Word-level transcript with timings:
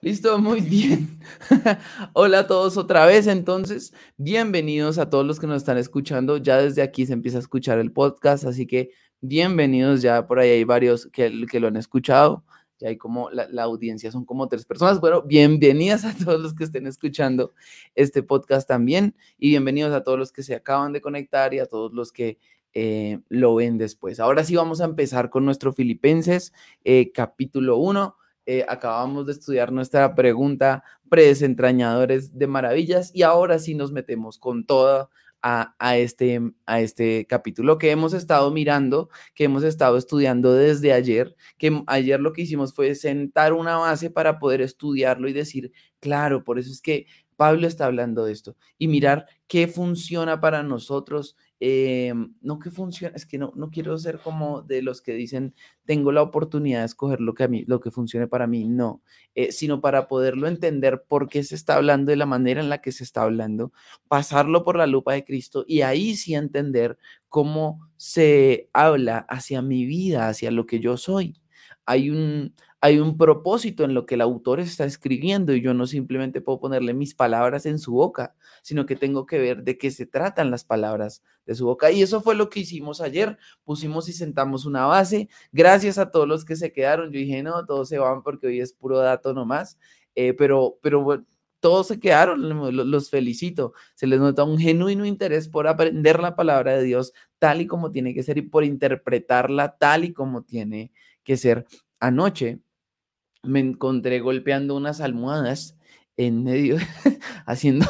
Listo, 0.00 0.38
muy 0.38 0.60
bien. 0.60 1.18
Hola 2.12 2.40
a 2.40 2.46
todos 2.46 2.76
otra 2.76 3.04
vez, 3.04 3.26
entonces, 3.26 3.92
bienvenidos 4.16 4.96
a 4.96 5.10
todos 5.10 5.26
los 5.26 5.40
que 5.40 5.48
nos 5.48 5.56
están 5.56 5.76
escuchando. 5.76 6.36
Ya 6.36 6.58
desde 6.58 6.82
aquí 6.82 7.04
se 7.04 7.14
empieza 7.14 7.38
a 7.38 7.40
escuchar 7.40 7.80
el 7.80 7.90
podcast, 7.90 8.44
así 8.44 8.64
que 8.64 8.90
bienvenidos. 9.20 10.00
Ya 10.00 10.24
por 10.28 10.38
ahí 10.38 10.50
hay 10.50 10.62
varios 10.62 11.06
que, 11.06 11.46
que 11.50 11.58
lo 11.58 11.66
han 11.66 11.76
escuchado. 11.76 12.44
Ya 12.78 12.90
hay 12.90 12.96
como 12.96 13.28
la, 13.30 13.48
la, 13.48 13.64
audiencia, 13.64 14.12
son 14.12 14.24
como 14.24 14.46
tres 14.46 14.64
personas. 14.64 15.00
Bueno, 15.00 15.22
bienvenidas 15.22 16.04
a 16.04 16.14
todos 16.16 16.40
los 16.40 16.54
que 16.54 16.62
estén 16.62 16.86
escuchando 16.86 17.52
este 17.96 18.22
podcast 18.22 18.68
también 18.68 19.16
y 19.36 19.48
bienvenidos 19.48 19.92
a 19.92 20.04
todos 20.04 20.16
los 20.16 20.30
que 20.30 20.44
se 20.44 20.54
acaban 20.54 20.92
de 20.92 21.00
conectar 21.00 21.54
y 21.54 21.58
a 21.58 21.66
todos 21.66 21.92
los 21.92 22.12
que 22.12 22.38
eh, 22.72 23.18
lo 23.28 23.56
ven 23.56 23.78
después. 23.78 24.20
Ahora 24.20 24.44
sí 24.44 24.54
vamos 24.54 24.80
a 24.80 24.84
empezar 24.84 25.28
con 25.28 25.44
nuestro 25.44 25.72
Filipenses 25.72 26.52
eh, 26.84 27.10
capítulo 27.12 27.78
1. 27.78 28.14
Eh, 28.50 28.64
acabamos 28.66 29.26
de 29.26 29.32
estudiar 29.32 29.70
nuestra 29.72 30.14
pregunta 30.14 30.82
predesentrañadores 31.10 32.38
de 32.38 32.46
maravillas 32.46 33.10
y 33.12 33.22
ahora 33.22 33.58
sí 33.58 33.74
nos 33.74 33.92
metemos 33.92 34.38
con 34.38 34.64
toda 34.64 35.10
a, 35.42 35.74
a, 35.78 35.98
este, 35.98 36.40
a 36.64 36.80
este 36.80 37.26
capítulo 37.26 37.76
que 37.76 37.90
hemos 37.90 38.14
estado 38.14 38.50
mirando, 38.50 39.10
que 39.34 39.44
hemos 39.44 39.64
estado 39.64 39.98
estudiando 39.98 40.54
desde 40.54 40.94
ayer, 40.94 41.36
que 41.58 41.82
ayer 41.88 42.20
lo 42.20 42.32
que 42.32 42.40
hicimos 42.40 42.74
fue 42.74 42.94
sentar 42.94 43.52
una 43.52 43.76
base 43.76 44.08
para 44.08 44.38
poder 44.38 44.62
estudiarlo 44.62 45.28
y 45.28 45.34
decir, 45.34 45.70
claro, 46.00 46.42
por 46.42 46.58
eso 46.58 46.72
es 46.72 46.80
que 46.80 47.04
Pablo 47.38 47.68
está 47.68 47.86
hablando 47.86 48.24
de 48.24 48.32
esto 48.32 48.56
y 48.78 48.88
mirar 48.88 49.26
qué 49.46 49.68
funciona 49.68 50.40
para 50.40 50.64
nosotros 50.64 51.36
eh, 51.60 52.12
no 52.40 52.58
que 52.58 52.70
funcione, 52.72 53.14
es 53.16 53.26
que 53.26 53.38
no, 53.38 53.52
no 53.54 53.70
quiero 53.70 53.96
ser 53.98 54.18
como 54.18 54.62
de 54.62 54.82
los 54.82 55.00
que 55.02 55.14
dicen, 55.14 55.54
tengo 55.84 56.10
la 56.10 56.22
oportunidad 56.22 56.80
de 56.80 56.86
escoger 56.86 57.20
lo 57.20 57.34
que 57.34 57.44
a 57.44 57.48
mí, 57.48 57.64
lo 57.68 57.80
que 57.80 57.92
funcione 57.92 58.26
para 58.26 58.48
mí, 58.48 58.64
no, 58.64 59.02
eh, 59.36 59.52
sino 59.52 59.80
para 59.80 60.08
poderlo 60.08 60.48
entender 60.48 61.04
por 61.08 61.28
qué 61.28 61.44
se 61.44 61.54
está 61.54 61.76
hablando 61.76 62.10
de 62.10 62.16
la 62.16 62.26
manera 62.26 62.60
en 62.60 62.68
la 62.68 62.80
que 62.80 62.90
se 62.90 63.04
está 63.04 63.22
hablando, 63.22 63.72
pasarlo 64.08 64.64
por 64.64 64.76
la 64.76 64.88
lupa 64.88 65.12
de 65.12 65.24
Cristo 65.24 65.64
y 65.66 65.82
ahí 65.82 66.16
sí 66.16 66.34
entender 66.34 66.98
cómo 67.28 67.88
se 67.96 68.68
habla 68.72 69.18
hacia 69.28 69.62
mi 69.62 69.86
vida, 69.86 70.28
hacia 70.28 70.50
lo 70.50 70.66
que 70.66 70.80
yo 70.80 70.96
soy. 70.96 71.40
Hay 71.86 72.10
un, 72.10 72.54
hay 72.80 73.00
un 73.00 73.16
propósito 73.16 73.82
en 73.84 73.92
lo 73.92 74.06
que 74.06 74.14
el 74.14 74.20
autor 74.20 74.60
está 74.60 74.84
escribiendo 74.84 75.52
y 75.52 75.60
yo 75.60 75.74
no 75.74 75.86
simplemente 75.86 76.40
puedo 76.40 76.60
ponerle 76.60 76.94
mis 76.94 77.14
palabras 77.14 77.66
en 77.66 77.78
su 77.80 77.92
boca, 77.92 78.36
sino 78.62 78.86
que 78.86 78.94
tengo 78.94 79.26
que 79.26 79.38
ver 79.38 79.64
de 79.64 79.76
qué 79.76 79.90
se 79.90 80.06
tratan 80.06 80.52
las 80.52 80.64
palabras 80.64 81.24
de 81.44 81.56
su 81.56 81.66
boca. 81.66 81.90
Y 81.90 82.02
eso 82.02 82.20
fue 82.20 82.36
lo 82.36 82.48
que 82.48 82.60
hicimos 82.60 83.00
ayer. 83.00 83.36
Pusimos 83.64 84.08
y 84.08 84.12
sentamos 84.12 84.64
una 84.64 84.86
base. 84.86 85.28
Gracias 85.50 85.98
a 85.98 86.10
todos 86.12 86.28
los 86.28 86.44
que 86.44 86.54
se 86.54 86.72
quedaron. 86.72 87.10
Yo 87.10 87.18
dije, 87.18 87.42
no, 87.42 87.66
todos 87.66 87.88
se 87.88 87.98
van 87.98 88.22
porque 88.22 88.46
hoy 88.46 88.60
es 88.60 88.72
puro 88.72 88.98
dato 88.98 89.34
nomás. 89.34 89.76
Eh, 90.14 90.34
pero, 90.34 90.78
pero 90.80 91.24
todos 91.60 91.88
se 91.88 91.98
quedaron, 91.98 92.70
los 92.76 93.10
felicito. 93.10 93.72
Se 93.96 94.06
les 94.06 94.20
nota 94.20 94.44
un 94.44 94.58
genuino 94.58 95.04
interés 95.04 95.48
por 95.48 95.66
aprender 95.66 96.20
la 96.20 96.36
palabra 96.36 96.76
de 96.76 96.84
Dios 96.84 97.12
tal 97.40 97.60
y 97.60 97.66
como 97.66 97.90
tiene 97.90 98.14
que 98.14 98.22
ser 98.22 98.38
y 98.38 98.42
por 98.42 98.64
interpretarla 98.64 99.76
tal 99.78 100.04
y 100.04 100.12
como 100.12 100.42
tiene 100.44 100.92
que 101.24 101.36
ser. 101.36 101.66
Anoche 102.00 102.60
me 103.42 103.60
encontré 103.60 104.20
golpeando 104.20 104.76
unas 104.76 105.00
almohadas 105.00 105.76
en 106.16 106.42
medio, 106.42 106.76
haciendo, 107.46 107.86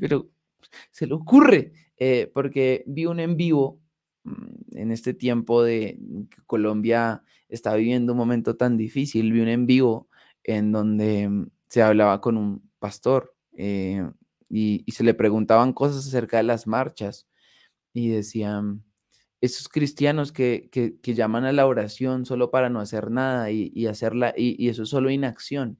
pero 0.00 0.30
se 0.90 1.06
le 1.06 1.14
ocurre, 1.14 1.72
eh, 1.96 2.30
porque 2.32 2.84
vi 2.86 3.06
un 3.06 3.20
en 3.20 3.36
vivo 3.36 3.80
mm, 4.24 4.76
en 4.76 4.92
este 4.92 5.14
tiempo 5.14 5.62
de 5.62 5.98
Colombia 6.46 7.22
está 7.48 7.74
viviendo 7.74 8.12
un 8.12 8.18
momento 8.18 8.56
tan 8.56 8.76
difícil, 8.76 9.32
vi 9.32 9.40
un 9.40 9.48
en 9.48 9.66
vivo 9.66 10.08
en 10.44 10.72
donde 10.72 11.28
mm, 11.28 11.50
se 11.68 11.82
hablaba 11.82 12.20
con 12.20 12.36
un 12.36 12.70
pastor 12.78 13.34
eh, 13.56 14.08
y, 14.48 14.84
se 14.90 15.04
le 15.04 15.14
preguntaban 15.14 15.72
cosas 15.72 16.06
acerca 16.06 16.38
de 16.38 16.44
las 16.44 16.66
marchas 16.66 17.26
y 17.92 18.08
decían, 18.08 18.84
esos 19.40 19.68
cristianos 19.68 20.32
que, 20.32 20.68
que, 20.70 21.14
llaman 21.14 21.44
a 21.44 21.52
la 21.52 21.66
oración 21.66 22.26
solo 22.26 22.50
para 22.50 22.70
no 22.70 22.80
hacer 22.80 23.10
nada 23.10 23.50
y, 23.50 23.86
hacerla, 23.86 24.34
y, 24.36 24.68
eso 24.68 24.82
es 24.82 24.88
solo 24.88 25.10
inacción. 25.10 25.78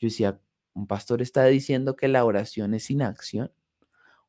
Yo 0.00 0.06
decía, 0.08 0.40
un 0.74 0.86
pastor 0.86 1.22
está 1.22 1.44
diciendo 1.46 1.96
que 1.96 2.08
la 2.08 2.24
oración 2.24 2.74
es 2.74 2.90
inacción. 2.90 3.52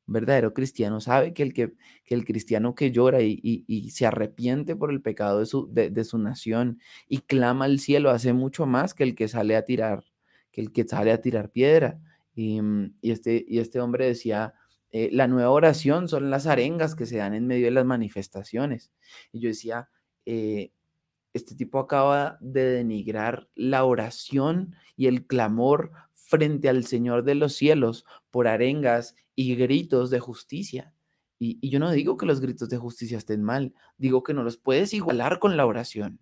Un 0.07 0.13
verdadero 0.13 0.53
cristiano 0.53 1.01
sabe 1.01 1.33
que 1.33 1.43
el, 1.43 1.53
que, 1.53 1.73
el 2.05 2.25
cristiano 2.25 2.75
que 2.75 2.91
llora 2.91 3.21
y, 3.21 3.89
se 3.91 4.05
arrepiente 4.05 4.75
por 4.75 4.91
el 4.91 5.01
pecado 5.01 5.39
de 5.39 5.45
su, 5.47 5.67
de, 5.71 6.03
su 6.03 6.17
nación 6.19 6.79
y 7.07 7.19
clama 7.19 7.65
al 7.65 7.79
cielo 7.79 8.11
hace 8.11 8.33
mucho 8.33 8.65
más 8.65 8.93
que 8.93 9.03
el 9.03 9.15
que 9.15 9.27
sale 9.27 9.55
a 9.55 9.65
tirar, 9.65 10.03
que 10.51 10.61
el 10.61 10.71
que 10.71 10.87
sale 10.87 11.11
a 11.11 11.21
tirar 11.21 11.51
piedra. 11.51 11.99
Y, 12.35 12.61
mm, 12.61 12.97
este, 13.01 13.43
y 13.47 13.59
este 13.59 13.79
hombre 13.79 14.05
decía, 14.05 14.53
eh, 14.91 15.09
la 15.11 15.27
nueva 15.27 15.51
oración 15.51 16.07
son 16.07 16.31
las 16.31 16.47
arengas 16.47 16.95
que 16.95 17.05
se 17.05 17.17
dan 17.17 17.33
en 17.33 17.47
medio 17.47 17.65
de 17.65 17.71
las 17.71 17.85
manifestaciones. 17.85 18.91
Y 19.31 19.39
yo 19.39 19.49
decía, 19.49 19.89
eh, 20.25 20.71
este 21.33 21.55
tipo 21.55 21.79
acaba 21.79 22.37
de 22.41 22.65
denigrar 22.65 23.49
la 23.55 23.83
oración 23.83 24.75
y 24.95 25.07
el 25.07 25.27
clamor 25.27 25.91
frente 26.13 26.69
al 26.69 26.85
Señor 26.85 27.23
de 27.23 27.35
los 27.35 27.55
cielos 27.55 28.05
por 28.31 28.47
arengas 28.47 29.15
y 29.35 29.55
gritos 29.55 30.09
de 30.09 30.19
justicia. 30.19 30.93
Y, 31.37 31.69
yo 31.69 31.79
no 31.79 31.91
digo 31.91 32.17
que 32.17 32.25
los 32.25 32.41
gritos 32.41 32.69
de 32.69 32.77
justicia 32.77 33.17
estén 33.17 33.43
mal, 33.43 33.73
digo 33.97 34.23
que 34.23 34.33
no 34.33 34.43
los 34.43 34.57
puedes 34.57 34.93
igualar 34.93 35.39
con 35.39 35.55
la 35.55 35.65
oración. 35.65 36.19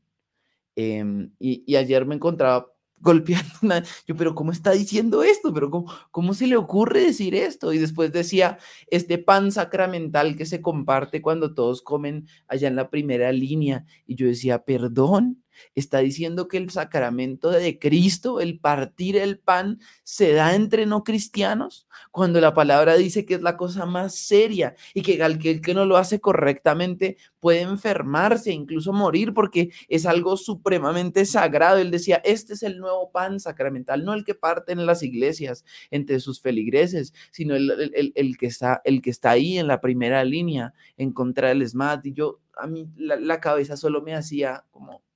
Em, 0.75 1.31
y, 1.39 1.63
y 1.65 1.75
ayer 1.77 2.05
me 2.05 2.15
encontraba 2.15 2.71
golpeando 2.99 3.53
una... 3.61 3.83
Yo, 4.05 4.15
pero 4.15 4.35
¿cómo 4.35 4.51
está 4.51 4.71
diciendo 4.71 5.23
esto? 5.23 5.53
¿Pero 5.53 5.69
cómo, 5.69 5.91
cómo 6.11 6.33
se 6.33 6.47
le 6.47 6.57
ocurre 6.57 7.01
decir 7.01 7.35
esto? 7.35 7.73
Y 7.73 7.77
después 7.77 8.11
decía, 8.11 8.57
este 8.89 9.17
pan 9.17 9.51
sacramental 9.51 10.35
que 10.35 10.45
se 10.45 10.61
comparte 10.61 11.21
cuando 11.21 11.53
todos 11.53 11.81
comen 11.81 12.27
allá 12.47 12.67
en 12.67 12.75
la 12.75 12.89
primera 12.89 13.31
línea. 13.31 13.85
Y 14.05 14.15
yo 14.15 14.27
decía, 14.27 14.63
perdón, 14.63 15.43
Está 15.75 15.99
diciendo 15.99 16.47
que 16.47 16.57
el 16.57 16.69
sacramento 16.69 17.49
de 17.49 17.79
Cristo, 17.79 18.39
el 18.39 18.59
partir 18.59 19.17
el 19.17 19.39
pan, 19.39 19.79
se 20.03 20.33
da 20.33 20.55
entre 20.55 20.85
no 20.85 21.03
cristianos, 21.03 21.87
cuando 22.11 22.41
la 22.41 22.53
palabra 22.53 22.95
dice 22.95 23.25
que 23.25 23.35
es 23.35 23.41
la 23.41 23.57
cosa 23.57 23.85
más 23.85 24.15
seria 24.15 24.75
y 24.93 25.01
que 25.01 25.23
el 25.23 25.61
que 25.61 25.73
no 25.73 25.85
lo 25.85 25.97
hace 25.97 26.19
correctamente 26.19 27.17
puede 27.39 27.61
enfermarse, 27.61 28.51
incluso 28.51 28.93
morir, 28.93 29.33
porque 29.33 29.71
es 29.87 30.05
algo 30.05 30.37
supremamente 30.37 31.25
sagrado. 31.25 31.77
Él 31.77 31.91
decía, 31.91 32.21
este 32.25 32.53
es 32.53 32.63
el 32.63 32.79
nuevo 32.79 33.11
pan 33.11 33.39
sacramental, 33.39 34.03
no 34.03 34.13
el 34.13 34.25
que 34.25 34.35
parte 34.35 34.71
en 34.71 34.85
las 34.85 35.03
iglesias 35.03 35.63
entre 35.91 36.19
sus 36.19 36.41
feligreses, 36.41 37.13
sino 37.31 37.55
el, 37.55 38.37
que, 38.37 38.47
está, 38.47 38.81
el 38.83 39.01
que 39.01 39.09
está 39.09 39.31
ahí 39.31 39.57
en 39.57 39.67
la 39.67 39.81
primera 39.81 40.23
línea 40.23 40.73
en 40.97 41.11
contra 41.11 41.49
del 41.49 41.67
SMAT. 41.67 42.05
Y 42.07 42.13
yo, 42.13 42.41
a 42.57 42.67
mí 42.67 42.89
la 42.97 43.39
cabeza 43.39 43.77
solo 43.77 44.01
me 44.01 44.15
hacía 44.15 44.65
como 44.71 45.06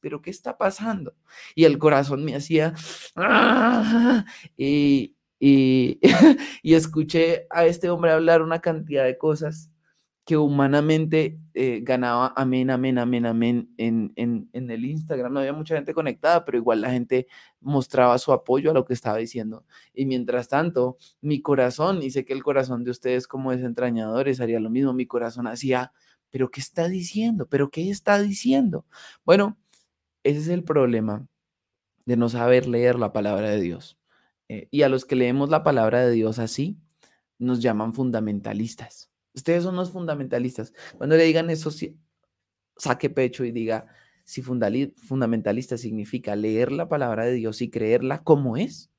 pero 0.00 0.22
¿qué 0.22 0.30
está 0.30 0.56
pasando? 0.58 1.14
Y 1.54 1.64
el 1.64 1.78
corazón 1.78 2.24
me 2.24 2.34
hacía, 2.34 2.74
¡ah! 3.16 4.24
y, 4.56 5.16
y, 5.40 6.00
y, 6.62 6.74
escuché 6.74 7.46
a 7.50 7.66
este 7.66 7.90
hombre 7.90 8.12
hablar 8.12 8.42
una 8.42 8.60
cantidad 8.60 9.04
de 9.04 9.18
cosas 9.18 9.70
que 10.28 10.36
humanamente 10.36 11.40
eh, 11.54 11.80
ganaba 11.82 12.34
amén, 12.36 12.68
amén, 12.68 12.98
amén, 12.98 13.24
amén 13.24 13.72
en, 13.78 14.12
en, 14.14 14.50
en, 14.52 14.70
el 14.70 14.84
Instagram. 14.84 15.32
No 15.32 15.40
había 15.40 15.54
mucha 15.54 15.74
gente 15.74 15.94
conectada, 15.94 16.44
pero 16.44 16.58
igual 16.58 16.82
la 16.82 16.90
gente 16.90 17.26
mostraba 17.62 18.18
su 18.18 18.32
apoyo 18.32 18.70
a 18.70 18.74
lo 18.74 18.84
que 18.84 18.92
estaba 18.92 19.16
diciendo. 19.16 19.64
Y 19.94 20.04
mientras 20.04 20.48
tanto, 20.48 20.98
mi 21.22 21.40
corazón, 21.40 22.02
y 22.02 22.10
sé 22.10 22.26
que 22.26 22.34
el 22.34 22.42
corazón 22.42 22.84
de 22.84 22.90
ustedes 22.90 23.26
como 23.26 23.52
desentrañadores 23.52 24.38
haría 24.42 24.60
lo 24.60 24.68
mismo, 24.68 24.92
mi 24.92 25.06
corazón 25.06 25.46
hacía, 25.46 25.92
pero 26.28 26.50
¿qué 26.50 26.60
está 26.60 26.88
diciendo? 26.88 27.48
¿Pero 27.48 27.70
qué 27.70 27.88
está 27.88 28.20
diciendo? 28.20 28.84
Bueno, 29.24 29.56
ese 30.28 30.40
es 30.40 30.48
el 30.48 30.62
problema 30.62 31.26
de 32.04 32.16
no 32.18 32.28
saber 32.28 32.66
leer 32.66 32.98
la 32.98 33.14
palabra 33.14 33.48
de 33.50 33.60
Dios. 33.60 33.98
Eh, 34.48 34.68
y 34.70 34.82
a 34.82 34.90
los 34.90 35.06
que 35.06 35.16
leemos 35.16 35.48
la 35.48 35.62
palabra 35.62 36.04
de 36.04 36.12
Dios 36.12 36.38
así, 36.38 36.78
nos 37.38 37.60
llaman 37.60 37.94
fundamentalistas. 37.94 39.10
Ustedes 39.32 39.62
son 39.62 39.76
los 39.76 39.90
fundamentalistas. 39.90 40.74
Cuando 40.98 41.16
le 41.16 41.24
digan 41.24 41.48
eso, 41.48 41.70
saque 42.76 43.08
pecho 43.08 43.44
y 43.44 43.52
diga, 43.52 43.86
si 44.24 44.42
fundamentalista 44.42 45.78
significa 45.78 46.36
leer 46.36 46.72
la 46.72 46.88
palabra 46.88 47.24
de 47.24 47.32
Dios 47.32 47.62
y 47.62 47.70
creerla 47.70 48.22
como 48.22 48.58
es, 48.58 48.90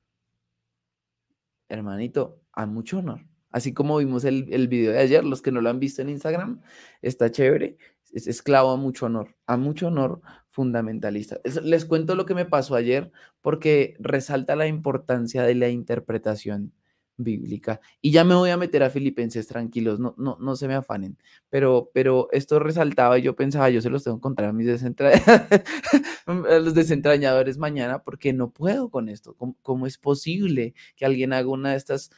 hermanito, 1.68 2.42
a 2.54 2.66
mucho 2.66 3.00
honor. 3.00 3.28
Así 3.52 3.74
como 3.74 3.98
vimos 3.98 4.26
el, 4.26 4.52
el 4.52 4.68
video 4.68 4.94
de 4.94 5.00
ayer, 5.00 5.24
los 5.24 5.44
que 5.44 5.52
no 5.52 5.62
lo 5.62 5.70
han 5.70 5.80
visto 5.80 6.02
en 6.02 6.10
Instagram, 6.10 6.62
está 7.02 7.32
chévere 7.32 7.78
es 8.12 8.28
esclavo 8.28 8.72
a 8.72 8.78
mucho 8.78 9.06
honor, 9.06 9.36
a 9.46 9.58
mucho 9.58 9.88
honor 9.88 10.22
fundamentalista. 10.50 11.40
les 11.64 11.86
cuento 11.86 12.16
lo 12.16 12.26
que 12.26 12.36
me 12.36 12.46
pasó 12.46 12.76
ayer 12.76 13.12
porque 13.42 13.96
resalta 14.00 14.56
la 14.56 14.68
importancia 14.68 15.44
de 15.44 15.56
la 15.56 15.70
interpretación 15.70 16.74
bíblica. 17.20 17.82
Y 18.02 18.12
ya 18.12 18.24
me 18.24 18.36
voy 18.36 18.50
a 18.50 18.58
meter 18.58 18.82
a 18.82 18.90
Filipenses, 18.90 19.48
tranquilos, 19.48 20.00
no, 20.00 20.16
no, 20.18 20.38
no 20.40 20.56
se 20.56 20.68
me 20.68 20.74
afanen. 20.74 21.18
Pero, 21.50 21.92
pero 21.94 22.30
esto 22.32 22.60
resaltaba 22.60 23.20
y 23.20 23.24
yo 23.24 23.36
pensaba, 23.36 23.70
yo 23.70 23.82
se 23.82 23.90
los 23.90 24.04
tengo 24.04 24.18
que 24.18 24.22
contar 24.22 24.46
a 24.46 24.54
mis 24.54 24.68
los 26.28 26.74
desentrañadores 26.74 27.58
mañana 27.58 28.04
porque 28.04 28.34
no 28.34 28.52
puedo 28.52 28.90
con 28.90 29.10
esto. 29.10 29.36
¿Cómo, 29.62 29.86
es 29.86 29.98
posible 29.98 30.74
que 30.96 31.06
alguien 31.06 31.34
haga 31.34 31.50
una 31.50 31.72
de 31.72 31.78
estas 31.78 32.12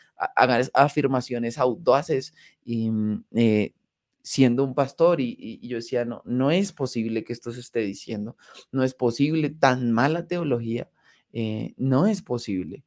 afirmaciones 0.74 1.58
audaces 1.58 2.34
y 2.64 2.92
mm, 2.92 3.24
eh, 3.36 3.74
siendo 4.24 4.64
un 4.64 4.76
pastor 4.76 5.22
y, 5.22 5.60
yo 5.68 5.78
decía, 5.78 6.06
no, 6.06 6.22
no 6.26 6.52
es 6.52 6.72
posible 6.72 7.24
que 7.24 7.34
esto 7.34 7.52
se 7.52 7.60
esté 7.60 7.80
diciendo, 7.82 8.38
no 8.72 8.84
es 8.84 8.94
posible 8.94 9.50
tan 9.50 9.92
mala 9.92 10.28
teología, 10.28 10.90
eh, 11.34 11.74
no 11.78 12.08
es 12.08 12.22
posible. 12.22 12.84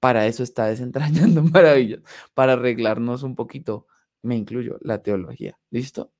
Para 0.00 0.26
eso 0.26 0.42
está 0.42 0.66
desentrañando 0.66 1.42
maravillas, 1.44 2.00
para 2.34 2.54
arreglarnos 2.54 3.22
un 3.22 3.34
poquito, 3.34 3.86
me 4.22 4.36
incluyo, 4.36 4.78
la 4.82 5.02
teología. 5.02 5.58
¿Listo? 5.70 6.12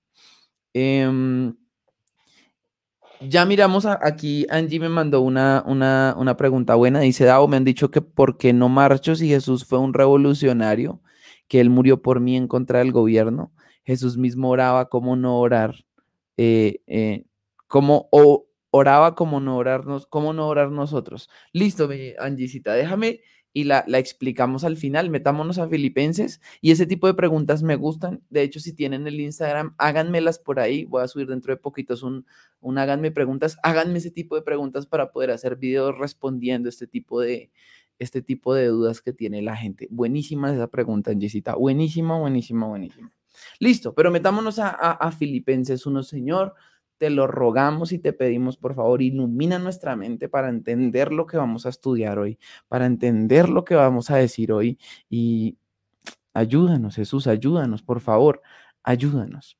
Em, 0.73 1.55
ya 3.21 3.45
miramos 3.45 3.85
aquí, 3.85 4.47
Angie 4.49 4.81
me 4.81 4.89
mandó 4.89 5.21
una, 5.21 5.63
una, 5.67 6.15
una 6.17 6.37
pregunta 6.37 6.75
buena. 6.75 7.01
Dice, 7.01 7.25
Dao, 7.25 7.49
me 7.49 7.57
han 7.57 7.65
dicho 7.65 7.91
que 7.91 8.01
por 8.01 8.39
qué 8.39 8.53
no 8.53 8.69
marcho 8.69 9.15
si 9.15 9.29
Jesús 9.29 9.65
fue 9.65 9.79
un 9.79 9.93
revolucionario, 9.93 11.03
que 11.49 11.61
él 11.61 11.69
murió 11.69 12.01
por 12.01 12.21
mí 12.21 12.37
en 12.37 12.49
contra 12.49 12.79
del 12.79 12.93
gobierno. 12.93 13.53
Jesús 13.85 14.17
mismo 14.17 14.51
oraba, 14.51 14.89
¿cómo 14.89 15.17
no 15.17 15.39
orar? 15.39 15.85
Eh, 16.37 16.83
eh, 16.87 17.25
¿Cómo 17.67 18.09
oraba, 18.71 19.15
como 19.15 19.41
no 19.41 19.57
orarnos, 19.57 20.07
cómo 20.07 20.33
no 20.33 20.49
orar 20.49 20.71
nosotros? 20.71 21.29
Listo, 21.53 21.89
Angisita, 22.19 22.75
déjame 22.75 23.21
y 23.53 23.65
la, 23.65 23.85
la, 23.87 23.99
explicamos 23.99 24.65
al 24.65 24.77
final. 24.77 25.11
Metámonos 25.11 25.59
a 25.59 25.69
Filipenses 25.69 26.41
y 26.61 26.71
ese 26.71 26.87
tipo 26.87 27.07
de 27.07 27.15
preguntas 27.15 27.63
me 27.63 27.77
gustan. 27.77 28.23
De 28.31 28.43
hecho, 28.43 28.61
si 28.61 28.73
tienen 28.73 29.07
el 29.07 29.21
Instagram, 29.21 29.75
háganmelas 29.79 30.39
por 30.39 30.61
ahí. 30.61 30.85
Voy 30.85 31.03
a 31.03 31.09
subir 31.09 31.27
dentro 31.27 31.53
de 31.53 31.61
poquitos 31.61 32.03
un, 32.03 32.27
un 32.61 32.79
háganme 32.79 33.11
preguntas. 33.11 33.59
Háganme 33.63 33.99
ese 33.99 34.11
tipo 34.11 34.37
de 34.37 34.43
preguntas 34.43 34.87
para 34.87 35.11
poder 35.13 35.31
hacer 35.31 35.57
videos 35.57 35.99
respondiendo 35.99 36.69
este 36.69 36.87
tipo 36.87 37.21
de, 37.21 37.51
este 37.99 38.23
tipo 38.23 38.55
de 38.55 38.67
dudas 38.67 39.01
que 39.01 39.13
tiene 39.13 39.43
la 39.43 39.57
gente. 39.57 39.89
Buenísima 39.91 40.53
esa 40.53 40.69
pregunta, 40.69 41.11
Angisita. 41.11 41.55
Buenísima, 41.57 42.19
buenísima, 42.19 42.67
buenísima. 42.67 43.13
Listo, 43.59 43.95
pero 43.95 44.11
metámonos 44.11 44.59
a, 44.59 45.11
Filipenses 45.13 45.87
uno 45.87 46.03
Señor, 46.03 46.55
te 46.99 47.11
lo 47.11 47.27
rogamos 47.27 47.93
y 47.93 47.99
te 47.99 48.13
pedimos, 48.13 48.57
por 48.57 48.75
favor, 48.75 49.01
ilumina 49.01 49.59
nuestra 49.59 49.97
mente 49.97 50.29
para 50.29 50.49
entender 50.49 51.13
lo 51.13 51.27
que 51.27 51.37
vamos 51.37 51.65
a 51.67 51.71
estudiar 51.71 52.19
hoy, 52.19 52.39
para 52.69 52.87
entender 52.87 53.49
lo 53.49 53.65
que 53.65 53.75
vamos 53.75 54.11
a 54.11 54.17
decir 54.17 54.53
hoy 54.53 54.79
y 55.09 55.57
ayúdanos, 56.35 56.97
Jesús, 56.97 57.27
ayúdanos, 57.27 57.83
por 57.83 58.01
favor, 58.01 58.43
ayúdanos. 58.83 59.57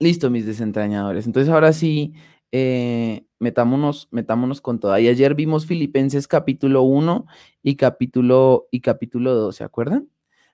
Listo, 0.00 0.30
mis 0.30 0.46
desentrañadores. 0.46 1.26
Entonces, 1.26 1.52
ahora 1.52 1.72
sí, 1.72 2.14
eh, 2.52 3.26
metámonos, 3.40 4.08
metámonos 4.10 4.60
con 4.60 4.78
todo. 4.80 4.96
Y 4.98 5.08
ayer 5.08 5.34
vimos 5.34 5.66
Filipenses 5.66 6.28
capítulo 6.28 6.82
1 6.82 7.26
y 7.62 7.76
capítulo, 7.76 8.68
y 8.70 8.80
capítulo 8.80 9.34
2, 9.34 9.56
¿se 9.56 9.64
acuerdan? 9.64 10.08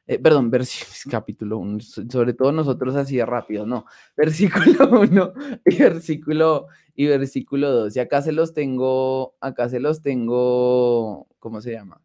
Eh, 0.07 0.19
perdón, 0.19 0.51
versículo, 0.51 0.93
capítulo 1.11 1.59
1, 1.59 1.81
sobre 1.81 2.35
todo 2.35 2.53
nosotros 2.53 2.95
así 2.95 3.17
de 3.17 3.25
rápido, 3.25 3.65
no, 3.65 3.87
versículo 4.17 5.01
1 5.01 5.33
y 5.65 5.77
versículo, 5.79 6.67
y 6.95 7.07
versículo 7.07 7.71
2, 7.73 7.97
y 7.97 8.01
acá 8.01 8.21
se 8.21 8.33
los 8.33 8.53
tengo, 8.53 9.35
acá 9.41 9.69
se 9.71 9.81
los 9.81 10.03
tengo, 10.03 11.27
¿cómo 11.39 11.63
se 11.63 11.73
llama? 11.73 12.03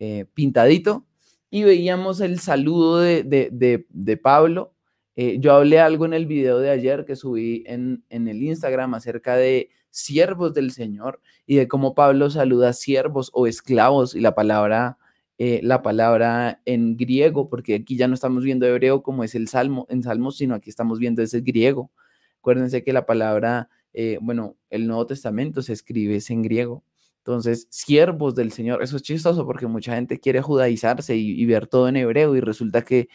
Eh, 0.00 0.26
pintadito, 0.34 1.06
y 1.48 1.62
veíamos 1.62 2.20
el 2.20 2.40
saludo 2.40 2.98
de, 2.98 3.22
de, 3.22 3.86
de, 3.88 4.16
Pablo, 4.16 4.74
eh, 5.14 5.38
yo 5.38 5.52
hablé 5.54 5.78
algo 5.78 6.06
en 6.06 6.14
el 6.14 6.26
video 6.26 6.58
de 6.58 6.70
ayer 6.70 7.04
que 7.04 7.16
subí 7.16 7.62
en, 7.66 8.04
en 8.10 8.26
el 8.26 8.42
Instagram 8.42 8.94
acerca 8.94 9.36
de 9.36 9.70
siervos 9.90 10.54
del 10.54 10.72
Señor 10.72 11.20
y 11.46 11.56
de 11.56 11.68
cómo 11.68 11.94
Pablo 11.94 12.30
saluda 12.30 12.72
siervos 12.72 13.30
o 13.32 13.46
esclavos, 13.46 14.16
y 14.16 14.20
la 14.20 14.34
palabra 14.34 14.98
eh, 15.40 15.60
la 15.62 15.82
palabra 15.82 16.60
en 16.64 16.96
griego, 16.96 17.48
porque 17.48 17.76
aquí 17.76 17.96
ya 17.96 18.08
no 18.08 18.14
estamos 18.14 18.42
viendo 18.42 18.66
hebreo 18.66 19.04
como 19.04 19.22
es 19.22 19.36
el 19.36 19.46
salmo, 19.46 19.86
en 19.88 20.02
salmos, 20.02 20.36
sino 20.36 20.56
aquí 20.56 20.68
estamos 20.68 20.98
viendo 20.98 21.22
ese 21.22 21.42
griego. 21.42 21.92
Acuérdense 22.40 22.82
que 22.82 22.92
la 22.92 23.06
palabra, 23.06 23.68
eh, 23.92 24.18
bueno, 24.20 24.56
el 24.68 24.88
Nuevo 24.88 25.06
Testamento 25.06 25.62
se 25.62 25.72
escribe 25.72 26.18
en 26.28 26.42
griego. 26.42 26.82
Entonces, 27.18 27.68
siervos 27.70 28.34
del 28.34 28.50
Señor, 28.50 28.82
eso 28.82 28.96
es 28.96 29.02
chistoso 29.02 29.46
porque 29.46 29.68
mucha 29.68 29.94
gente 29.94 30.18
quiere 30.18 30.42
judaizarse 30.42 31.14
y, 31.16 31.44
ver 31.46 31.68
todo 31.68 31.88
en 31.88 31.96
hebreo 31.96 32.34
y 32.34 32.40
resulta 32.40 32.82
que 32.82 33.08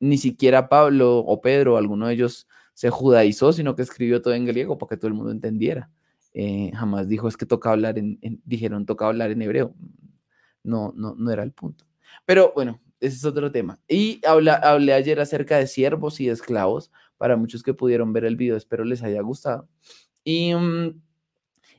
ni 0.00 0.16
siquiera 0.16 0.70
Pablo 0.70 1.18
o 1.18 1.40
Pedro 1.42 1.76
alguno 1.76 2.06
de 2.06 2.14
ellos 2.14 2.48
se 2.72 2.88
judaizó, 2.88 3.52
sino 3.52 3.74
que 3.74 3.82
escribió 3.82 4.22
todo 4.22 4.32
en 4.32 4.46
griego 4.46 4.78
para 4.78 4.90
que 4.90 4.96
todo 4.96 5.08
el 5.08 5.14
mundo 5.14 5.32
entendiera. 5.32 5.90
Eh, 6.32 6.70
jamás 6.74 7.08
dijo 7.08 7.28
es 7.28 7.36
que 7.36 7.46
toca 7.46 7.72
hablar 7.72 7.98
en, 7.98 8.18
dijeron 8.44 8.86
toca 8.86 9.06
hablar 9.06 9.32
en 9.32 9.42
hebreo 9.42 9.74
no, 10.68 10.92
no, 10.96 11.14
no 11.16 11.30
era 11.30 11.42
el 11.42 11.52
punto. 11.52 11.84
Pero 12.24 12.52
bueno, 12.54 12.80
ese 13.00 13.16
es 13.16 13.24
otro 13.24 13.50
tema. 13.50 13.80
Y 13.88 14.20
hablé 14.26 14.92
ayer 14.92 15.20
acerca 15.20 15.58
de 15.58 15.66
siervos 15.66 16.20
y 16.20 16.28
esclavos, 16.28 16.90
para 17.16 17.36
muchos 17.36 17.62
que 17.62 17.74
pudieron 17.74 18.12
ver 18.12 18.24
el 18.24 18.36
video, 18.36 18.56
espero 18.56 18.84
les 18.84 19.02
haya 19.02 19.20
gustado. 19.22 19.68
Y, 20.24 20.54
mm, 20.54 21.00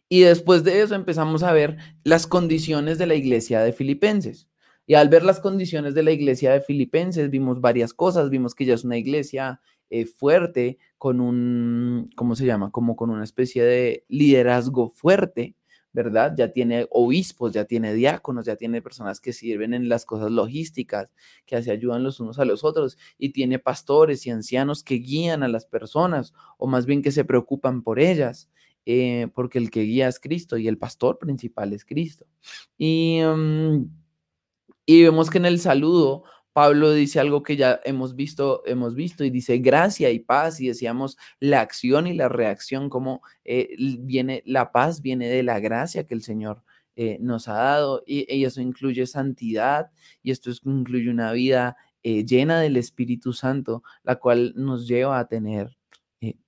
y 0.10 0.22
después 0.22 0.64
de 0.64 0.82
eso 0.82 0.96
empezamos 0.96 1.44
a 1.44 1.54
ver 1.54 1.78
las 2.04 2.28
condiciones 2.28 2.98
de 2.98 3.06
la 3.06 3.16
iglesia 3.16 3.62
de 3.62 3.74
Filipenses. 3.74 4.50
Y 4.88 4.96
al 4.96 5.08
ver 5.08 5.24
las 5.24 5.40
condiciones 5.40 5.94
de 5.94 6.02
la 6.02 6.12
iglesia 6.12 6.52
de 6.52 6.62
Filipenses, 6.62 7.30
vimos 7.30 7.62
varias 7.62 7.94
cosas. 7.94 8.32
Vimos 8.32 8.56
que 8.56 8.66
ya 8.66 8.74
es 8.74 8.84
una 8.84 8.98
iglesia 8.98 9.62
eh, 9.92 10.06
fuerte, 10.06 10.80
con 10.98 11.22
un, 11.22 12.10
¿cómo 12.16 12.36
se 12.36 12.46
llama? 12.46 12.72
Como 12.72 12.96
con 12.96 13.12
una 13.12 13.24
especie 13.24 13.64
de 13.64 14.06
liderazgo 14.10 14.90
fuerte. 14.90 15.56
¿Verdad? 15.92 16.34
Ya 16.38 16.52
tiene 16.52 16.88
obispos, 16.92 17.52
ya 17.54 17.66
tiene 17.66 17.94
diáconos, 17.94 18.46
ya 18.46 18.56
tiene 18.56 18.82
personas 18.82 19.20
que 19.20 19.34
sirven 19.34 19.74
en 19.74 19.90
las 19.90 20.06
cosas 20.06 20.32
logísticas, 20.32 21.12
que 21.46 21.62
se 21.62 21.72
ayudan 21.72 22.04
los 22.04 22.20
unos 22.20 22.40
a 22.40 22.46
los 22.46 22.64
otros, 22.64 22.98
y 23.18 23.30
tiene 23.30 23.60
pastores 23.60 24.26
y 24.26 24.30
ancianos 24.30 24.84
que 24.84 24.96
guían 24.96 25.44
a 25.44 25.48
las 25.48 25.66
personas, 25.66 26.34
o 26.58 26.68
más 26.68 26.86
bien 26.86 27.02
que 27.02 27.12
se 27.12 27.26
preocupan 27.26 27.82
por 27.82 28.00
ellas, 28.00 28.50
eh, 28.86 29.28
porque 29.34 29.58
el 29.60 29.72
que 29.72 29.82
guía 29.82 30.08
es 30.08 30.20
Cristo 30.20 30.58
y 30.58 30.68
el 30.68 30.78
pastor 30.78 31.20
principal 31.20 31.74
es 31.74 31.86
Cristo. 31.86 32.26
Y, 32.78 33.20
mm, 33.24 33.86
y 34.86 35.04
vemos 35.04 35.30
que 35.30 35.38
en 35.38 35.46
el 35.46 35.60
saludo 35.60 36.24
Pablo 36.54 36.92
dice 36.92 37.20
algo 37.20 37.44
que 37.44 37.56
ya 37.56 37.80
hemos 37.84 38.16
visto, 38.16 38.64
hemos 38.66 38.96
visto 38.96 39.24
y 39.24 39.30
dice 39.30 39.60
gracia 39.60 40.10
y 40.12 40.20
paz 40.20 40.60
y 40.60 40.68
decíamos 40.68 41.18
la 41.40 41.62
acción 41.62 42.08
y 42.08 42.14
la 42.14 42.30
reacción, 42.30 42.90
como 42.90 43.22
eh, 43.46 43.76
viene 44.00 44.44
la 44.46 44.72
paz, 44.72 45.02
viene 45.02 45.28
de 45.30 45.44
la 45.44 45.60
gracia 45.60 46.06
que 46.06 46.16
el 46.16 46.24
Señor 46.24 46.64
eh, 46.96 47.18
nos 47.22 47.48
ha 47.48 47.54
dado 47.54 48.04
y, 48.06 48.44
eso 48.44 48.62
incluye 48.62 49.06
santidad 49.06 49.92
y 50.24 50.32
esto 50.32 50.52
incluye 50.66 51.10
una 51.10 51.32
vida 51.32 51.78
eh, 52.04 52.26
llena 52.26 52.60
del 52.60 52.78
Espíritu 52.78 53.34
Santo, 53.34 53.84
la 54.04 54.16
cual 54.16 54.54
nos 54.56 54.88
lleva 54.88 55.20
a 55.20 55.28
tener 55.28 55.78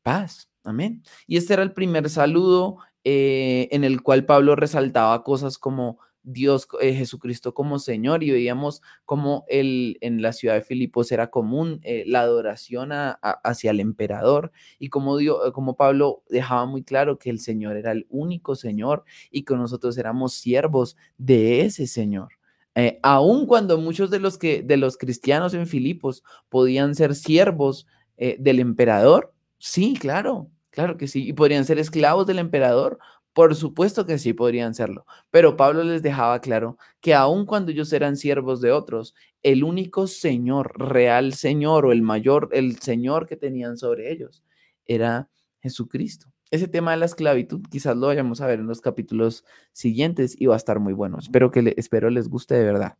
paz. 0.03 0.49
Amén. 0.63 1.03
Y 1.27 1.37
este 1.37 1.53
era 1.53 1.63
el 1.63 1.73
primer 1.73 2.09
saludo 2.09 2.77
en 3.03 3.83
el 3.83 4.03
cual 4.03 4.25
Pablo 4.25 4.55
resaltaba 4.55 5.23
cosas 5.23 5.57
como 5.57 5.97
Dios, 6.23 6.67
eh, 6.81 6.93
Jesucristo 6.93 7.53
como 7.53 7.79
Señor 7.79 8.23
y 8.23 8.31
veíamos 8.31 8.81
como 9.05 9.45
el, 9.47 9.97
en 10.01 10.21
la 10.21 10.33
ciudad 10.33 10.55
de 10.55 10.61
Filipos 10.61 11.11
era 11.11 11.29
común 11.29 11.79
eh, 11.83 12.03
la 12.05 12.21
adoración 12.21 12.89
hacia 12.91 13.71
el 13.71 13.79
emperador 13.79 14.51
y 14.79 14.89
como, 14.89 15.17
Dios, 15.17 15.51
como 15.53 15.75
Pablo 15.75 16.23
dejaba 16.29 16.65
muy 16.65 16.83
claro 16.83 17.17
que 17.17 17.29
el 17.29 17.39
Señor 17.39 17.77
era 17.77 17.91
el 17.91 18.05
único 18.09 18.55
Señor 18.55 19.03
y 19.31 19.43
que 19.43 19.55
nosotros 19.55 19.97
éramos 19.97 20.33
siervos 20.33 20.95
de 21.17 21.61
ese 21.61 21.87
Señor. 21.87 22.29
Eh, 22.75 22.99
aun 23.03 23.47
cuando 23.47 23.77
muchos 23.77 24.09
de 24.11 24.19
los, 24.19 24.37
que, 24.37 24.61
de 24.61 24.77
los 24.77 24.97
cristianos 24.97 25.53
en 25.53 25.67
Filipos 25.67 26.23
podían 26.49 26.95
ser 26.95 27.15
siervos 27.15 27.87
del 28.17 28.59
emperador, 28.59 29.33
sí, 29.57 29.95
claro, 29.99 30.47
claro 30.69 30.95
que 30.95 31.07
sí, 31.07 31.27
y 31.27 31.33
podrían 31.33 31.65
ser 31.65 31.79
esclavos 31.79 32.27
del 32.27 32.37
emperador, 32.37 32.99
por 33.33 33.55
supuesto 33.55 34.05
que 34.05 34.17
sí 34.17 34.33
podrían 34.33 34.73
serlo, 34.73 35.05
pero 35.29 35.57
Pablo 35.57 35.83
les 35.83 36.01
dejaba 36.01 36.41
claro 36.41 36.77
que 36.99 37.13
aun 37.13 37.45
cuando 37.45 37.71
ellos 37.71 37.91
eran 37.93 38.17
siervos 38.17 38.61
de 38.61 38.71
otros, 38.71 39.15
el 39.43 39.63
único 39.63 40.07
Señor, 40.07 40.73
real 40.77 41.33
Señor 41.33 41.85
o 41.85 41.91
el 41.91 42.01
mayor, 42.01 42.49
el 42.51 42.79
Señor 42.79 43.27
que 43.27 43.37
tenían 43.37 43.77
sobre 43.77 44.11
ellos 44.11 44.43
era 44.85 45.29
Jesucristo. 45.61 46.31
Ese 46.51 46.67
tema 46.67 46.91
de 46.91 46.97
la 46.97 47.05
esclavitud 47.05 47.61
quizás 47.69 47.95
lo 47.95 48.07
vayamos 48.07 48.41
a 48.41 48.47
ver 48.47 48.59
en 48.59 48.67
los 48.67 48.81
capítulos 48.81 49.45
siguientes 49.71 50.35
y 50.37 50.47
va 50.47 50.55
a 50.55 50.57
estar 50.57 50.79
muy 50.79 50.91
bueno. 50.91 51.17
Espero 51.19 51.49
que 51.49 51.61
le, 51.61 51.73
espero 51.77 52.09
les 52.09 52.27
guste 52.27 52.55
de 52.55 52.65
verdad. 52.65 52.97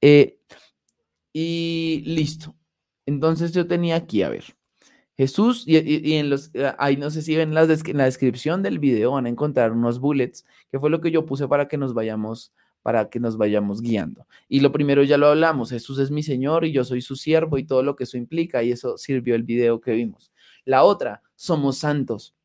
Eh, 0.00 0.38
y 1.34 2.02
listo. 2.06 2.56
Entonces 3.04 3.52
yo 3.52 3.66
tenía 3.66 3.96
aquí, 3.96 4.22
a 4.22 4.30
ver, 4.30 4.44
Jesús, 5.18 5.64
y, 5.66 6.14
en 6.14 6.30
los, 6.30 6.54
eh, 6.54 6.72
ahí 6.78 6.96
no 6.96 7.10
sé 7.10 7.22
si 7.22 7.34
ven 7.34 7.52
las 7.52 7.68
en 7.84 7.96
la 7.96 8.04
descripción 8.04 8.62
del 8.62 8.78
video 8.78 9.10
van 9.10 9.26
a 9.26 9.28
encontrar 9.28 9.72
unos 9.72 9.98
bullets, 9.98 10.46
que 10.70 10.78
fue 10.78 10.90
lo 10.90 11.00
que 11.00 11.10
yo 11.10 11.26
puse 11.26 11.48
para 11.48 11.66
que 11.66 11.76
nos 11.76 11.92
vayamos, 11.92 12.52
para 12.82 13.10
que 13.10 13.18
nos 13.18 13.36
vayamos 13.36 13.82
guiando. 13.82 14.28
Y 14.48 14.60
lo 14.60 14.70
primero 14.70 15.02
ya 15.02 15.18
lo 15.18 15.26
hablamos, 15.26 15.70
Jesús 15.70 15.98
es 15.98 16.12
mi 16.12 16.22
Señor 16.22 16.64
y 16.64 16.70
yo 16.70 16.84
soy 16.84 17.02
su 17.02 17.16
siervo 17.16 17.58
y 17.58 17.64
todo 17.64 17.82
lo 17.82 17.96
que 17.96 18.04
eso 18.04 18.16
implica 18.16 18.62
y 18.62 18.70
eso 18.70 18.96
sirvió 18.96 19.34
el 19.34 19.42
video 19.42 19.80
que 19.80 19.90
vimos. 19.90 20.30
La 20.64 20.84
otra, 20.84 21.20
somos 21.34 21.78
santos. 21.78 22.36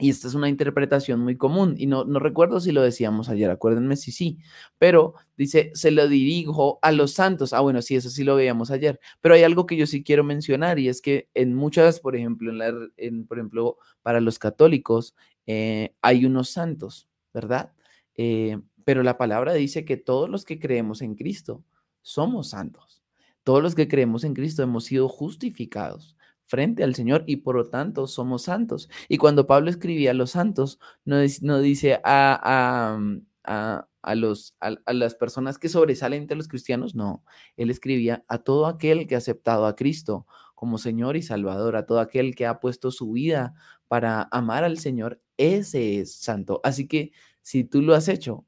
Y 0.00 0.08
esta 0.10 0.28
es 0.28 0.34
una 0.34 0.48
interpretación 0.48 1.20
muy 1.20 1.36
común 1.36 1.74
y 1.76 1.86
no, 1.86 2.04
no 2.04 2.18
recuerdo 2.18 2.58
si 2.58 2.72
lo 2.72 2.82
decíamos 2.82 3.28
ayer, 3.28 3.50
acuérdenme 3.50 3.96
si 3.96 4.12
sí, 4.12 4.38
pero 4.78 5.14
dice, 5.36 5.70
se 5.74 5.90
lo 5.90 6.08
dirijo 6.08 6.78
a 6.80 6.90
los 6.90 7.12
santos. 7.12 7.52
Ah, 7.52 7.60
bueno, 7.60 7.82
sí, 7.82 7.96
eso 7.96 8.08
sí 8.08 8.24
lo 8.24 8.34
veíamos 8.34 8.70
ayer, 8.70 8.98
pero 9.20 9.34
hay 9.34 9.42
algo 9.42 9.66
que 9.66 9.76
yo 9.76 9.86
sí 9.86 10.02
quiero 10.02 10.24
mencionar 10.24 10.78
y 10.78 10.88
es 10.88 11.02
que 11.02 11.28
en 11.34 11.54
muchas, 11.54 12.00
por 12.00 12.16
ejemplo, 12.16 12.50
en, 12.50 12.58
la, 12.58 12.72
en 12.96 13.26
por 13.26 13.38
ejemplo, 13.38 13.76
para 14.02 14.20
los 14.20 14.38
católicos 14.38 15.14
eh, 15.46 15.94
hay 16.00 16.24
unos 16.24 16.48
santos, 16.48 17.08
¿verdad? 17.34 17.72
Eh, 18.16 18.58
pero 18.84 19.02
la 19.02 19.18
palabra 19.18 19.52
dice 19.52 19.84
que 19.84 19.96
todos 19.98 20.30
los 20.30 20.44
que 20.44 20.58
creemos 20.58 21.02
en 21.02 21.14
Cristo 21.14 21.62
somos 22.00 22.50
santos. 22.50 23.02
Todos 23.42 23.62
los 23.62 23.74
que 23.74 23.88
creemos 23.88 24.24
en 24.24 24.34
Cristo 24.34 24.62
hemos 24.62 24.84
sido 24.84 25.08
justificados 25.08 26.16
frente 26.50 26.82
al 26.82 26.96
Señor 26.96 27.22
y 27.26 27.36
por 27.36 27.54
lo 27.54 27.68
tanto 27.68 28.08
somos 28.08 28.42
santos. 28.42 28.90
Y 29.08 29.18
cuando 29.18 29.46
Pablo 29.46 29.70
escribía 29.70 30.10
a 30.10 30.14
los 30.14 30.32
santos, 30.32 30.80
no, 31.04 31.20
dice 31.60 32.00
a, 32.02 32.98
a, 33.44 33.86
a, 34.02 34.14
los, 34.16 34.56
a, 34.58 34.92
las 34.92 35.14
personas 35.14 35.58
que 35.58 35.68
sobresalen 35.68 36.22
entre 36.22 36.36
los 36.36 36.48
cristianos, 36.48 36.96
no, 36.96 37.24
él 37.56 37.70
escribía 37.70 38.24
a 38.26 38.38
todo 38.38 38.66
aquel 38.66 39.06
que 39.06 39.14
ha 39.14 39.18
aceptado 39.18 39.64
a 39.64 39.76
Cristo 39.76 40.26
como 40.56 40.76
Señor 40.76 41.16
y 41.16 41.22
Salvador, 41.22 41.76
a 41.76 41.86
todo 41.86 42.00
aquel 42.00 42.34
que 42.34 42.46
ha 42.46 42.58
puesto 42.58 42.90
su 42.90 43.12
vida 43.12 43.54
para 43.86 44.28
amar 44.32 44.64
al 44.64 44.78
Señor, 44.78 45.22
ese 45.36 46.00
es 46.00 46.16
santo. 46.16 46.60
Así 46.64 46.88
que 46.88 47.12
si 47.42 47.62
tú 47.62 47.80
lo 47.80 47.94
has 47.94 48.08
hecho, 48.08 48.44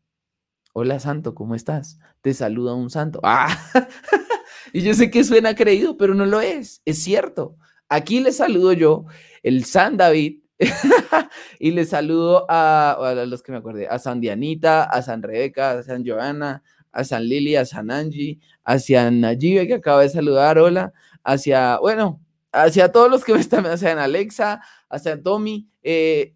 hola 0.73 0.99
santo, 0.99 1.37
¿cómo 1.37 1.55
estás? 1.55 2.01
Te 2.21 2.35
saluda 2.35 2.75
un 2.75 2.91
santo. 2.91 3.21
Ah, 3.25 3.57
y 4.73 4.83
yo 4.83 4.93
sé 4.93 5.09
que 5.11 5.23
suena 5.23 5.55
creído, 5.55 5.97
pero 5.97 6.15
no 6.15 6.27
lo 6.27 6.41
es, 6.41 6.83
es 6.85 6.99
cierto. 6.99 7.57
Aquí 7.93 8.21
le 8.21 8.33
saludo 8.33 8.73
yo, 8.73 9.05
el 9.43 9.67
San 9.67 9.99
David, 9.99 10.39
y 11.59 11.73
le 11.73 11.85
saludo 11.85 12.47
a, 12.49 13.15
los 13.27 13.43
que 13.43 13.53
me 13.53 13.59
acordé, 13.59 13.87
a 13.87 13.99
San 13.99 14.19
Dianita, 14.19 14.85
a 14.85 15.03
San 15.03 15.23
Rebeca, 15.23 15.73
a 15.73 15.83
San 15.83 16.03
Joana, 16.03 16.63
a 16.91 17.05
San 17.05 17.29
Lili, 17.29 17.55
a 17.55 17.67
San 17.67 17.91
Angie, 17.91 18.41
hacia 18.65 19.11
Nayibe 19.11 19.67
que 19.67 19.75
acaba 19.75 20.01
de 20.01 20.09
saludar, 20.09 20.59
hola, 20.59 20.95
hacia, 21.23 21.79
bueno, 21.81 22.19
hacia 22.51 22.91
todos 22.91 23.11
los 23.11 23.25
que 23.25 23.35
me 23.35 23.41
están, 23.41 23.67
hacia 23.67 24.03
Alexa, 24.03 24.63
hacia 24.89 25.23
Tommy. 25.23 25.69
Eh, 25.83 26.35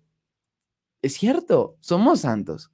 es 1.00 1.14
cierto, 1.14 1.78
somos 1.80 2.20
santos. 2.20 2.70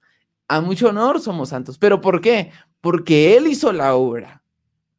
A 0.48 0.60
mucho 0.60 0.88
honor 0.88 1.20
somos 1.20 1.50
santos. 1.50 1.78
¿Pero 1.78 2.00
por 2.00 2.20
qué? 2.20 2.50
Porque 2.80 3.36
Él 3.36 3.46
hizo 3.46 3.72
la 3.72 3.94
obra. 3.94 4.42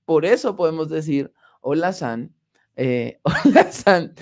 Por 0.05 0.23
eso 0.23 0.55
podemos 0.55 0.87
decir, 0.87 1.33
hola 1.59 1.91
San, 1.91 2.33
eh, 2.75 3.19
hola, 3.23 4.13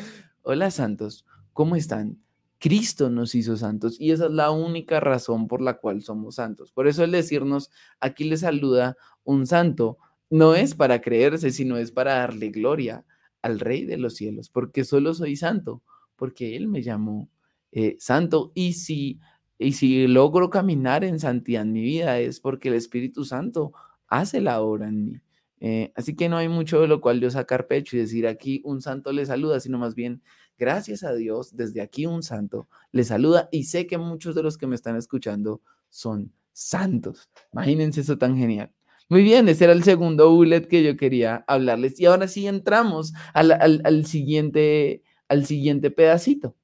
hola 0.44 0.72
santos, 0.72 1.26
¿cómo 1.54 1.76
están? 1.76 2.18
Cristo 2.60 3.10
nos 3.10 3.34
hizo 3.34 3.58
santos 3.58 4.00
y 4.00 4.12
esa 4.12 4.26
es 4.26 4.32
la 4.32 4.52
única 4.52 5.00
razón 5.00 5.48
por 5.48 5.62
la 5.62 5.80
cual 5.80 6.04
somos 6.04 6.36
santos. 6.36 6.72
Por 6.72 6.88
eso 6.88 7.04
el 7.04 7.12
decirnos, 7.12 7.72
aquí 8.00 8.24
le 8.24 8.38
saluda 8.38 8.96
un 9.24 9.48
santo, 9.48 9.98
no 10.30 10.54
es 10.54 10.76
para 10.76 11.02
creerse, 11.02 11.52
sino 11.52 11.78
es 11.78 11.92
para 11.92 12.14
darle 12.16 12.50
gloria 12.50 13.04
al 13.42 13.60
Rey 13.60 13.86
de 13.86 13.98
los 13.98 14.16
cielos, 14.16 14.50
porque 14.50 14.84
solo 14.84 15.16
soy 15.16 15.36
santo, 15.36 15.82
porque 16.16 16.56
Él 16.56 16.68
me 16.68 16.84
llamó 16.84 17.30
eh, 17.72 17.96
santo 18.00 18.52
y 18.54 18.74
si, 18.74 19.20
y 19.58 19.74
si 19.74 20.06
logro 20.08 20.52
caminar 20.52 21.04
en 21.04 21.20
santidad 21.20 21.64
en 21.64 21.74
mi 21.74 21.82
vida 21.82 22.20
es 22.20 22.40
porque 22.40 22.70
el 22.70 22.76
Espíritu 22.76 23.26
Santo 23.26 23.72
hace 24.08 24.40
la 24.40 24.62
obra 24.62 24.88
en 24.88 25.06
mí. 25.06 25.22
Eh, 25.64 25.94
así 25.96 26.16
que 26.16 26.28
no 26.28 26.38
hay 26.38 26.50
mucho 26.50 26.82
de 26.82 26.88
lo 26.88 27.02
cual 27.02 27.22
yo 27.22 27.30
sacar 27.30 27.68
pecho 27.68 27.96
y 27.96 28.00
decir 28.00 28.26
aquí 28.26 28.62
un 28.66 28.82
santo 28.82 29.14
le 29.14 29.28
saluda, 29.28 29.60
sino 29.60 29.78
más 29.78 29.94
bien, 29.94 30.24
gracias 30.58 31.04
a 31.04 31.14
Dios, 31.14 31.56
desde 31.56 31.82
aquí 31.82 32.08
un 32.08 32.24
santo 32.24 32.68
le 32.92 33.04
saluda 33.04 33.48
y 33.52 33.66
sé 33.66 33.86
que 33.86 34.00
muchos 34.00 34.34
de 34.34 34.42
los 34.42 34.58
que 34.58 34.66
me 34.66 34.74
están 34.74 34.96
escuchando 34.96 35.62
son 35.90 36.34
santos. 36.52 37.30
Imagínense 37.54 38.02
eso 38.02 38.18
tan 38.18 38.36
genial. 38.38 38.72
Muy 39.08 39.22
bien, 39.22 39.48
ese 39.50 39.66
era 39.66 39.74
el 39.74 39.84
segundo 39.84 40.32
bullet 40.32 40.68
que 40.68 40.84
yo 40.84 40.98
quería 40.98 41.44
hablarles. 41.48 42.00
Y 42.00 42.06
ahora 42.06 42.28
sí 42.28 42.48
entramos 42.48 43.14
al, 43.34 43.52
al 43.52 44.06
siguiente, 44.06 45.04
al 45.28 45.46
siguiente 45.46 45.92
pedacito. 45.92 46.56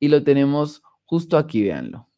Y 0.00 0.08
lo 0.08 0.22
tenemos 0.22 0.82
justo 1.04 1.38
aquí, 1.38 1.62
véanlo. 1.62 2.08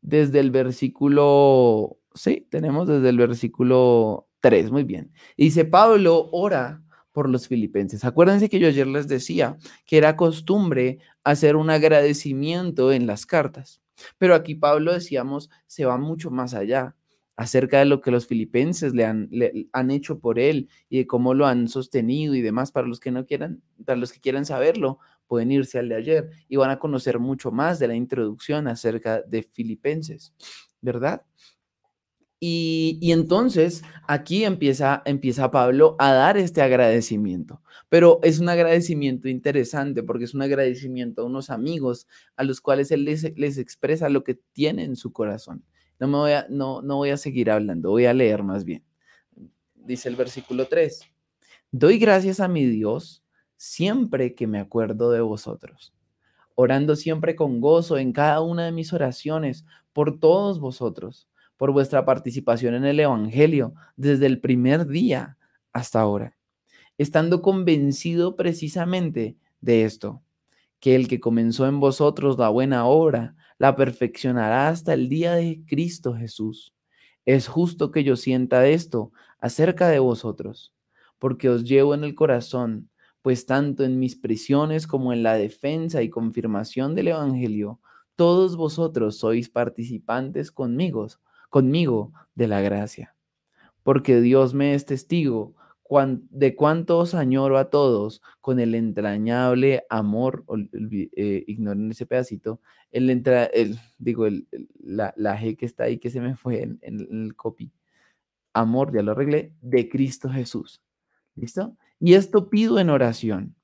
Desde 0.00 0.40
el 0.40 0.50
versículo 0.50 1.98
Sí, 2.14 2.46
tenemos 2.50 2.88
desde 2.88 3.08
el 3.08 3.16
versículo 3.16 4.28
3, 4.40 4.70
muy 4.70 4.84
bien. 4.84 5.12
Dice, 5.36 5.64
Pablo 5.64 6.28
ora 6.32 6.82
por 7.12 7.28
los 7.28 7.48
filipenses. 7.48 8.04
Acuérdense 8.04 8.48
que 8.48 8.58
yo 8.58 8.68
ayer 8.68 8.86
les 8.86 9.08
decía 9.08 9.56
que 9.86 9.98
era 9.98 10.16
costumbre 10.16 10.98
hacer 11.24 11.56
un 11.56 11.70
agradecimiento 11.70 12.92
en 12.92 13.06
las 13.06 13.26
cartas, 13.26 13.82
pero 14.18 14.34
aquí 14.34 14.54
Pablo, 14.54 14.92
decíamos, 14.92 15.50
se 15.66 15.84
va 15.84 15.98
mucho 15.98 16.30
más 16.30 16.54
allá 16.54 16.96
acerca 17.36 17.78
de 17.78 17.86
lo 17.86 18.00
que 18.00 18.10
los 18.10 18.26
filipenses 18.26 18.94
le 18.94 19.04
han, 19.04 19.28
le 19.30 19.68
han 19.72 19.90
hecho 19.90 20.20
por 20.20 20.38
él 20.38 20.68
y 20.88 20.98
de 20.98 21.06
cómo 21.06 21.34
lo 21.34 21.46
han 21.46 21.68
sostenido 21.68 22.34
y 22.34 22.42
demás. 22.42 22.72
Para 22.72 22.86
los 22.86 23.00
que 23.00 23.10
no 23.10 23.26
quieran, 23.26 23.62
para 23.84 23.98
los 23.98 24.12
que 24.12 24.20
quieran 24.20 24.44
saberlo, 24.44 24.98
pueden 25.26 25.50
irse 25.50 25.78
al 25.78 25.88
de 25.88 25.96
ayer 25.96 26.30
y 26.48 26.56
van 26.56 26.70
a 26.70 26.78
conocer 26.78 27.18
mucho 27.18 27.50
más 27.50 27.78
de 27.78 27.88
la 27.88 27.94
introducción 27.94 28.68
acerca 28.68 29.22
de 29.22 29.42
filipenses, 29.42 30.34
¿verdad? 30.80 31.22
Y, 32.44 32.98
entonces 33.12 33.84
aquí 34.08 34.44
empieza, 34.44 35.00
empieza 35.04 35.52
Pablo 35.52 35.94
a 36.00 36.12
dar 36.12 36.36
este 36.36 36.60
agradecimiento, 36.60 37.62
pero 37.88 38.18
es 38.24 38.40
un 38.40 38.48
agradecimiento 38.48 39.28
interesante 39.28 40.02
porque 40.02 40.24
es 40.24 40.34
un 40.34 40.42
agradecimiento 40.42 41.22
a 41.22 41.26
unos 41.26 41.50
amigos 41.50 42.08
a 42.34 42.42
los 42.42 42.60
cuales 42.60 42.90
él 42.90 43.04
les, 43.04 43.58
expresa 43.58 44.08
lo 44.08 44.24
que 44.24 44.34
tiene 44.34 44.82
en 44.82 44.96
su 44.96 45.12
corazón. 45.12 45.64
No, 46.00 46.08
me 46.08 46.16
voy 46.16 46.32
a, 46.32 46.46
no, 46.50 46.82
no 46.82 46.96
voy 46.96 47.10
a 47.10 47.16
seguir 47.16 47.48
hablando, 47.48 47.90
voy 47.90 48.06
a 48.06 48.12
leer 48.12 48.42
más 48.42 48.64
bien. 48.64 48.82
Dice 49.76 50.08
el 50.08 50.16
versículo 50.16 50.66
3, 50.66 51.00
doy 51.70 51.96
gracias 51.96 52.40
a 52.40 52.48
mi 52.48 52.66
Dios 52.66 53.22
siempre 53.56 54.34
que 54.34 54.48
me 54.48 54.58
acuerdo 54.58 55.12
de 55.12 55.20
vosotros, 55.20 55.94
orando 56.56 56.96
siempre 56.96 57.36
con 57.36 57.60
gozo 57.60 57.98
en 57.98 58.12
cada 58.12 58.40
una 58.40 58.64
de 58.64 58.72
mis 58.72 58.92
oraciones 58.92 59.64
por 59.92 60.18
todos 60.18 60.58
vosotros 60.58 61.28
por 61.56 61.72
vuestra 61.72 62.04
participación 62.04 62.74
en 62.74 62.84
el 62.84 63.00
Evangelio 63.00 63.74
desde 63.96 64.26
el 64.26 64.40
primer 64.40 64.86
día 64.86 65.36
hasta 65.72 66.00
ahora, 66.00 66.36
estando 66.98 67.42
convencido 67.42 68.36
precisamente 68.36 69.36
de 69.60 69.84
esto, 69.84 70.22
que 70.80 70.96
el 70.96 71.08
que 71.08 71.20
comenzó 71.20 71.66
en 71.66 71.80
vosotros 71.80 72.38
la 72.38 72.48
buena 72.48 72.86
obra, 72.86 73.36
la 73.58 73.76
perfeccionará 73.76 74.68
hasta 74.68 74.92
el 74.94 75.08
día 75.08 75.34
de 75.34 75.62
Cristo 75.66 76.14
Jesús. 76.14 76.74
Es 77.24 77.46
justo 77.46 77.92
que 77.92 78.02
yo 78.02 78.16
sienta 78.16 78.66
esto 78.66 79.12
acerca 79.38 79.88
de 79.88 80.00
vosotros, 80.00 80.74
porque 81.20 81.48
os 81.48 81.62
llevo 81.62 81.94
en 81.94 82.02
el 82.02 82.16
corazón, 82.16 82.90
pues 83.22 83.46
tanto 83.46 83.84
en 83.84 84.00
mis 84.00 84.16
prisiones 84.16 84.88
como 84.88 85.12
en 85.12 85.22
la 85.22 85.34
defensa 85.34 86.02
y 86.02 86.10
confirmación 86.10 86.96
del 86.96 87.08
Evangelio, 87.08 87.78
todos 88.16 88.56
vosotros 88.56 89.18
sois 89.18 89.48
participantes 89.48 90.50
conmigo 90.50 91.06
conmigo 91.52 92.14
de 92.34 92.48
la 92.48 92.62
gracia. 92.62 93.14
Porque 93.82 94.22
Dios 94.22 94.54
me 94.54 94.74
es 94.74 94.86
testigo 94.86 95.54
de 96.30 96.56
cuántos 96.56 97.14
añoro 97.14 97.58
a 97.58 97.68
todos 97.68 98.22
con 98.40 98.58
el 98.58 98.74
entrañable 98.74 99.84
amor, 99.90 100.46
eh, 100.90 101.44
ignoren 101.46 101.90
ese 101.90 102.06
pedacito, 102.06 102.62
el, 102.90 103.10
entra, 103.10 103.44
el 103.44 103.78
digo, 103.98 104.24
el, 104.24 104.48
la, 104.80 105.12
la, 105.18 105.38
G 105.38 105.58
que 105.58 105.66
está 105.66 105.84
ahí 105.84 105.98
que 105.98 106.08
se 106.08 106.22
me 106.22 106.34
fue 106.34 106.62
en, 106.62 106.78
en 106.80 107.24
el 107.24 107.36
copy. 107.36 107.70
Amor, 108.54 108.94
ya 108.94 109.02
lo 109.02 109.12
arreglé, 109.12 109.52
de 109.60 109.90
Cristo 109.90 110.30
Jesús. 110.30 110.80
¿Listo? 111.34 111.76
Y 112.00 112.14
esto 112.14 112.48
pido 112.48 112.78
en 112.78 112.88
oración, 112.88 113.54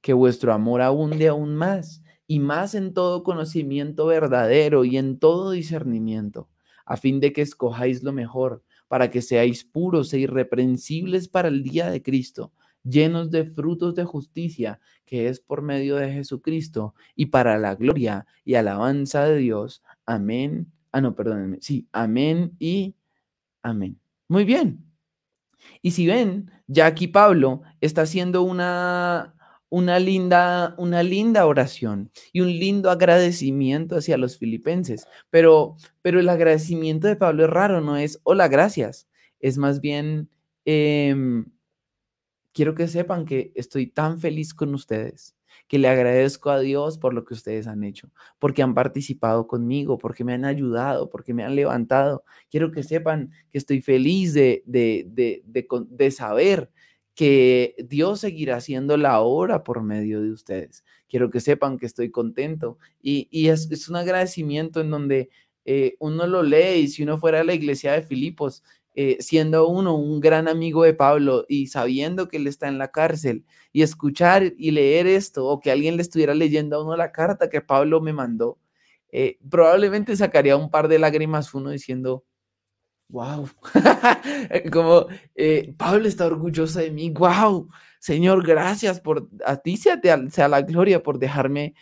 que 0.00 0.12
vuestro 0.12 0.52
amor 0.52 0.82
abunde 0.82 1.28
aún 1.28 1.54
más 1.54 2.02
y 2.26 2.40
más 2.40 2.74
en 2.74 2.94
todo 2.94 3.22
conocimiento 3.22 4.06
verdadero 4.06 4.84
y 4.84 4.96
en 4.96 5.20
todo 5.20 5.52
discernimiento 5.52 6.48
a 6.86 6.96
fin 6.96 7.20
de 7.20 7.32
que 7.32 7.42
escojáis 7.42 8.02
lo 8.02 8.12
mejor, 8.12 8.62
para 8.88 9.10
que 9.10 9.20
seáis 9.20 9.64
puros 9.64 10.12
e 10.14 10.20
irreprensibles 10.20 11.28
para 11.28 11.48
el 11.48 11.62
día 11.62 11.90
de 11.90 12.02
Cristo, 12.02 12.52
llenos 12.84 13.30
de 13.30 13.44
frutos 13.44 13.94
de 13.94 14.04
justicia, 14.04 14.80
que 15.04 15.28
es 15.28 15.40
por 15.40 15.60
medio 15.60 15.96
de 15.96 16.12
Jesucristo, 16.12 16.94
y 17.14 17.26
para 17.26 17.58
la 17.58 17.74
gloria 17.74 18.26
y 18.44 18.54
alabanza 18.54 19.24
de 19.24 19.36
Dios. 19.38 19.82
Amén. 20.06 20.72
Ah, 20.92 21.00
no, 21.00 21.14
perdónenme. 21.14 21.58
Sí, 21.60 21.86
amén 21.92 22.52
y 22.58 22.94
amén. 23.62 23.98
Muy 24.28 24.44
bien. 24.44 24.84
Y 25.82 25.90
si 25.90 26.06
ven, 26.06 26.50
ya 26.66 26.86
aquí 26.86 27.08
Pablo 27.08 27.62
está 27.80 28.02
haciendo 28.02 28.42
una, 28.42 29.34
una 29.68 29.98
linda, 29.98 30.74
una 30.78 31.02
linda 31.02 31.46
oración 31.46 32.10
y 32.32 32.40
un 32.40 32.48
lindo 32.48 32.90
agradecimiento 32.90 33.96
hacia 33.96 34.16
los 34.16 34.38
filipenses. 34.38 35.06
Pero, 35.30 35.76
pero 36.02 36.20
el 36.20 36.28
agradecimiento 36.28 37.08
de 37.08 37.16
Pablo 37.16 37.44
es 37.44 37.50
raro, 37.50 37.80
no 37.80 37.96
es 37.96 38.20
hola, 38.24 38.48
gracias. 38.48 39.08
Es 39.40 39.58
más 39.58 39.80
bien, 39.80 40.30
em, 40.64 41.46
quiero 42.52 42.74
que 42.74 42.88
sepan 42.88 43.26
que 43.26 43.52
estoy 43.54 43.86
tan 43.86 44.20
feliz 44.20 44.54
con 44.54 44.74
ustedes 44.74 45.36
que 45.68 45.78
le 45.78 45.88
agradezco 45.88 46.50
a 46.50 46.60
Dios 46.60 46.98
por 46.98 47.12
lo 47.14 47.24
que 47.24 47.34
ustedes 47.34 47.66
han 47.66 47.82
hecho, 47.82 48.10
porque 48.38 48.62
han 48.62 48.74
participado 48.74 49.46
conmigo, 49.46 49.98
porque 49.98 50.24
me 50.24 50.32
han 50.32 50.44
ayudado, 50.44 51.10
porque 51.10 51.34
me 51.34 51.44
han 51.44 51.56
levantado. 51.56 52.24
Quiero 52.50 52.70
que 52.70 52.82
sepan 52.82 53.30
que 53.50 53.58
estoy 53.58 53.80
feliz 53.80 54.32
de, 54.32 54.62
de, 54.66 55.06
de, 55.08 55.44
de 55.88 56.10
saber 56.10 56.70
que 57.16 57.74
Dios 57.78 58.20
seguirá 58.20 58.56
haciendo 58.56 58.96
la 58.98 59.20
obra 59.20 59.64
por 59.64 59.82
medio 59.82 60.20
de 60.20 60.30
ustedes. 60.30 60.84
Quiero 61.08 61.30
que 61.30 61.40
sepan 61.40 61.78
que 61.78 61.86
estoy 61.86 62.10
contento 62.10 62.78
y, 63.02 63.48
es, 63.48 63.88
un 63.88 63.96
agradecimiento 63.96 64.82
en 64.82 64.90
donde 64.90 65.30
eh, 65.64 65.96
uno 65.98 66.26
lo 66.26 66.42
lee 66.42 66.80
y 66.80 66.88
si 66.88 67.02
uno 67.02 67.18
fuera 67.18 67.40
a 67.40 67.44
la 67.44 67.54
iglesia 67.54 67.92
de 67.92 68.02
Filipos, 68.02 68.62
eh, 68.94 69.16
siendo 69.20 69.66
uno 69.66 69.96
un 69.96 70.20
gran 70.20 70.46
amigo 70.46 70.84
de 70.84 70.92
Pablo 70.92 71.46
y 71.48 71.68
sabiendo 71.68 72.28
que 72.28 72.36
él 72.36 72.46
está 72.46 72.68
en 72.68 72.78
la 72.78 72.88
cárcel 72.92 73.44
y 73.72 73.80
escuchar 73.82 74.52
y 74.58 74.70
leer 74.70 75.06
esto 75.06 75.46
o 75.46 75.58
que 75.60 75.70
alguien 75.70 75.96
le 75.96 76.02
estuviera 76.02 76.34
leyendo 76.34 76.76
a 76.76 76.84
uno 76.84 76.96
la 76.96 77.12
carta 77.12 77.48
que 77.48 77.62
Pablo 77.62 78.02
me 78.02 78.12
mandó, 78.12 78.58
eh, 79.10 79.38
probablemente 79.50 80.14
sacaría 80.16 80.56
un 80.56 80.70
par 80.70 80.88
de 80.88 80.98
lágrimas 80.98 81.54
uno 81.54 81.70
diciendo, 81.70 82.24
wow, 83.08 83.48
como 84.72 85.06
eh, 85.34 85.74
Pablo 85.76 86.08
está 86.08 86.26
orgulloso 86.26 86.80
de 86.80 86.90
mí, 86.90 87.10
wow, 87.10 87.68
Señor, 88.00 88.46
gracias 88.46 89.00
por, 89.00 89.28
a 89.44 89.56
ti 89.56 89.76
sea, 89.76 90.48
la 90.48 90.62
gloria 90.62 91.02
por 91.02 91.18
dejarme 91.18 91.74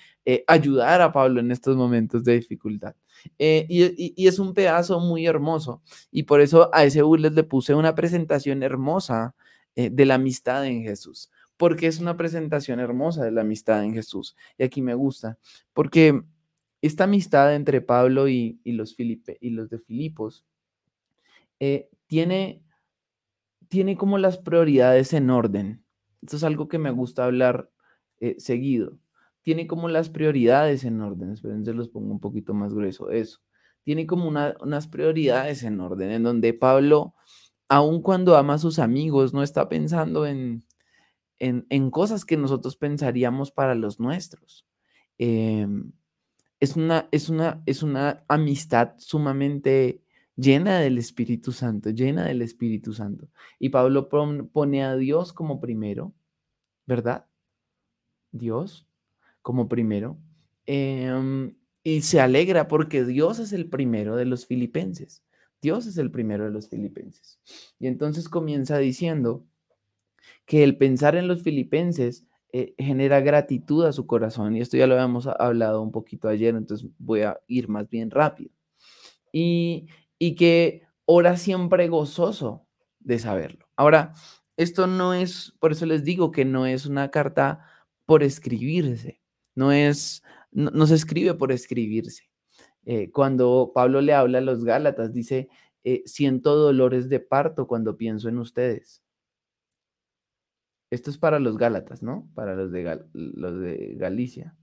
ayudar 0.46 1.02
a 1.02 1.12
Pablo 1.12 1.40
en 1.40 1.50
estos 1.50 1.76
momentos 1.76 2.24
de 2.24 2.34
dificultad. 2.34 2.94
Eh, 3.38 3.66
y, 3.68 4.26
es 4.26 4.38
un 4.38 4.54
pedazo 4.54 5.00
muy 5.00 5.26
hermoso. 5.26 5.82
Y 6.10 6.24
por 6.24 6.40
eso 6.40 6.70
a 6.72 6.84
ese 6.84 7.02
burles 7.02 7.32
le 7.32 7.44
puse 7.44 7.74
una 7.74 7.94
presentación 7.94 8.62
hermosa 8.62 9.34
eh, 9.76 9.90
de 9.90 10.06
la 10.06 10.14
amistad 10.14 10.66
en 10.66 10.82
Jesús. 10.82 11.30
Porque 11.56 11.86
es 11.86 12.00
una 12.00 12.16
presentación 12.16 12.80
hermosa 12.80 13.24
de 13.24 13.30
la 13.30 13.42
amistad 13.42 13.84
en 13.84 13.94
Jesús. 13.94 14.36
Y 14.58 14.64
aquí 14.64 14.82
me 14.82 14.94
gusta. 14.94 15.38
Porque 15.72 16.22
esta 16.82 17.04
amistad 17.04 17.54
entre 17.54 17.80
Pablo 17.80 18.28
y, 18.28 18.60
los, 18.64 18.94
Filipe, 18.94 19.38
y 19.40 19.50
los 19.50 19.70
de 19.70 19.78
Filipos 19.78 20.44
eh, 21.60 21.88
tiene, 22.06 22.62
tiene 23.68 23.96
como 23.96 24.18
las 24.18 24.38
prioridades 24.38 25.12
en 25.12 25.30
orden. 25.30 25.84
Esto 26.22 26.36
es 26.36 26.44
algo 26.44 26.68
que 26.68 26.78
me 26.78 26.90
gusta 26.90 27.24
hablar 27.24 27.70
seguido 28.38 28.98
tiene 29.44 29.66
como 29.66 29.88
las 29.88 30.08
prioridades 30.08 30.84
en 30.84 31.00
orden. 31.00 31.30
Esperen, 31.30 31.64
se 31.64 31.74
los 31.74 31.90
pongo 31.90 32.10
un 32.10 32.18
poquito 32.18 32.54
más 32.54 32.74
grueso. 32.74 33.10
Eso. 33.10 33.40
Tiene 33.84 34.06
como 34.06 34.28
unas 34.28 34.88
prioridades 34.88 35.62
en 35.62 35.78
orden, 35.80 36.10
en 36.10 36.22
donde 36.22 36.54
Pablo, 36.54 37.14
aun 37.68 38.00
cuando 38.00 38.36
ama 38.38 38.54
a 38.54 38.58
sus 38.58 38.78
amigos, 38.78 39.34
no 39.34 39.42
está 39.42 39.68
pensando 39.68 40.24
en, 40.26 40.64
en, 41.38 41.90
cosas 41.90 42.24
que 42.24 42.38
nosotros 42.38 42.76
pensaríamos 42.76 43.52
para 43.52 43.74
los 43.74 44.00
nuestros. 44.00 44.66
Em, 45.18 45.92
es, 46.58 46.76
una, 46.76 47.08
es, 47.12 47.28
una, 47.28 47.62
es 47.66 47.82
una 47.82 48.24
amistad 48.26 48.94
sumamente 48.96 50.02
llena 50.36 50.80
del 50.80 50.98
Espíritu 50.98 51.52
Santo, 51.52 51.90
llena 51.90 52.24
del 52.26 52.42
Espíritu 52.42 52.92
Santo. 52.92 53.28
Y 53.58 53.70
Pablo 53.70 54.08
pone 54.08 54.84
a 54.84 54.96
Dios 54.96 55.32
como 55.32 55.60
primero, 55.60 56.14
¿verdad? 56.86 57.26
Dios 58.32 58.88
como 59.42 59.68
primero. 59.68 60.18
Em, 60.66 61.56
y 61.82 62.00
se 62.00 62.20
alegra 62.20 62.68
porque 62.68 63.04
Dios 63.04 63.38
es 63.38 63.52
el 63.52 63.68
primero 63.68 64.16
de 64.16 64.24
los 64.24 64.46
filipenses. 64.46 65.24
Dios 65.60 65.86
es 65.86 65.96
el 65.98 66.10
primero 66.10 66.44
de 66.44 66.50
los 66.50 66.68
filipenses. 66.68 67.40
Y 67.78 67.86
entonces 67.86 68.28
comienza 68.28 68.78
diciendo 68.78 69.46
que 70.46 70.62
el 70.62 70.76
pensar 70.76 71.16
en 71.16 71.28
los 71.28 71.42
filipenses 71.42 72.26
eh, 72.52 72.74
genera 72.78 73.20
gratitud 73.20 73.84
a 73.84 73.92
su 73.92 74.06
corazón. 74.06 74.56
Y 74.56 74.60
esto 74.60 74.76
ya 74.76 74.86
lo 74.86 74.94
habíamos 74.94 75.26
hablado 75.26 75.82
un 75.82 75.90
poquito 75.90 76.28
ayer, 76.28 76.54
entonces 76.54 76.88
voy 76.98 77.22
a 77.22 77.40
ir 77.46 77.68
más 77.68 77.88
bien 77.88 78.10
rápido. 78.10 78.50
Y, 79.32 79.88
y 80.24 80.36
que 80.36 80.80
ora 81.04 81.36
siempre 81.36 81.86
gozoso 81.88 82.66
de 82.98 83.18
saberlo. 83.18 83.66
Ahora, 83.76 84.14
esto 84.56 84.86
no 84.86 85.12
es, 85.12 85.52
por 85.60 85.72
eso 85.72 85.84
les 85.84 86.02
digo 86.02 86.30
que 86.30 86.46
no 86.46 86.64
es 86.64 86.86
una 86.86 87.10
carta 87.10 87.66
por 88.06 88.22
escribirse. 88.22 89.20
No 89.54 89.70
es, 89.70 90.22
no, 90.50 90.86
se 90.86 90.94
escribe 90.94 91.34
por 91.34 91.52
escribirse. 91.52 92.30
Eh, 92.86 93.10
cuando 93.10 93.72
Pablo 93.74 94.00
le 94.00 94.14
habla 94.14 94.38
a 94.38 94.40
los 94.40 94.64
Gálatas, 94.64 95.12
dice, 95.12 95.50
eh, 95.84 96.02
siento 96.06 96.56
dolores 96.56 97.10
de 97.10 97.20
parto 97.20 97.66
cuando 97.66 97.98
pienso 97.98 98.30
en 98.30 98.38
ustedes. 98.38 99.02
Esto 100.88 101.10
es 101.10 101.18
para 101.18 101.38
los 101.38 101.58
Gálatas, 101.58 102.02
¿no? 102.02 102.30
Para 102.34 102.54
los 102.54 102.72
de, 102.72 102.98
los 103.12 103.60
de 103.60 103.94
Galicia. 103.98 104.56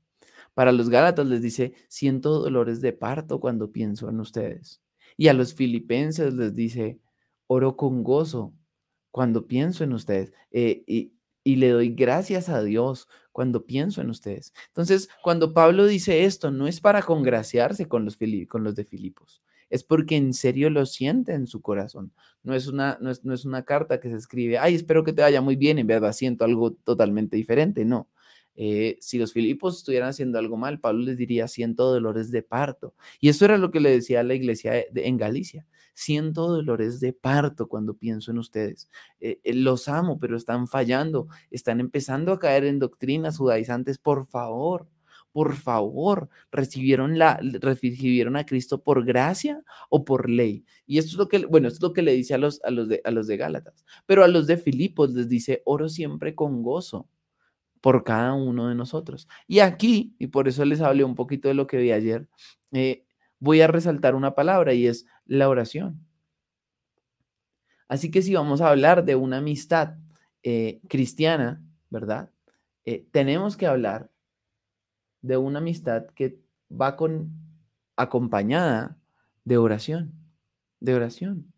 Para 0.55 0.71
los 0.71 0.89
Gálatas 0.89 1.27
les 1.27 1.43
dice, 1.43 1.75
siento 1.87 2.39
dolores 2.39 2.81
de 2.81 2.93
parto 2.93 3.39
cuando 3.39 3.71
pienso 3.71 4.09
en 4.09 4.19
ustedes. 4.19 4.81
Y 5.21 5.27
a 5.27 5.33
los 5.33 5.53
filipenses 5.53 6.33
les 6.33 6.55
dice, 6.55 6.99
oro 7.45 7.77
con 7.77 8.03
gozo 8.03 8.55
cuando 9.11 9.45
pienso 9.45 9.83
en 9.83 9.93
ustedes. 9.93 10.33
Eh, 10.49 10.83
y, 10.87 11.13
y 11.43 11.57
le 11.57 11.69
doy 11.69 11.89
gracias 11.89 12.49
a 12.49 12.63
Dios 12.63 13.07
cuando 13.31 13.67
pienso 13.67 14.01
en 14.01 14.09
ustedes. 14.09 14.51
Entonces, 14.69 15.09
cuando 15.21 15.53
Pablo 15.53 15.85
dice 15.85 16.25
esto, 16.25 16.49
no 16.49 16.65
es 16.65 16.81
para 16.81 17.03
congraciarse 17.03 17.87
con 17.87 18.03
los, 18.03 18.17
con 18.47 18.63
los 18.63 18.73
de 18.73 18.83
Filipos, 18.83 19.43
es 19.69 19.83
porque 19.83 20.15
en 20.15 20.33
serio 20.33 20.71
lo 20.71 20.87
siente 20.87 21.33
en 21.33 21.45
su 21.45 21.61
corazón. 21.61 22.11
No 22.41 22.55
es, 22.55 22.65
una, 22.65 22.97
no 22.99 23.11
es, 23.11 23.23
no 23.23 23.35
es 23.35 23.45
una 23.45 23.63
carta 23.63 23.99
que 23.99 24.09
se 24.09 24.15
escribe, 24.15 24.57
ay, 24.57 24.73
espero 24.73 25.03
que 25.03 25.13
te 25.13 25.21
vaya 25.21 25.41
muy 25.41 25.55
bien, 25.55 25.77
en 25.77 25.85
verdad 25.85 26.13
siento 26.13 26.45
algo 26.45 26.73
totalmente 26.73 27.35
diferente, 27.37 27.85
no. 27.85 28.09
Eh, 28.63 28.99
si 29.01 29.17
los 29.17 29.33
Filipos 29.33 29.77
estuvieran 29.77 30.09
haciendo 30.09 30.37
algo 30.37 30.55
mal, 30.55 30.79
Pablo 30.79 31.01
les 31.01 31.17
diría, 31.17 31.47
siento 31.47 31.91
dolores 31.91 32.29
de 32.29 32.43
parto. 32.43 32.93
Y 33.19 33.29
eso 33.29 33.43
era 33.45 33.57
lo 33.57 33.71
que 33.71 33.79
le 33.79 33.89
decía 33.89 34.19
a 34.19 34.23
la 34.23 34.35
iglesia 34.35 34.85
en 34.93 35.17
Galicia. 35.17 35.65
Siento 35.95 36.47
dolores 36.47 36.99
de 36.99 37.11
parto 37.11 37.67
cuando 37.67 37.95
pienso 37.95 38.29
en 38.29 38.37
ustedes. 38.37 38.87
Eh, 39.19 39.39
eh, 39.43 39.55
los 39.55 39.87
amo, 39.87 40.19
pero 40.19 40.37
están 40.37 40.67
fallando. 40.67 41.27
Están 41.49 41.79
empezando 41.79 42.33
a 42.33 42.37
caer 42.39 42.65
en 42.65 42.77
doctrinas 42.77 43.39
judaizantes. 43.39 43.97
Por 43.97 44.27
favor, 44.27 44.87
por 45.31 45.55
favor, 45.55 46.29
recibieron, 46.51 47.17
la, 47.17 47.39
recibieron 47.61 48.35
a 48.35 48.45
Cristo 48.45 48.83
por 48.83 49.03
gracia 49.03 49.63
o 49.89 50.05
por 50.05 50.29
ley. 50.29 50.65
Y 50.85 50.99
esto 50.99 51.13
es 51.13 51.17
lo 51.17 51.27
que, 51.27 51.47
bueno, 51.47 51.67
esto 51.67 51.77
es 51.79 51.89
lo 51.89 51.93
que 51.93 52.03
le 52.03 52.13
dice 52.13 52.35
a 52.35 52.37
los, 52.37 52.61
a 52.63 52.69
los, 52.69 52.87
de, 52.87 53.01
a 53.03 53.09
los 53.09 53.25
de 53.25 53.37
Gálatas. 53.37 53.83
Pero 54.05 54.23
a 54.23 54.27
los 54.27 54.45
de 54.45 54.57
Filipos 54.57 55.15
les 55.15 55.27
dice, 55.27 55.63
oro 55.65 55.89
siempre 55.89 56.35
con 56.35 56.61
gozo 56.61 57.09
por 57.81 58.03
cada 58.03 58.33
uno 58.33 58.69
de 58.69 58.75
nosotros. 58.75 59.27
Y 59.47 59.59
aquí, 59.59 60.15
y 60.19 60.27
por 60.27 60.47
eso 60.47 60.63
les 60.63 60.81
hablé 60.81 61.03
un 61.03 61.15
poquito 61.15 61.47
de 61.47 61.55
lo 61.55 61.67
que 61.67 61.77
vi 61.77 61.91
ayer, 61.91 62.27
eh, 62.71 63.05
voy 63.39 63.61
a 63.61 63.67
resaltar 63.67 64.15
una 64.15 64.35
palabra 64.35 64.73
y 64.73 64.87
es 64.87 65.07
la 65.25 65.49
oración. 65.49 66.05
Así 67.87 68.11
que 68.11 68.21
si 68.21 68.35
vamos 68.35 68.61
a 68.61 68.69
hablar 68.69 69.03
de 69.03 69.15
una 69.15 69.39
amistad 69.39 69.95
eh, 70.43 70.79
cristiana, 70.87 71.61
¿verdad? 71.89 72.31
Eh, 72.85 73.05
tenemos 73.11 73.57
que 73.57 73.67
hablar 73.67 74.09
de 75.21 75.37
una 75.37 75.59
amistad 75.59 76.05
que 76.15 76.39
va 76.71 76.95
con 76.95 77.31
acompañada 77.97 78.97
de 79.43 79.57
oración, 79.57 80.13
de 80.79 80.95
oración. 80.95 81.53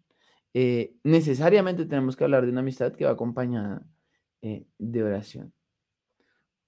necesariamente 1.03 1.85
tenemos 1.85 2.15
que 2.15 2.23
hablar 2.23 2.45
de 2.45 2.51
una 2.51 2.61
amistad 2.61 2.93
que 2.93 3.05
va 3.05 3.11
acompañada 3.11 3.85
de 4.41 5.03
oración. 5.03 5.53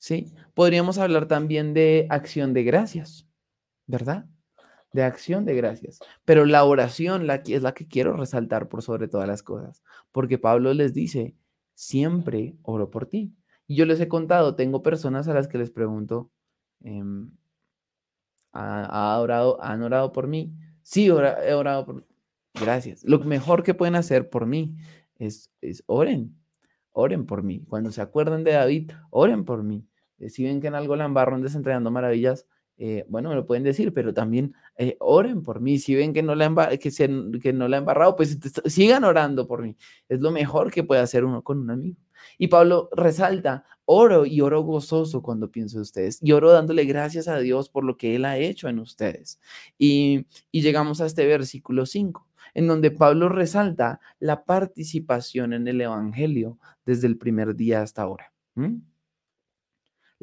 ¿Sí? 0.05 0.31
Podríamos 0.53 0.99
hablar 0.99 1.27
también 1.27 1.73
de 1.73 2.05
acción 2.11 2.53
de 2.53 2.63
gracias, 2.63 3.27
¿verdad? 3.87 4.27
De 4.93 5.01
acción 5.01 5.45
de 5.45 5.55
gracias. 5.55 5.99
Pero 6.25 6.45
la 6.45 6.63
oración 6.63 7.25
la, 7.25 7.37
es 7.37 7.63
la 7.63 7.73
que 7.73 7.87
quiero 7.87 8.15
resaltar 8.15 8.69
por 8.69 8.83
sobre 8.83 9.07
todas 9.07 9.27
las 9.27 9.41
cosas, 9.41 9.81
porque 10.11 10.37
Pablo 10.37 10.75
les 10.75 10.93
dice, 10.93 11.33
siempre 11.73 12.55
oro 12.61 12.91
por 12.91 13.07
ti. 13.07 13.33
Y 13.65 13.77
yo 13.77 13.87
les 13.87 13.99
he 13.99 14.07
contado, 14.07 14.55
tengo 14.55 14.83
personas 14.83 15.27
a 15.27 15.33
las 15.33 15.47
que 15.47 15.57
les 15.57 15.71
pregunto, 15.71 16.29
em, 16.81 17.31
¿ha, 18.51 19.19
orado, 19.19 19.57
¿han 19.63 19.81
orado 19.81 20.11
por 20.11 20.27
mí? 20.27 20.53
Sí, 20.83 21.07
he 21.07 21.53
orado 21.53 21.83
por 21.83 22.05
Gracias. 22.53 23.03
Lo 23.03 23.19
mejor 23.21 23.63
que 23.63 23.73
pueden 23.73 23.95
hacer 23.95 24.29
por 24.29 24.45
mí 24.45 24.75
es, 25.17 25.51
es 25.61 25.83
oren, 25.87 26.37
oren 26.91 27.25
por 27.25 27.41
mí. 27.41 27.65
Cuando 27.67 27.91
se 27.91 28.01
acuerden 28.01 28.43
de 28.43 28.51
David, 28.51 28.91
oren 29.09 29.45
por 29.45 29.63
mí. 29.63 29.87
Eh, 30.19 30.29
si 30.29 30.43
ven 30.43 30.61
que 30.61 30.67
en 30.67 30.75
algo 30.75 30.95
la 30.95 31.05
embarro 31.05 31.39
desentrañando 31.39 31.91
maravillas, 31.91 32.47
eh, 32.77 33.05
bueno, 33.07 33.29
me 33.29 33.35
lo 33.35 33.45
pueden 33.45 33.63
decir, 33.63 33.93
pero 33.93 34.13
también 34.13 34.53
eh, 34.77 34.97
oren 34.99 35.41
por 35.43 35.61
mí. 35.61 35.79
Si 35.79 35.95
ven 35.95 36.13
que 36.13 36.23
no, 36.23 36.35
la 36.35 36.77
que, 36.77 36.91
se, 36.91 37.09
que 37.41 37.53
no 37.53 37.67
la 37.67 37.77
embarrado, 37.77 38.15
pues 38.15 38.37
sigan 38.65 39.03
orando 39.03 39.47
por 39.47 39.61
mí. 39.61 39.77
Es 40.09 40.19
lo 40.19 40.31
mejor 40.31 40.71
que 40.71 40.83
puede 40.83 41.01
hacer 41.01 41.23
uno 41.23 41.41
con 41.41 41.59
un 41.59 41.71
amigo. 41.71 41.97
Y 42.37 42.47
Pablo 42.47 42.89
resalta, 42.91 43.65
oro 43.85 44.25
y 44.25 44.41
oro 44.41 44.61
gozoso 44.61 45.21
cuando 45.21 45.51
pienso 45.51 45.77
en 45.77 45.83
ustedes. 45.83 46.19
Y 46.21 46.31
oro 46.31 46.51
dándole 46.51 46.85
gracias 46.85 47.27
a 47.27 47.37
Dios 47.37 47.69
por 47.69 47.83
lo 47.83 47.97
que 47.97 48.15
Él 48.15 48.25
ha 48.25 48.37
hecho 48.37 48.67
en 48.67 48.79
ustedes. 48.79 49.39
Y, 49.77 50.25
y 50.51 50.61
llegamos 50.61 51.01
a 51.01 51.05
este 51.05 51.25
versículo 51.25 51.85
5, 51.85 52.27
en 52.55 52.67
donde 52.67 52.91
Pablo 52.91 53.29
resalta 53.29 53.99
la 54.19 54.43
participación 54.43 55.53
en 55.53 55.67
el 55.67 55.79
Evangelio 55.81 56.57
desde 56.85 57.07
el 57.07 57.17
primer 57.17 57.55
día 57.55 57.81
hasta 57.81 58.01
ahora. 58.01 58.33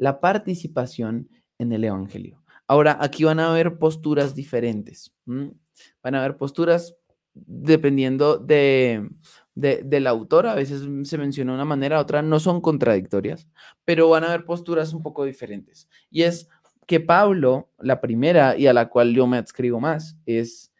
La 0.03 0.19
participación 0.19 1.29
en 1.57 1.71
el 1.71 1.85
Evangelio. 1.85 2.43
Ahora, 2.67 2.97
aquí 2.99 3.23
van 3.23 3.39
a 3.39 3.49
haber 3.49 3.77
posturas 3.77 4.35
diferentes. 4.35 5.13
Van 5.25 6.15
a 6.15 6.19
haber 6.19 6.35
posturas 6.35 6.97
dependiendo 7.33 8.37
de, 8.37 9.09
del 9.55 10.07
autor. 10.07 10.47
A 10.47 10.55
veces 10.55 10.81
se 11.07 11.17
menciona 11.17 11.53
una 11.53 11.63
manera, 11.63 12.01
otra 12.01 12.21
no 12.21 12.41
son 12.41 12.59
contradictorias, 12.59 13.47
pero 13.85 14.09
van 14.09 14.25
a 14.25 14.27
haber 14.27 14.43
posturas 14.43 14.93
un 14.93 15.01
poco 15.03 15.23
diferentes. 15.23 15.87
Y 16.11 16.23
es 16.23 16.49
que 16.85 16.99
Pablo, 16.99 17.69
la 17.79 18.01
primera 18.01 18.57
y 18.57 18.67
a 18.67 18.73
la 18.73 18.89
cual 18.89 19.13
yo 19.13 19.25
me 19.25 19.37
adscribo 19.37 19.79
más, 19.79 20.17
es 20.25 20.73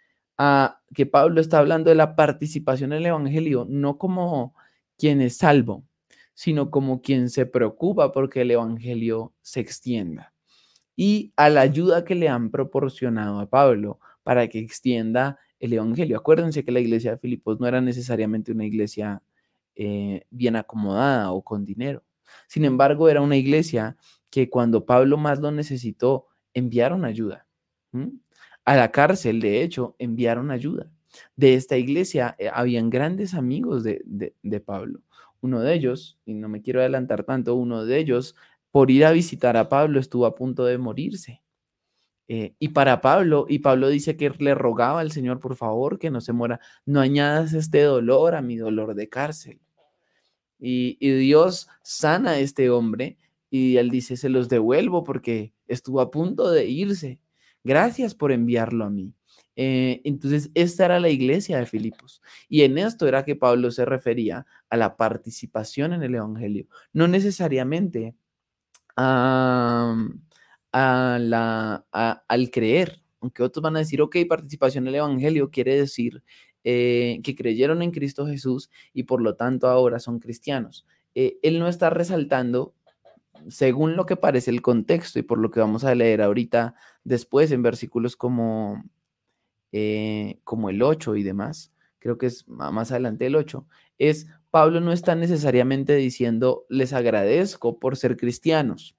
que 0.94 1.06
Pablo 1.06 1.40
está 1.40 1.60
hablando 1.60 1.90
de 1.90 1.96
la 1.96 2.18
participación 2.18 2.92
en 2.92 2.98
el 2.98 3.06
Evangelio, 3.06 3.66
no 3.70 3.98
como 3.98 4.54
quien 4.98 5.22
es 5.22 5.38
salvo, 5.38 5.86
sino 6.34 6.72
como 6.72 7.02
quien 7.02 7.30
se 7.30 7.46
preocupa 7.46 8.12
porque 8.12 8.42
el 8.42 8.52
Evangelio 8.52 9.34
se 9.42 9.60
extienda 9.60 10.34
y 10.96 11.34
a 11.36 11.50
la 11.50 11.62
ayuda 11.62 12.06
que 12.06 12.16
le 12.16 12.30
han 12.30 12.52
proporcionado 12.52 13.40
a 13.40 13.50
Pablo 13.50 14.00
para 14.24 14.48
que 14.48 14.60
extienda 14.60 15.40
el 15.60 15.74
Evangelio. 15.74 16.18
Acuérdense 16.18 16.64
que 16.64 16.72
la 16.72 16.80
iglesia 16.80 17.12
de 17.12 17.18
Filipos 17.18 17.60
no 17.60 17.68
era 17.68 17.82
necesariamente 17.82 18.52
una 18.52 18.66
iglesia 18.66 19.22
eh, 19.76 20.26
bien 20.30 20.56
acomodada 20.56 21.32
o 21.32 21.44
con 21.44 21.66
dinero. 21.66 22.04
Sin 22.48 22.66
embargo, 22.66 23.10
era 23.10 23.22
una 23.22 23.38
iglesia 23.38 23.98
que 24.30 24.50
cuando 24.50 24.86
Pablo 24.86 25.18
más 25.18 25.40
lo 25.40 25.52
necesitó, 25.52 26.28
enviaron 26.54 27.06
ayuda. 27.06 27.48
A 28.66 28.76
la 28.76 28.92
cárcel, 28.92 29.40
de 29.40 29.62
hecho, 29.64 29.96
enviaron 30.00 30.52
ayuda. 30.52 30.92
De 31.36 31.54
esta 31.54 31.78
iglesia 31.78 32.36
eh, 32.40 32.50
habían 32.52 32.90
grandes 32.90 33.36
amigos 33.36 33.84
de, 33.84 34.02
de 34.42 34.60
Pablo. 34.60 35.02
Uno 35.44 35.60
de 35.60 35.74
ellos, 35.74 36.18
y 36.26 36.36
no 36.36 36.48
me 36.48 36.62
quiero 36.62 36.80
adelantar 36.80 37.26
tanto, 37.26 37.56
uno 37.56 37.86
de 37.86 38.00
ellos 38.00 38.34
por 38.72 38.90
ir 38.90 39.06
a 39.06 39.12
visitar 39.12 39.58
a 39.58 39.68
Pablo 39.68 40.00
estuvo 40.00 40.26
a 40.26 40.36
punto 40.36 40.64
de 40.64 40.78
morirse. 40.78 41.44
Eh, 42.30 42.56
y 42.60 42.70
para 42.70 43.02
Pablo, 43.02 43.46
y 43.50 43.60
Pablo 43.60 43.90
dice 43.90 44.16
que 44.16 44.30
le 44.40 44.56
rogaba 44.56 45.02
al 45.02 45.12
Señor, 45.12 45.42
por 45.42 45.58
favor, 45.58 46.00
que 46.00 46.10
no 46.10 46.22
se 46.22 46.32
muera, 46.32 46.62
no 46.86 47.02
añadas 47.02 47.52
este 47.54 47.82
dolor 47.84 48.36
a 48.36 48.42
mi 48.42 48.56
dolor 48.56 48.96
de 48.96 49.10
cárcel. 49.10 49.60
Y, 50.60 50.96
Dios 51.18 51.68
sana 51.82 52.32
a 52.32 52.40
este 52.40 52.70
hombre 52.70 53.18
y 53.50 53.76
él 53.76 53.90
dice, 53.90 54.16
se 54.16 54.30
los 54.30 54.48
devuelvo 54.48 55.04
porque 55.04 55.54
estuvo 55.68 56.00
a 56.00 56.10
punto 56.10 56.50
de 56.50 56.68
irse. 56.68 57.20
Gracias 57.66 58.16
por 58.16 58.32
enviarlo 58.32 58.86
a 58.86 58.90
mí. 58.90 59.14
Eh, 59.56 60.02
entonces, 60.04 60.50
esta 60.54 60.86
era 60.86 61.00
la 61.00 61.10
iglesia 61.10 61.58
de 61.58 61.66
Filipos. 61.66 62.22
Y 62.50 62.64
en 62.64 62.78
esto 62.78 63.08
era 63.08 63.24
que 63.24 63.36
Pablo 63.36 63.72
se 63.72 63.86
refería 63.86 64.46
a 64.70 64.78
la 64.78 64.98
participación 64.98 65.94
en 65.94 66.04
el 66.04 66.16
Evangelio. 66.16 66.68
No 66.92 67.08
necesariamente 67.08 68.16
a, 68.96 69.96
la, 70.72 71.86
al 71.92 72.52
creer, 72.52 73.02
aunque 73.22 73.44
otros 73.44 73.62
van 73.64 73.76
a 73.76 73.80
decir, 73.80 74.02
ok, 74.02 74.18
participación 74.28 74.86
en 74.86 74.90
el 74.90 74.96
Evangelio 74.96 75.50
quiere 75.50 75.76
decir 75.76 76.24
eh, 76.64 77.20
que 77.24 77.36
creyeron 77.36 77.82
en 77.82 77.92
Cristo 77.92 78.26
Jesús 78.26 78.70
y 78.94 79.04
por 79.04 79.22
lo 79.22 79.36
tanto 79.36 79.68
ahora 79.68 80.00
son 80.00 80.20
cristianos. 80.20 80.86
Eh, 81.16 81.38
él 81.44 81.60
no 81.60 81.68
está 81.68 81.90
resaltando, 81.90 82.74
según 83.50 83.96
lo 83.96 84.06
que 84.06 84.16
parece 84.16 84.52
el 84.52 84.62
contexto 84.62 85.20
y 85.20 85.24
por 85.24 85.38
lo 85.38 85.52
que 85.52 85.60
vamos 85.60 85.84
a 85.84 85.96
leer 85.96 86.22
ahorita 86.22 86.76
después 87.04 87.52
en 87.52 87.62
versículos 87.64 88.16
como, 88.16 88.84
eh, 89.74 90.40
como 90.44 90.70
el 90.70 90.82
8 90.82 91.16
y 91.18 91.24
demás, 91.24 91.74
creo 92.00 92.18
que 92.18 92.28
es 92.28 92.48
más 92.48 92.92
adelante 92.92 93.26
el 93.26 93.36
8, 93.36 93.68
es 93.98 94.28
Pablo 94.52 94.80
no 94.80 94.92
está 94.92 95.16
necesariamente 95.16 95.96
diciendo 95.96 96.66
les 96.70 96.94
agradezco 96.94 97.80
por 97.80 97.98
ser 97.98 98.16
cristianos. 98.16 98.96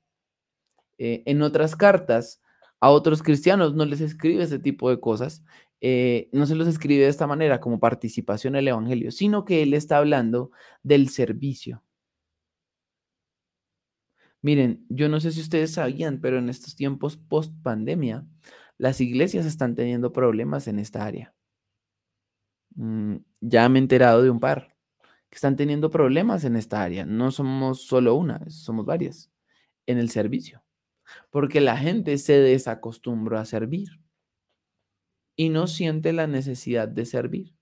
Eh, 0.99 1.23
en 1.27 1.43
otras 1.43 1.77
cartas, 1.77 2.43
a 2.81 2.91
otros 2.91 3.23
cristianos 3.23 3.75
no 3.75 3.85
les 3.85 4.01
escribe 4.01 4.43
ese 4.43 4.59
tipo 4.59 4.91
de 4.91 5.01
cosas, 5.01 5.45
eh, 5.81 6.29
no 6.33 6.45
se 6.47 6.57
los 6.57 6.67
escribe 6.67 7.05
de 7.05 7.11
esta 7.11 7.27
manera 7.27 7.61
como 7.61 7.79
participación 7.79 8.57
en 8.57 8.61
el 8.61 8.69
Evangelio, 8.69 9.13
sino 9.13 9.45
que 9.45 9.63
él 9.63 9.75
está 9.75 9.99
hablando 9.99 10.51
del 10.83 11.09
servicio. 11.09 11.85
Miren, 14.43 14.85
yo 14.89 15.09
no 15.09 15.21
sé 15.21 15.31
si 15.31 15.41
ustedes 15.41 15.73
sabían, 15.73 16.21
pero 16.21 16.39
en 16.39 16.49
estos 16.49 16.77
tiempos 16.77 17.17
post 17.17 17.53
pandemia, 17.63 18.27
las 18.79 19.01
iglesias 19.01 19.47
están 19.47 19.75
teniendo 19.75 20.13
problemas 20.13 20.69
en 20.69 20.79
esta 20.79 21.05
área. 21.05 21.35
Mm, 22.75 23.17
ya 23.41 23.69
me 23.69 23.79
he 23.79 23.83
enterado 23.83 24.23
de 24.23 24.31
un 24.31 24.41
par 24.41 24.75
están 25.37 25.57
teniendo 25.57 25.91
problemas 25.91 26.45
en 26.45 26.57
esta 26.57 26.83
área. 26.83 27.05
No 27.05 27.31
somos 27.31 27.83
solo 27.83 28.15
una, 28.15 28.49
somos 28.49 28.87
varias 28.87 29.31
en 29.87 29.99
el 29.99 30.11
servicio. 30.11 30.63
Porque 31.31 31.61
la 31.61 31.77
gente 31.77 32.19
se 32.19 32.35
desacostumbró 32.35 33.39
a 33.39 33.45
servir 33.45 34.01
y 35.37 35.49
no 35.51 35.67
siente 35.67 36.13
la 36.13 36.27
necesidad 36.27 36.89
de 36.89 37.05
servir. 37.05 37.55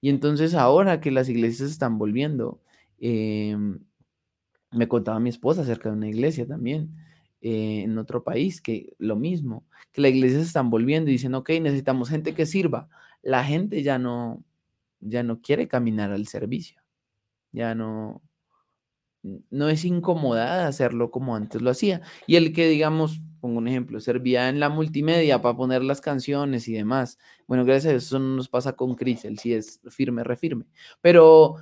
Y 0.00 0.10
entonces 0.10 0.54
ahora 0.54 1.00
que 1.00 1.10
las 1.10 1.28
iglesias 1.28 1.70
están 1.70 1.98
volviendo, 1.98 2.60
em, 2.98 3.78
me 4.72 4.88
contaba 4.88 5.20
mi 5.20 5.30
esposa 5.30 5.62
acerca 5.62 5.90
de 5.90 5.96
una 5.96 6.08
iglesia 6.08 6.46
también 6.46 6.94
eh, 7.46 7.82
en 7.82 7.98
otro 7.98 8.24
país, 8.24 8.60
que 8.60 8.94
lo 8.98 9.16
mismo, 9.16 9.64
que 9.92 10.00
las 10.00 10.12
iglesias 10.12 10.42
están 10.42 10.70
volviendo 10.70 11.10
y 11.10 11.14
dicen, 11.14 11.34
ok, 11.34 11.50
necesitamos 11.60 12.08
gente 12.08 12.34
que 12.34 12.46
sirva. 12.46 12.88
La 13.22 13.44
gente 13.44 13.82
ya 13.82 13.98
no, 13.98 14.42
ya 15.00 15.22
no 15.22 15.40
quiere 15.40 15.68
caminar 15.68 16.12
al 16.12 16.26
servicio 16.26 16.86
ya 17.56 17.74
no, 17.74 18.22
no 19.22 19.68
es 19.70 19.84
incomodada 19.84 20.68
hacerlo 20.68 21.10
como 21.10 21.34
antes 21.34 21.62
lo 21.62 21.70
hacía. 21.70 22.02
Y 22.26 22.36
el 22.36 22.52
que, 22.52 22.68
digamos, 22.68 23.22
pongo 23.40 23.58
un 23.58 23.66
ejemplo, 23.66 23.98
servía 23.98 24.48
en 24.50 24.60
la 24.60 24.68
multimedia 24.68 25.40
para 25.40 25.56
poner 25.56 25.82
las 25.82 26.02
canciones 26.02 26.68
y 26.68 26.74
demás. 26.74 27.18
Bueno, 27.46 27.64
gracias 27.64 27.92
a 27.92 27.96
eso, 27.96 28.18
nos 28.18 28.48
pasa 28.48 28.74
con 28.74 28.94
Chris, 28.94 29.24
él 29.24 29.38
sí 29.38 29.54
es 29.54 29.80
firme, 29.88 30.22
refirme. 30.22 30.66
Pero 31.00 31.56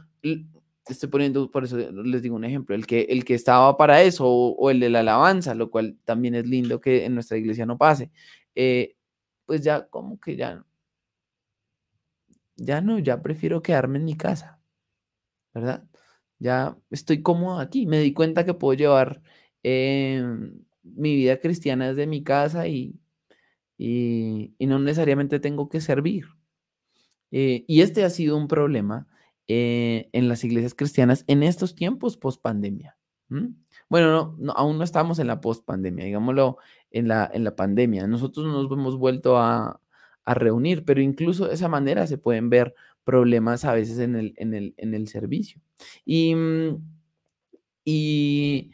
estoy 0.92 1.09
poniendo, 1.09 1.51
por 1.51 1.64
eso 1.64 1.77
les 1.79 2.23
digo 2.23 2.37
un 2.37 2.44
ejemplo, 2.44 2.75
el 2.75 2.87
que, 2.87 3.03
el 3.03 3.25
que 3.25 3.35
estaba 3.35 3.77
para 3.77 4.03
eso 4.03 4.27
o, 4.29 4.70
el 4.70 4.81
de 4.81 4.90
la 4.90 5.01
alabanza, 5.01 5.55
lo 5.55 5.70
cual 5.70 5.97
también 6.05 6.35
es 6.35 6.47
lindo 6.47 6.81
que 6.81 7.05
en 7.05 7.14
nuestra 7.14 7.38
iglesia 7.38 7.66
no 7.66 7.79
pase, 7.79 8.11
eh, 8.55 8.97
pues 9.47 9.62
ya 9.62 9.87
como 9.88 10.20
que 10.20 10.37
ya, 10.37 10.64
ya 12.57 12.81
no, 12.81 12.99
ya 12.99 13.23
prefiero 13.23 13.62
quedarme 13.62 13.99
en 13.99 14.05
mi 14.05 14.16
casa. 14.16 14.61
¿verdad? 15.55 15.85
Ya 16.38 16.77
estoy 16.90 17.23
cómodo 17.23 17.61
aquí. 17.61 17.87
Me 17.87 18.01
di 18.01 18.12
cuenta 18.12 18.44
que 18.44 18.55
puedo 18.55 18.75
llevar 18.77 19.23
em, 19.62 20.64
mi 20.83 21.14
vida 21.16 21.38
cristiana 21.40 21.88
desde 21.88 22.07
mi 22.07 22.23
casa 22.25 22.68
y, 22.68 23.01
y, 23.79 24.55
no 24.61 24.79
necesariamente 24.79 25.40
tengo 25.40 25.68
que 25.68 25.81
servir. 25.81 26.27
Eh, 27.31 27.64
y 27.66 27.81
este 27.83 28.05
ha 28.05 28.11
sido 28.11 28.37
un 28.37 28.49
problema 28.49 29.09
eh, 29.48 30.09
en 30.12 30.28
las 30.28 30.44
iglesias 30.44 30.74
cristianas 30.74 31.24
en 31.26 31.42
estos 31.42 31.74
tiempos 31.74 32.16
post 32.16 32.40
pandemia. 32.40 32.96
Bueno, 33.88 34.37
no, 34.38 34.52
aún 34.52 34.78
no 34.78 34.85
estamos 34.85 35.18
en 35.18 35.26
la 35.26 35.40
post 35.40 35.64
pandemia, 35.64 36.04
digámoslo 36.04 36.59
en 36.90 37.09
la, 37.09 37.28
en 37.33 37.44
la 37.44 37.57
pandemia. 37.57 38.07
Nosotros 38.07 38.46
nos 38.46 38.70
hemos 38.70 38.96
vuelto 38.96 39.38
a, 39.38 39.80
a 40.24 40.35
reunir, 40.35 40.85
pero 40.85 41.00
incluso 41.00 41.46
de 41.48 41.54
esa 41.54 41.68
manera 41.68 42.07
se 42.07 42.18
pueden 42.18 42.48
ver 42.48 42.74
problemas 43.04 43.64
a 43.64 43.74
veces 43.74 43.98
en 43.98 44.16
el, 44.16 44.35
en 44.37 44.54
el, 44.54 44.74
en 44.76 44.94
el 44.94 45.09
servicio. 45.09 45.61
Y, 46.04 46.35
mm, 46.35 46.83
y, 47.85 48.72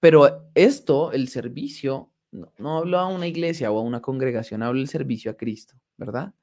pero 0.00 0.48
esto, 0.54 1.12
el 1.12 1.28
servicio, 1.28 2.10
no, 2.30 2.52
no 2.58 2.78
hablo 2.78 2.98
a 2.98 3.08
una 3.08 3.26
iglesia 3.26 3.70
o 3.72 3.78
a 3.78 3.82
una 3.82 4.00
congregación, 4.00 4.62
hablo 4.62 4.78
del 4.78 4.88
servicio 4.88 5.30
a 5.30 5.36
Cristo, 5.36 5.74
¿verdad? 5.96 6.34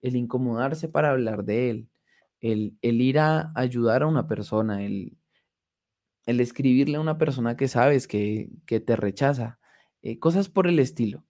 El 0.00 0.16
incomodarse 0.16 0.88
para 0.88 1.10
hablar 1.10 1.44
de 1.44 1.70
Él, 1.70 1.88
el, 2.40 2.78
el 2.82 3.00
ir 3.00 3.18
a 3.18 3.52
ayudar 3.54 4.02
a 4.02 4.06
una 4.06 4.26
persona, 4.28 4.84
el, 4.84 5.18
el 6.26 6.40
escribirle 6.40 6.96
a 6.96 7.00
una 7.00 7.18
persona 7.18 7.56
que 7.56 7.68
sabes 7.68 8.06
que, 8.06 8.50
que 8.66 8.80
te 8.80 8.96
rechaza, 8.96 9.58
eh, 10.02 10.18
cosas 10.18 10.48
por 10.48 10.66
el 10.66 10.78
estilo. 10.78 11.24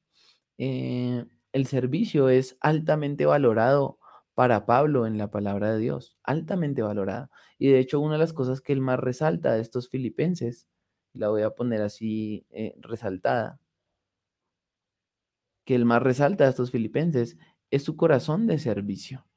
Eh, 0.59 1.27
el 1.53 1.67
servicio 1.67 2.29
es 2.31 2.57
altamente 2.61 3.27
valorado 3.27 3.99
para 4.35 4.67
Pablo 4.67 5.07
en 5.07 5.19
la 5.19 5.31
palabra 5.31 5.73
de 5.73 5.81
Dios, 5.81 6.19
altamente 6.25 6.83
valorado. 6.83 7.31
Y 7.59 7.69
de 7.71 7.81
hecho, 7.81 8.01
una 8.01 8.15
de 8.15 8.21
las 8.21 8.33
cosas 8.35 8.61
que 8.61 8.73
él 8.75 8.81
más 8.81 9.01
resalta 9.01 9.55
de 9.55 9.63
estos 9.63 9.89
filipenses, 9.91 10.69
la 11.15 11.29
voy 11.31 11.43
a 11.43 11.51
poner 11.51 11.83
así 11.83 12.47
eh, 12.51 12.75
resaltada, 12.81 13.61
que 15.65 15.77
él 15.77 15.85
más 15.85 16.03
resalta 16.03 16.47
a 16.47 16.49
estos 16.49 16.73
filipenses 16.73 17.39
es 17.71 17.85
su 17.85 17.95
corazón 17.95 18.49
de 18.49 18.59
servicio. 18.59 19.28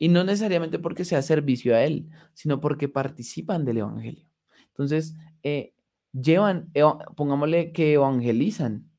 Y 0.00 0.08
no 0.08 0.24
necesariamente 0.24 0.80
porque 0.80 1.04
sea 1.04 1.22
servicio 1.22 1.76
a 1.76 1.84
él, 1.84 2.08
sino 2.34 2.58
porque 2.58 2.88
participan 2.88 3.64
del 3.64 3.78
Evangelio. 3.78 4.26
Entonces, 4.68 5.14
eh, 5.44 5.74
llevan, 6.12 6.72
pongámosle 7.16 7.70
que 7.72 7.92
evangelizan, 7.92 8.90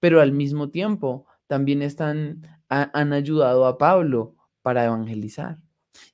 pero 0.00 0.20
al 0.20 0.32
mismo 0.32 0.70
tiempo 0.70 1.26
también 1.46 1.82
están, 1.82 2.42
han 2.68 3.12
ayudado 3.12 3.66
a 3.66 3.78
Pablo 3.78 4.34
para 4.62 4.84
evangelizar. 4.84 5.58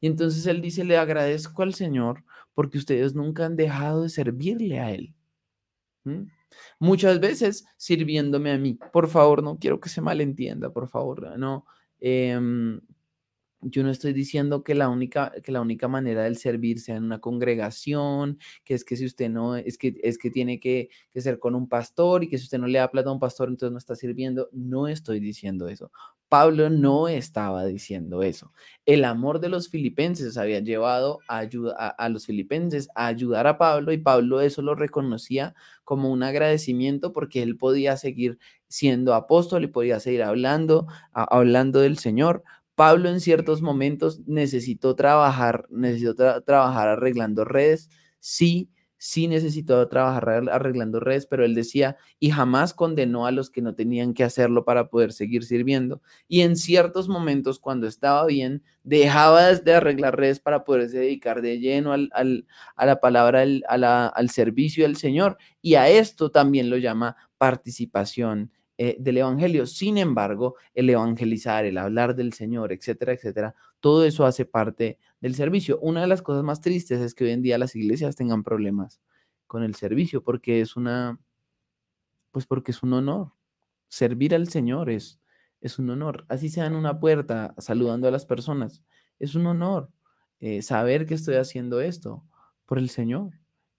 Y 0.00 0.06
entonces 0.06 0.46
él 0.46 0.60
dice, 0.60 0.84
le 0.84 0.96
agradezco 0.96 1.62
al 1.62 1.74
Señor 1.74 2.24
porque 2.54 2.78
ustedes 2.78 3.14
nunca 3.14 3.46
han 3.46 3.56
dejado 3.56 4.02
de 4.02 4.08
servirle 4.08 4.80
a 4.80 4.90
Él. 4.90 5.14
Muchas 6.78 7.20
veces 7.20 7.66
sirviéndome 7.76 8.52
a 8.52 8.58
mí. 8.58 8.78
Por 8.92 9.08
favor, 9.08 9.42
no 9.42 9.58
quiero 9.58 9.80
que 9.80 9.88
se 9.88 10.00
malentienda, 10.00 10.70
por 10.70 10.88
favor. 10.88 11.38
No, 11.38 11.66
em, 12.00 12.80
yo 13.60 13.82
no 13.82 13.90
estoy 13.90 14.12
diciendo 14.12 14.62
que 14.62 14.74
la 14.74 14.88
única, 14.88 15.32
que 15.42 15.52
la 15.52 15.60
única 15.60 15.88
manera 15.88 16.24
del 16.24 16.36
servir 16.36 16.80
sea 16.80 16.96
en 16.96 17.04
una 17.04 17.20
congregación, 17.20 18.38
que 18.64 18.74
es 18.74 18.84
que 18.84 18.96
si 18.96 19.06
usted 19.06 19.30
no, 19.30 19.56
es 19.56 19.78
que, 19.78 19.96
es 20.02 20.18
que 20.18 20.30
tiene 20.30 20.60
que, 20.60 20.90
que 21.12 21.20
ser 21.20 21.38
con 21.38 21.54
un 21.54 21.68
pastor 21.68 22.24
y 22.24 22.28
que 22.28 22.38
si 22.38 22.44
usted 22.44 22.58
no 22.58 22.66
le 22.66 22.78
da 22.78 22.90
plata 22.90 23.10
a 23.10 23.12
un 23.12 23.20
pastor, 23.20 23.48
entonces 23.48 23.72
no 23.72 23.78
está 23.78 23.96
sirviendo. 23.96 24.48
No 24.52 24.88
estoy 24.88 25.20
diciendo 25.20 25.68
eso. 25.68 25.90
Pablo 26.28 26.70
no 26.70 27.06
estaba 27.08 27.64
diciendo 27.64 28.22
eso. 28.22 28.52
El 28.84 29.04
amor 29.04 29.38
de 29.40 29.48
los 29.48 29.68
filipenses 29.68 30.36
había 30.36 30.58
llevado 30.58 31.20
a, 31.28 31.46
a, 31.98 32.08
los 32.08 32.26
filipenses 32.26 32.88
a 32.96 33.06
ayudar 33.06 33.46
a 33.46 33.58
Pablo 33.58 33.92
y 33.92 33.98
Pablo 33.98 34.40
eso 34.40 34.60
lo 34.60 34.74
reconocía 34.74 35.54
como 35.84 36.10
un 36.10 36.24
agradecimiento 36.24 37.12
porque 37.12 37.42
él 37.42 37.56
podía 37.56 37.96
seguir 37.96 38.38
siendo 38.66 39.14
apóstol 39.14 39.64
y 39.64 39.68
podía 39.68 40.00
seguir 40.00 40.24
hablando, 40.24 40.88
hablando 41.12 41.80
del 41.80 41.98
Señor. 41.98 42.42
Pablo 42.76 43.08
en 43.08 43.20
ciertos 43.20 43.62
momentos 43.62 44.20
necesitó 44.26 44.94
trabajar, 44.94 45.66
necesitó 45.70 46.42
trabajar 46.42 46.88
arreglando 46.88 47.44
redes, 47.46 47.88
sí, 48.20 48.70
sí 48.98 49.28
necesitó 49.28 49.88
trabajar 49.88 50.50
arreglando 50.50 51.00
redes, 51.00 51.26
pero 51.26 51.44
él 51.44 51.54
decía, 51.54 51.96
y 52.20 52.30
jamás 52.30 52.74
condenó 52.74 53.26
a 53.26 53.30
los 53.30 53.48
que 53.50 53.62
no 53.62 53.74
tenían 53.74 54.12
que 54.12 54.24
hacerlo 54.24 54.66
para 54.66 54.90
poder 54.90 55.12
seguir 55.12 55.44
sirviendo. 55.44 56.02
Y 56.28 56.42
en 56.42 56.54
ciertos 56.56 57.08
momentos, 57.08 57.58
cuando 57.58 57.86
estaba 57.86 58.26
bien, 58.26 58.62
dejaba 58.84 59.54
de 59.54 59.74
arreglar 59.74 60.16
redes 60.16 60.40
para 60.40 60.64
poderse 60.64 60.98
dedicar 60.98 61.40
de 61.40 61.58
lleno 61.58 61.92
al, 61.94 62.10
a 62.76 62.86
la 62.86 63.00
palabra, 63.00 63.40
al, 63.40 63.64
al 63.68 64.30
servicio 64.30 64.84
del 64.84 64.96
Señor. 64.96 65.38
Y 65.62 65.76
a 65.76 65.88
esto 65.88 66.30
también 66.30 66.68
lo 66.68 66.76
llama 66.76 67.16
participación 67.38 68.52
eh, 68.78 68.96
del 68.98 69.18
Evangelio. 69.18 69.66
Sin 69.66 69.98
embargo, 69.98 70.56
el 70.74 70.90
evangelizar, 70.90 71.64
el 71.64 71.78
hablar 71.78 72.14
del 72.14 72.32
Señor, 72.32 72.72
etcétera, 72.72 73.12
etcétera, 73.12 73.54
todo 73.80 74.04
eso 74.04 74.26
hace 74.26 74.44
parte 74.44 74.98
del 75.20 75.34
servicio. 75.34 75.78
Una 75.80 76.02
de 76.02 76.06
las 76.06 76.22
cosas 76.22 76.44
más 76.44 76.60
tristes 76.60 77.00
es 77.00 77.14
que 77.14 77.24
hoy 77.24 77.30
en 77.30 77.42
día 77.42 77.58
las 77.58 77.74
iglesias 77.74 78.16
tengan 78.16 78.42
problemas 78.42 79.00
con 79.46 79.62
el 79.62 79.74
servicio, 79.74 80.22
porque 80.22 80.60
es 80.60 80.76
una, 80.76 81.18
pues 82.32 82.46
porque 82.46 82.72
es 82.72 82.82
un 82.82 82.92
honor. 82.92 83.32
Servir 83.88 84.34
al 84.34 84.48
Señor 84.48 84.90
es, 84.90 85.20
es 85.60 85.78
un 85.78 85.88
honor. 85.90 86.26
Así 86.28 86.48
sea 86.48 86.66
en 86.66 86.74
una 86.74 87.00
puerta 87.00 87.54
saludando 87.58 88.08
a 88.08 88.10
las 88.10 88.26
personas, 88.26 88.82
es 89.18 89.34
un 89.34 89.46
honor 89.46 89.90
eh, 90.40 90.60
saber 90.62 91.06
que 91.06 91.14
estoy 91.14 91.36
haciendo 91.36 91.80
esto 91.80 92.24
por 92.66 92.78
el 92.78 92.90
Señor. 92.90 93.32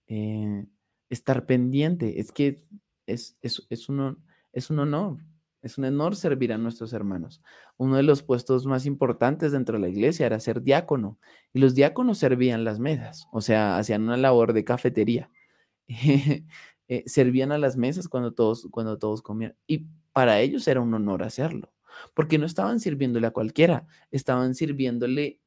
Eh, 0.08 0.66
estar 1.10 1.46
pendiente, 1.46 2.20
es 2.20 2.32
que 2.32 2.58
es, 3.06 3.36
es, 3.40 3.66
es, 3.70 3.88
un, 3.88 4.22
es 4.52 4.70
un 4.70 4.78
honor, 4.78 5.18
es 5.62 5.78
un 5.78 5.84
honor 5.84 6.16
servir 6.16 6.52
a 6.52 6.58
nuestros 6.58 6.92
hermanos. 6.92 7.42
Uno 7.76 7.96
de 7.96 8.02
los 8.02 8.22
puestos 8.22 8.66
más 8.66 8.86
importantes 8.86 9.52
dentro 9.52 9.76
de 9.76 9.82
la 9.82 9.88
iglesia 9.88 10.26
era 10.26 10.40
ser 10.40 10.62
diácono 10.62 11.18
y 11.52 11.58
los 11.60 11.74
diáconos 11.74 12.18
servían 12.18 12.64
las 12.64 12.78
mesas, 12.78 13.26
o 13.32 13.40
sea, 13.40 13.78
hacían 13.78 14.02
una 14.02 14.16
labor 14.16 14.52
de 14.52 14.64
cafetería. 14.64 15.30
Eh, 16.90 17.04
servían 17.06 17.52
a 17.52 17.58
las 17.58 17.76
mesas 17.76 18.08
cuando 18.08 18.32
todos, 18.32 18.66
cuando 18.70 18.96
todos 18.96 19.20
comían 19.20 19.54
y 19.66 19.88
para 20.14 20.40
ellos 20.40 20.66
era 20.68 20.80
un 20.80 20.94
honor 20.94 21.22
hacerlo, 21.22 21.70
porque 22.14 22.38
no 22.38 22.46
estaban 22.46 22.80
sirviéndole 22.80 23.26
a 23.26 23.30
cualquiera, 23.30 23.86
estaban 24.10 24.54
sirviéndole 24.54 25.38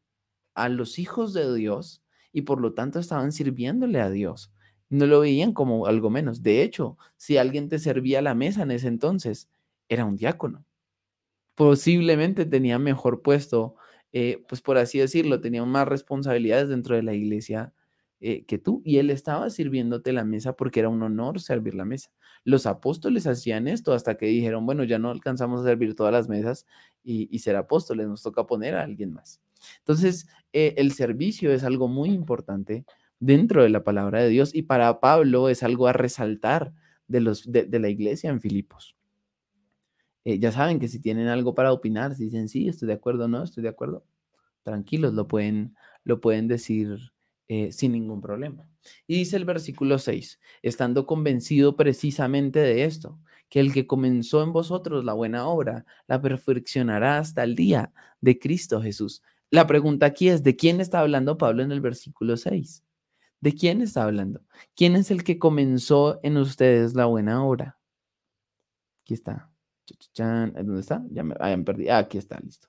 a 0.54 0.70
los 0.70 1.00
hijos 1.00 1.34
de 1.34 1.52
Dios 1.56 2.04
y 2.32 2.44
por 2.44 2.62
lo 2.62 2.76
tanto 2.76 3.00
estaban 3.00 3.32
sirviéndole 3.32 4.02
a 4.02 4.12
Dios 4.12 4.54
no 4.92 5.08
lo 5.08 5.22
veían 5.22 5.54
como 5.54 5.88
algo 5.88 6.10
menos. 6.10 6.44
De 6.44 6.62
hecho, 6.62 6.98
si 7.16 7.38
alguien 7.38 7.70
te 7.70 7.80
servía 7.80 8.22
la 8.22 8.36
mesa 8.36 8.64
en 8.64 8.72
ese 8.72 8.90
entonces, 8.90 9.50
era 9.88 10.04
un 10.06 10.18
diácono. 10.18 10.66
Posiblemente 11.56 12.46
tenía 12.46 12.78
mejor 12.78 13.22
puesto, 13.22 13.76
eh, 14.12 14.44
pues 14.50 14.62
por 14.62 14.78
así 14.78 15.00
decirlo, 15.00 15.40
tenía 15.40 15.64
más 15.64 15.88
responsabilidades 15.88 16.68
dentro 16.68 16.96
de 16.96 17.04
la 17.04 17.14
iglesia 17.14 17.74
eh, 18.20 18.44
que 18.46 18.58
tú. 18.58 18.82
Y 18.84 18.98
él 18.98 19.12
estaba 19.12 19.50
sirviéndote 19.50 20.12
la 20.12 20.26
mesa 20.26 20.58
porque 20.58 20.82
era 20.82 20.90
un 20.90 21.02
honor 21.04 21.40
servir 21.40 21.74
la 21.74 21.86
mesa. 21.86 22.12
Los 22.44 22.66
apóstoles 22.66 23.28
hacían 23.28 23.70
esto 23.70 23.94
hasta 23.94 24.18
que 24.18 24.26
dijeron, 24.26 24.66
bueno, 24.66 24.84
ya 24.84 25.00
no 25.00 25.10
alcanzamos 25.10 25.62
a 25.62 25.70
servir 25.70 25.96
todas 25.96 26.12
las 26.12 26.28
mesas 26.28 26.66
y, 27.02 27.40
ser 27.40 27.56
apóstoles, 27.56 28.08
nos 28.08 28.24
toca 28.24 28.46
poner 28.46 28.76
a 28.76 28.84
alguien 28.84 29.14
más. 29.14 29.42
Entonces, 29.80 30.28
eh, 30.52 30.74
el 30.78 30.92
servicio 30.92 31.54
es 31.54 31.64
algo 31.64 31.88
muy 31.88 32.10
importante 32.10 32.84
dentro 33.22 33.64
de 33.64 33.70
la 33.70 33.84
palabra 33.84 34.22
de 34.22 34.30
Dios 34.30 34.54
y 34.54 34.64
para 34.64 35.00
Pablo 35.00 35.48
es 35.48 35.64
algo 35.64 35.88
a 35.88 35.94
resaltar 35.94 36.74
de, 37.08 37.22
los, 37.22 37.50
de, 37.50 37.80
la 37.80 37.88
iglesia 37.88 38.30
en 38.30 38.42
Filipos. 38.42 38.98
Eh, 40.26 40.40
ya 40.40 40.52
saben 40.52 40.80
que 40.80 40.88
si 40.88 41.00
tienen 41.00 41.28
algo 41.28 41.56
para 41.56 41.72
opinar, 41.72 42.16
si 42.16 42.26
dicen 42.26 42.50
sí, 42.50 42.68
estoy 42.68 42.88
de 42.88 42.96
acuerdo, 42.96 43.28
no, 43.28 43.44
estoy 43.44 43.64
de 43.64 43.70
acuerdo, 43.70 44.04
tranquilos, 44.64 45.14
lo 45.14 45.28
pueden, 45.28 45.76
lo 46.04 46.20
pueden 46.20 46.48
decir 46.48 47.14
eh, 47.48 47.72
sin 47.72 47.92
ningún 47.92 48.22
problema. 48.22 48.68
Y 49.08 49.18
dice 49.18 49.38
el 49.38 49.46
versículo 49.46 50.00
6, 50.00 50.40
estando 50.64 51.06
convencido 51.06 51.76
precisamente 51.76 52.60
de 52.60 52.86
esto, 52.86 53.20
que 53.50 53.60
el 53.60 53.72
que 53.72 53.86
comenzó 53.86 54.42
en 54.42 54.52
vosotros 54.52 55.06
la 55.06 55.14
buena 55.14 55.48
obra, 55.48 55.86
la 56.08 56.22
perfeccionará 56.22 57.20
hasta 57.20 57.44
el 57.44 57.56
día 57.56 57.92
de 58.20 58.40
Cristo 58.40 58.82
Jesús. 58.82 59.22
La 59.52 59.68
pregunta 59.68 60.08
aquí 60.08 60.30
es, 60.30 60.42
¿de 60.42 60.56
quién 60.56 60.82
está 60.82 61.02
hablando 61.02 61.38
Pablo 61.38 61.62
en 61.62 61.72
el 61.72 61.82
versículo 61.82 62.38
6? 62.38 62.84
¿De 63.42 63.54
quién 63.56 63.82
está 63.82 64.04
hablando? 64.04 64.42
¿Quién 64.76 64.96
es 64.96 65.10
el 65.10 65.24
que 65.24 65.40
comenzó 65.40 66.20
en 66.22 66.38
ustedes 66.38 66.94
la 66.94 67.06
buena 67.06 67.44
obra? 67.44 67.80
Aquí 69.02 69.16
está. 69.16 69.52
¿Dónde 70.16 70.80
está? 70.80 71.04
Ya 71.10 71.24
me 71.24 71.36
hayan 71.40 71.66
perdido. 71.66 71.94
Ah, 71.94 71.98
aquí 72.00 72.20
está, 72.20 72.40
listo. 72.40 72.68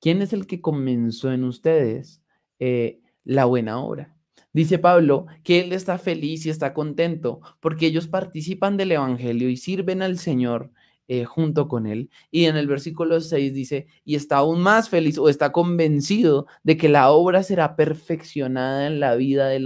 ¿Quién 0.00 0.22
es 0.22 0.32
el 0.32 0.46
que 0.46 0.60
comenzó 0.60 1.32
en 1.32 1.44
ustedes 1.44 2.22
eh, 2.60 3.00
la 3.24 3.46
buena 3.46 3.80
obra? 3.80 4.16
Dice 4.52 4.78
Pablo 4.78 5.26
que 5.42 5.60
él 5.60 5.72
está 5.72 5.98
feliz 5.98 6.46
y 6.46 6.50
está 6.50 6.72
contento 6.72 7.40
porque 7.60 7.86
ellos 7.86 8.06
participan 8.06 8.76
del 8.76 8.92
Evangelio 8.92 9.48
y 9.48 9.56
sirven 9.56 10.02
al 10.02 10.18
Señor 10.18 10.70
eh, 11.14 11.26
junto 11.26 11.68
con 11.68 11.86
él. 11.86 12.08
Y 12.30 12.46
en 12.46 12.56
el 12.56 12.66
versículo 12.66 13.20
6 13.20 13.52
dice, 13.52 13.86
y 14.02 14.14
está 14.14 14.38
aún 14.38 14.62
más 14.62 14.88
feliz 14.88 15.18
o 15.18 15.28
está 15.28 15.52
convencido 15.52 16.46
de 16.62 16.78
que 16.78 16.88
la 16.88 17.10
obra 17.10 17.42
será 17.42 17.76
perfeccionada 17.76 18.86
en 18.86 18.98
la 18.98 19.14
vida 19.14 19.48
de, 19.48 19.58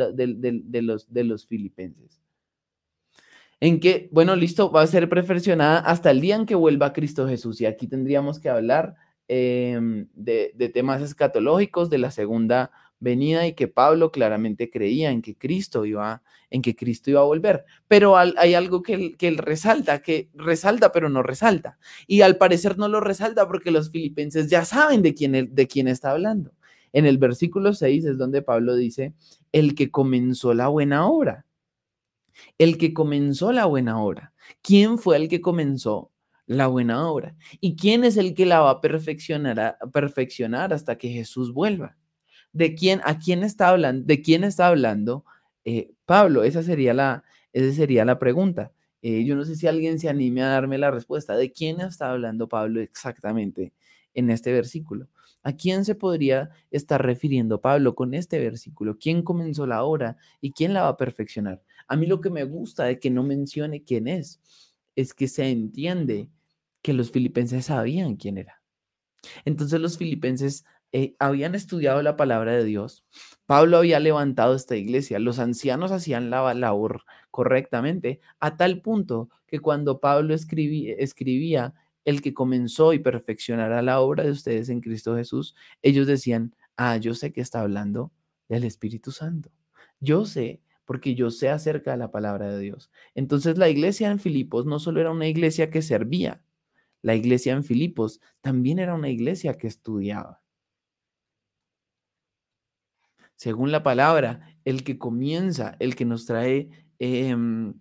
los, 0.83 1.13
de 1.13 1.23
los 1.23 1.47
filipenses. 1.47 2.21
En 3.61 3.79
que, 3.79 4.09
bueno, 4.11 4.35
listo, 4.35 4.73
va 4.73 4.83
a 4.83 4.89
ser 4.89 5.09
perfeccionada 5.09 5.79
hasta 5.79 6.11
el 6.11 6.21
día 6.21 6.35
en 6.35 6.47
que 6.47 6.57
vuelva 6.57 6.93
Cristo 6.93 7.29
Jesús. 7.29 7.61
Y 7.61 7.67
aquí 7.67 7.87
tendríamos 7.87 8.41
que 8.41 8.49
hablar 8.49 8.97
em, 9.29 10.09
de, 10.15 10.51
de 10.57 10.69
temas 10.69 11.01
escatológicos 11.01 11.91
de 11.91 11.99
la 11.99 12.11
segunda 12.11 12.73
venida 13.01 13.47
y 13.47 13.55
que 13.55 13.69
Pablo 13.69 14.11
claramente 14.11 14.71
creía 14.71 15.11
en 15.11 15.23
que 15.23 15.37
Cristo 15.37 15.85
iba, 15.85 16.23
en 16.51 16.63
que 16.63 16.75
Cristo 16.75 17.11
iba 17.11 17.21
a 17.21 17.25
volver. 17.25 17.65
Pero 17.89 18.17
hay 18.17 18.55
algo 18.55 18.83
que 18.83 18.95
él, 18.95 19.17
que 19.17 19.31
resalta, 19.33 20.03
que 20.03 20.31
resalta 20.35 20.93
pero 20.93 21.09
no 21.09 21.23
resalta. 21.23 21.79
Y 22.07 22.23
al 22.23 22.37
parecer 22.37 22.79
no 22.79 22.89
lo 22.89 23.01
resalta 23.01 23.47
porque 23.47 23.71
los 23.71 23.91
filipenses 23.91 24.49
ya 24.49 24.65
saben 24.65 25.03
de 25.03 25.15
quién, 25.15 25.55
de 25.55 25.67
quién 25.67 25.89
está 25.89 26.13
hablando. 26.13 26.53
En 26.93 27.05
el 27.05 27.19
versículo 27.19 27.75
6 27.75 28.05
es 28.07 28.19
donde 28.19 28.43
Pablo 28.43 28.75
dice, 28.75 29.13
el 29.53 29.75
que 29.75 29.91
comenzó 29.91 30.55
la 30.55 30.69
buena 30.69 31.07
obra. 31.07 31.45
El 32.59 32.79
que 32.79 32.95
comenzó 32.95 33.53
la 33.53 33.67
buena 33.67 34.03
obra. 34.03 34.33
¿Quién 34.63 34.99
fue 34.99 35.17
el 35.17 35.29
que 35.29 35.41
comenzó 35.41 36.11
la 36.47 36.69
buena 36.69 37.11
obra? 37.11 37.35
¿Y 37.61 37.77
quién 37.77 38.05
es 38.05 38.17
el 38.17 38.35
que 38.35 38.47
la 38.47 38.61
va 38.61 38.81
perfeccionar, 38.81 39.61
a 39.61 39.79
perfeccionar 39.93 40.73
hasta 40.73 40.97
que 40.97 41.09
Jesús 41.09 41.53
vuelva? 41.53 41.97
De 42.57 42.75
quién, 42.75 43.01
a 43.05 43.19
quién 43.19 43.43
está 43.43 43.69
hablando, 43.69 44.05
de 44.07 44.23
quién 44.23 44.45
está 44.45 44.69
hablando 44.69 45.25
eh, 45.65 45.93
Pablo. 46.07 46.43
Esa 46.43 46.63
sería 46.63 46.95
la, 46.95 47.25
esa 47.53 47.75
sería 47.75 48.05
la 48.05 48.19
pregunta. 48.19 48.73
Eh, 49.03 49.25
yo 49.25 49.37
no 49.37 49.45
sé 49.45 49.57
si 49.57 49.67
alguien 49.67 49.99
se 49.99 50.09
anime 50.09 50.43
a 50.43 50.49
darme 50.49 50.79
la 50.79 50.91
respuesta. 50.91 51.37
¿De 51.37 51.53
quién 51.53 51.81
está 51.81 52.11
hablando 52.11 52.49
Pablo 52.49 52.81
exactamente 52.81 53.73
en 54.15 54.31
este 54.31 54.53
versículo? 54.53 55.09
¿A 55.43 55.53
quién 55.53 55.85
se 55.85 55.95
podría 55.95 56.51
estar 56.71 57.05
refiriendo 57.05 57.61
Pablo 57.61 57.95
con 57.95 58.15
este 58.15 58.39
versículo? 58.39 58.99
¿Quién 58.99 59.23
comenzó 59.23 59.67
la 59.67 59.85
obra 59.85 60.17
y 60.41 60.53
quién 60.53 60.73
la 60.73 60.83
va 60.83 60.89
a 60.89 60.97
perfeccionar? 60.97 61.63
A 61.87 61.97
mí 61.97 62.07
lo 62.07 62.21
que 62.21 62.31
me 62.31 62.45
gusta 62.45 62.85
de 62.85 62.99
que 62.99 63.11
no 63.11 63.23
mencione 63.23 63.85
quién 63.85 64.09
es, 64.09 64.41
es 64.97 65.15
que 65.15 65.29
se 65.29 65.49
entiende 65.51 66.31
que 66.83 66.95
los 66.95 67.11
filipenses 67.11 67.67
sabían 67.67 68.17
quién 68.17 68.39
era. 68.39 68.63
Entonces 69.45 69.81
los 69.81 69.99
filipenses 69.99 70.65
eh, 70.93 71.15
habían 71.19 71.55
estudiado 71.55 72.03
la 72.03 72.17
palabra 72.17 72.53
de 72.53 72.65
Dios. 72.65 73.05
Pablo 73.47 73.79
había 73.79 74.01
levantado 74.01 74.55
esta 74.55 74.77
iglesia. 74.77 75.19
Los 75.19 75.39
ancianos 75.39 75.93
hacían 75.93 76.31
la 76.31 76.55
labor 76.55 77.03
correctamente 77.31 78.21
a 78.41 78.57
tal 78.57 78.81
punto 78.83 79.31
que 79.47 79.61
cuando 79.61 80.01
Pablo 80.01 80.35
escribía, 80.35 81.75
el 82.05 82.23
que 82.23 82.35
comenzó 82.35 82.93
y 82.93 83.01
perfeccionará 83.01 83.83
la 83.83 84.01
obra 84.01 84.25
de 84.25 84.31
ustedes 84.31 84.69
en 84.69 84.81
Cristo 84.81 85.17
Jesús, 85.17 85.55
ellos 85.83 86.07
decían, 86.07 86.55
ah, 86.77 86.97
yo 86.97 87.15
sé 87.15 87.33
que 87.33 87.41
está 87.41 87.61
hablando 87.61 88.13
del 88.49 88.65
Espíritu 88.65 89.11
Santo. 89.11 89.51
Yo 90.01 90.25
sé 90.25 90.61
porque 90.85 91.17
yo 91.17 91.31
sé 91.31 91.49
acerca 91.49 91.91
de 91.93 91.97
la 91.97 92.13
palabra 92.13 92.49
de 92.49 92.61
Dios. 92.61 92.91
Entonces 93.15 93.59
la 93.59 93.69
iglesia 93.69 94.09
en 94.11 94.21
Filipos 94.21 94.67
no 94.67 94.79
solo 94.79 95.01
era 95.01 95.11
una 95.11 95.27
iglesia 95.27 95.69
que 95.69 95.83
servía, 95.83 96.43
la 97.03 97.15
iglesia 97.15 97.53
en 97.53 97.63
Filipos 97.63 98.21
también 98.41 98.81
era 98.81 98.95
una 98.95 99.09
iglesia 99.09 99.57
que 99.57 99.69
estudiaba. 99.69 100.43
Según 103.37 103.71
la 103.71 103.83
palabra, 103.83 104.57
el 104.65 104.83
que 104.83 104.99
comienza, 104.99 105.77
el 105.79 105.95
que 105.95 106.05
nos 106.05 106.27
trae 106.27 106.71
em, 106.99 107.75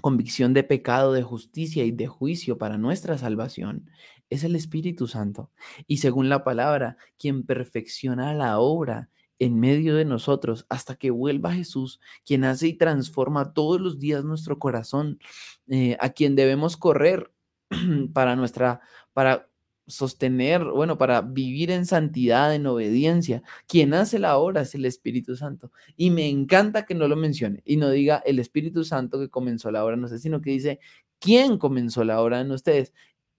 convicción 0.00 0.54
de 0.54 0.62
pecado, 0.62 1.12
de 1.12 1.22
justicia 1.22 1.84
y 1.84 1.90
de 1.90 2.06
juicio 2.06 2.58
para 2.58 2.78
nuestra 2.78 3.18
salvación, 3.18 3.90
es 4.30 4.44
el 4.44 4.54
Espíritu 4.54 5.06
Santo. 5.06 5.50
Y 5.86 5.98
según 5.98 6.28
la 6.28 6.44
palabra, 6.44 6.96
quien 7.18 7.44
perfecciona 7.44 8.34
la 8.34 8.58
obra 8.58 9.08
en 9.38 9.58
medio 9.58 9.94
de 9.94 10.04
nosotros 10.04 10.66
hasta 10.68 10.96
que 10.96 11.10
vuelva 11.10 11.54
Jesús, 11.54 12.00
quien 12.24 12.44
hace 12.44 12.68
y 12.68 12.74
transforma 12.74 13.52
todos 13.52 13.80
los 13.80 13.98
días 13.98 14.24
nuestro 14.24 14.58
corazón, 14.58 15.18
eh, 15.68 15.96
a 16.00 16.10
quien 16.10 16.36
debemos 16.36 16.76
correr 16.76 17.32
para 18.12 18.36
nuestra, 18.36 18.80
para 19.12 19.47
sostener, 19.88 20.64
bueno, 20.64 20.98
para 20.98 21.22
vivir 21.22 21.70
en 21.70 21.86
santidad, 21.86 22.54
en 22.54 22.66
obediencia. 22.66 23.42
Quien 23.66 23.94
hace 23.94 24.18
la 24.18 24.38
obra 24.38 24.62
es 24.62 24.74
el 24.74 24.84
Espíritu 24.84 25.36
Santo. 25.36 25.72
Y 25.96 26.10
me 26.10 26.28
encanta 26.28 26.86
que 26.86 26.94
no 26.94 27.08
lo 27.08 27.16
mencione 27.16 27.62
y 27.64 27.76
no 27.76 27.90
diga 27.90 28.22
el 28.24 28.38
Espíritu 28.38 28.84
Santo 28.84 29.18
que 29.18 29.28
comenzó 29.30 29.70
la 29.70 29.84
obra, 29.84 29.96
no 29.96 30.08
sé, 30.08 30.18
sino 30.18 30.40
que 30.40 30.50
dice, 30.50 30.78
¿quién 31.18 31.58
comenzó 31.58 32.04
la 32.04 32.20
obra 32.20 32.40
en 32.40 32.52
ustedes? 32.52 32.92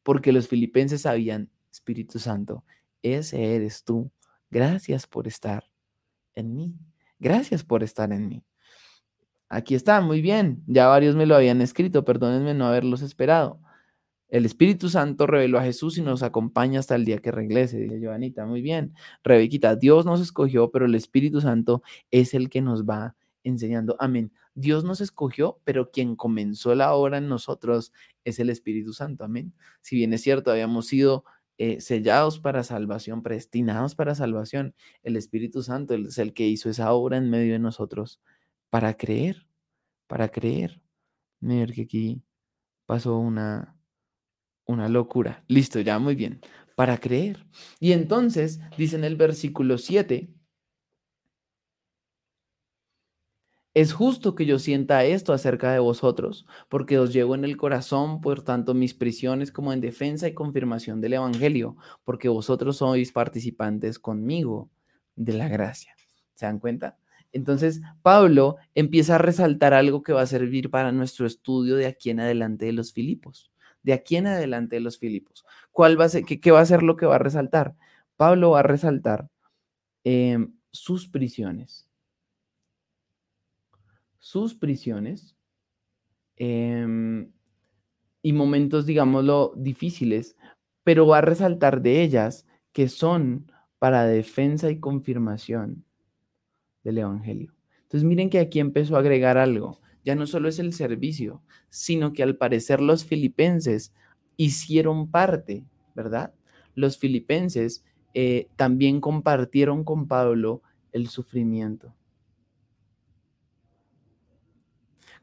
Porque 0.04 0.32
los 0.34 0.48
filipenses 0.48 1.04
sabían, 1.04 1.50
Espíritu 1.72 2.20
Santo, 2.20 2.64
ese 3.04 3.56
eres 3.56 3.84
tú. 3.84 4.12
Gracias 4.50 5.08
por 5.08 5.28
estar 5.28 5.70
en 6.36 6.56
mí. 6.56 6.74
Gracias 7.20 7.64
por 7.64 7.84
estar 7.84 8.12
en 8.12 8.28
mí. 8.28 8.44
Aquí 9.50 9.76
está, 9.76 10.02
muy 10.02 10.22
bien. 10.22 10.64
Ya 10.68 10.88
varios 10.88 11.16
me 11.16 11.26
lo 11.26 11.36
habían 11.36 11.62
escrito, 11.62 12.06
perdónenme 12.06 12.54
no 12.54 12.68
haberlos 12.68 13.02
esperado. 13.02 13.60
El 14.30 14.46
Espíritu 14.46 14.89
Santo 14.89 15.26
reveló 15.26 15.58
a 15.58 15.63
Jesús 15.63 15.98
y 15.98 16.02
nos 16.02 16.22
acompaña 16.22 16.80
hasta 16.80 16.96
el 16.96 17.04
día 17.04 17.18
que 17.18 17.32
regrese, 17.32 17.80
dice 17.80 18.00
Joanita. 18.02 18.46
Muy 18.46 18.62
bien. 18.62 18.94
Rebequita, 19.24 19.76
Dios 19.76 20.06
nos 20.06 20.22
escogió, 20.22 20.70
pero 20.72 20.86
el 20.86 20.96
Espíritu 20.96 21.42
Santo 21.42 21.82
es 22.12 22.34
el 22.34 22.50
que 22.50 22.62
nos 22.62 22.86
va 22.86 23.15
enseñando. 23.44 23.96
Amén. 24.00 24.32
Dios 24.54 24.84
nos 24.84 25.02
escogió, 25.02 25.60
pero 25.63 25.89
quien 25.89 26.15
comenzó 26.15 26.76
la 26.76 26.94
obra 26.94 27.18
en 27.18 27.28
nosotros 27.28 27.92
es 28.24 28.39
el 28.39 28.50
Espíritu 28.50 28.94
Santo. 28.94 29.24
Amén. 29.24 29.54
Si 29.82 29.96
bien 29.96 30.13
es 30.13 30.22
cierto, 30.22 30.52
habíamos 30.52 30.88
sido 30.88 31.24
eh, 31.58 31.82
sellados 31.82 32.39
para 32.39 32.63
salvación, 32.63 33.24
predestinados 33.24 33.96
para 33.96 34.15
salvación, 34.15 34.76
el 35.04 35.18
Espíritu 35.18 35.63
Santo 35.63 35.94
es 35.96 36.18
el 36.18 36.34
que 36.34 36.48
hizo 36.48 36.70
esa 36.70 36.94
obra 36.94 37.18
en 37.18 37.30
medio 37.30 37.54
de 37.54 37.60
nosotros 37.60 38.22
para 38.70 38.96
creer, 38.96 39.48
para 40.08 40.30
creer. 40.30 40.82
Mira 41.39 41.74
que 41.74 41.82
aquí 41.84 42.22
pasó 42.86 43.18
una 43.18 43.79
una 44.70 44.88
locura. 44.88 45.44
Listo, 45.48 45.80
ya 45.80 45.98
muy 45.98 46.16
bien. 46.16 46.42
Para 46.76 47.00
creer. 47.00 47.46
Y 47.80 47.92
entonces, 47.92 48.60
dice 48.78 48.96
en 48.96 49.04
el 49.04 49.16
versículo 49.16 49.78
7, 49.80 50.30
Es 53.76 53.94
justo 53.94 54.36
que 54.36 54.46
yo 54.46 54.60
sienta 54.60 55.06
esto 55.06 55.32
acerca 55.32 55.72
de 55.72 55.80
vosotros, 55.80 56.46
porque 56.70 57.00
os 57.00 57.14
llevo 57.14 57.36
en 57.36 57.46
el 57.46 57.56
corazón, 57.56 58.20
por 58.20 58.42
tanto, 58.42 58.74
mis 58.74 58.94
prisiones 58.94 59.52
como 59.52 59.72
en 59.72 59.80
defensa 59.80 60.28
y 60.28 60.34
confirmación 60.34 61.02
del 61.02 61.14
Evangelio, 61.14 61.78
porque 62.04 62.30
vosotros 62.30 62.78
sois 62.78 63.12
participantes 63.12 63.98
conmigo 64.00 64.70
de 65.16 65.34
la 65.34 65.48
gracia. 65.48 65.96
¿Se 66.34 66.46
dan 66.46 66.60
cuenta? 66.60 66.98
Entonces, 67.32 67.82
Pablo 68.02 68.58
empieza 68.74 69.16
a 69.16 69.20
resaltar 69.20 69.74
algo 69.74 70.02
que 70.04 70.14
va 70.14 70.22
a 70.24 70.28
servir 70.28 70.70
para 70.70 70.92
nuestro 70.92 71.26
estudio 71.26 71.76
de 71.76 71.86
aquí 71.86 72.10
en 72.10 72.20
adelante 72.20 72.66
de 72.66 72.74
los 72.74 72.92
Filipos 72.92 73.52
de 73.89 73.93
aquí 73.93 74.17
en 74.17 74.28
adelante 74.28 74.75
de 74.75 74.82
los 74.82 74.99
Filipos. 74.99 75.43
¿Cuál 75.71 75.99
va 75.99 76.06
a 76.06 76.10
ser, 76.10 76.23
qué, 76.23 76.52
va 76.52 76.60
a 76.60 76.65
ser 76.65 76.84
lo 76.84 76.95
que 76.95 77.08
va 77.08 77.15
a 77.15 77.19
resaltar? 77.19 77.75
Pablo 78.17 78.52
va 78.52 78.60
a 78.60 78.63
resaltar 78.63 79.30
em, 80.04 80.54
sus 80.69 81.08
prisiones. 81.08 81.89
Sus 84.19 84.54
prisiones 84.54 85.36
em, 86.36 87.32
y 88.21 88.32
momentos, 88.32 88.86
digámoslo, 88.86 89.54
difíciles, 89.58 90.36
pero 90.84 91.08
va 91.08 91.17
a 91.17 91.21
resaltar 91.21 91.82
de 91.82 92.04
ellas 92.04 92.45
que 92.73 92.89
son 92.89 93.52
para 93.80 94.06
defensa 94.06 94.69
y 94.69 94.80
confirmación 94.80 95.84
del 96.84 96.99
Evangelio. 96.99 97.56
Entonces 97.82 98.04
miren 98.04 98.30
que 98.30 98.38
aquí 98.38 98.60
empezó 98.60 98.97
a 98.97 98.99
agregar 98.99 99.39
algo 99.39 99.80
ya 100.10 100.15
no 100.15 100.26
solo 100.26 100.50
es 100.50 100.58
el 100.58 100.74
servicio, 100.74 101.43
sino 101.69 102.13
que 102.13 102.24
al 102.24 102.36
parecer 102.36 102.82
los 102.82 103.06
filipenses 103.06 103.93
hicieron 104.38 105.12
parte, 105.12 105.63
¿verdad? 105.93 106.34
Los 106.74 106.98
filipenses 106.98 107.86
eh, 108.15 108.48
también 108.56 109.02
compartieron 109.02 109.84
con 109.84 110.08
Pablo 110.08 110.63
el 110.93 111.10
sufrimiento. 111.10 111.93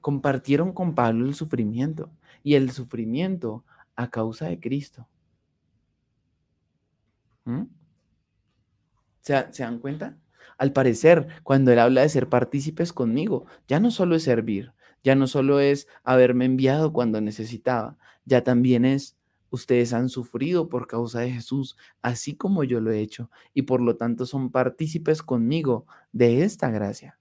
Compartieron 0.01 0.73
con 0.73 0.95
Pablo 0.95 1.27
el 1.27 1.35
sufrimiento 1.35 2.13
y 2.45 2.55
el 2.55 2.71
sufrimiento 2.71 3.65
a 3.97 4.09
causa 4.09 4.47
de 4.47 4.61
Cristo. 4.61 5.09
¿Mm? 7.45 7.65
¿Se, 9.19 9.53
¿Se 9.53 9.65
dan 9.65 9.81
cuenta? 9.81 10.17
Al 10.59 10.73
parecer, 10.73 11.27
cuando 11.43 11.73
él 11.73 11.81
habla 11.81 12.03
de 12.03 12.09
ser 12.09 12.29
partícipes 12.29 12.93
conmigo, 12.93 13.47
ya 13.67 13.81
no 13.81 13.91
solo 13.91 14.15
es 14.15 14.23
servir, 14.23 14.76
ya 15.07 15.15
no 15.15 15.29
solo 15.29 15.61
es 15.61 15.87
haberme 16.03 16.47
enviado 16.47 16.93
cuando 16.93 17.21
necesitaba, 17.21 17.97
ya 18.25 18.43
también 18.43 18.85
es 18.85 19.17
ustedes 19.51 19.93
han 19.93 20.09
sufrido 20.09 20.69
por 20.69 20.89
causa 20.89 21.21
de 21.21 21.31
Jesús, 21.31 21.77
así 22.03 22.35
como 22.35 22.65
yo 22.65 22.81
lo 22.81 22.91
he 22.91 22.99
hecho, 22.99 23.31
y 23.55 23.63
por 23.63 23.81
lo 23.81 23.97
tanto 23.97 24.27
son 24.27 24.51
partícipes 24.51 25.23
conmigo 25.23 25.87
de 26.11 26.43
esta 26.43 26.71
gracia. 26.73 27.21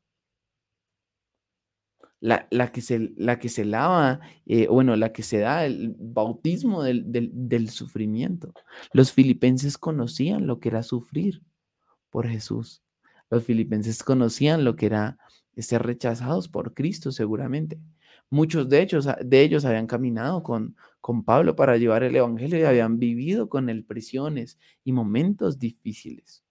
La, 2.21 2.71
que, 2.71 2.81
se, 2.81 3.13
la 3.17 3.37
que 3.37 3.49
se 3.49 3.65
lava, 3.65 4.19
eh, 4.47 4.65
bueno, 4.65 4.95
la 4.95 5.13
que 5.13 5.21
se 5.21 5.37
da 5.37 5.63
el 5.63 5.95
bautismo 5.95 6.81
del, 6.81 7.03
del 7.05 7.69
sufrimiento. 7.69 8.51
Los 8.93 9.11
filipenses 9.11 9.77
conocían 9.77 10.47
lo 10.47 10.59
que 10.59 10.69
era 10.69 10.81
sufrir 10.81 11.43
por 12.09 12.27
Jesús. 12.27 12.81
Los 13.29 13.43
filipenses 13.43 14.01
conocían 14.01 14.63
lo 14.63 14.75
que 14.75 14.87
era 14.87 15.19
ser 15.61 15.83
rechazados 15.83 16.47
por 16.47 16.73
Cristo 16.73 17.11
seguramente. 17.11 17.79
Muchos 18.29 18.69
de 18.69 18.81
ellos, 18.81 19.07
de 19.23 19.41
ellos 19.41 19.65
habían 19.65 19.87
caminado 19.87 20.43
con, 20.43 20.75
con 20.99 21.23
Pablo 21.23 21.55
para 21.55 21.77
llevar 21.77 22.03
el 22.03 22.15
Evangelio 22.15 22.59
y 22.59 22.63
habían 22.63 22.97
vivido 22.97 23.49
con 23.49 23.69
él 23.69 23.85
prisiones 23.85 24.57
y 24.83 24.91
momentos 24.91 25.59
difíciles. 25.59 26.43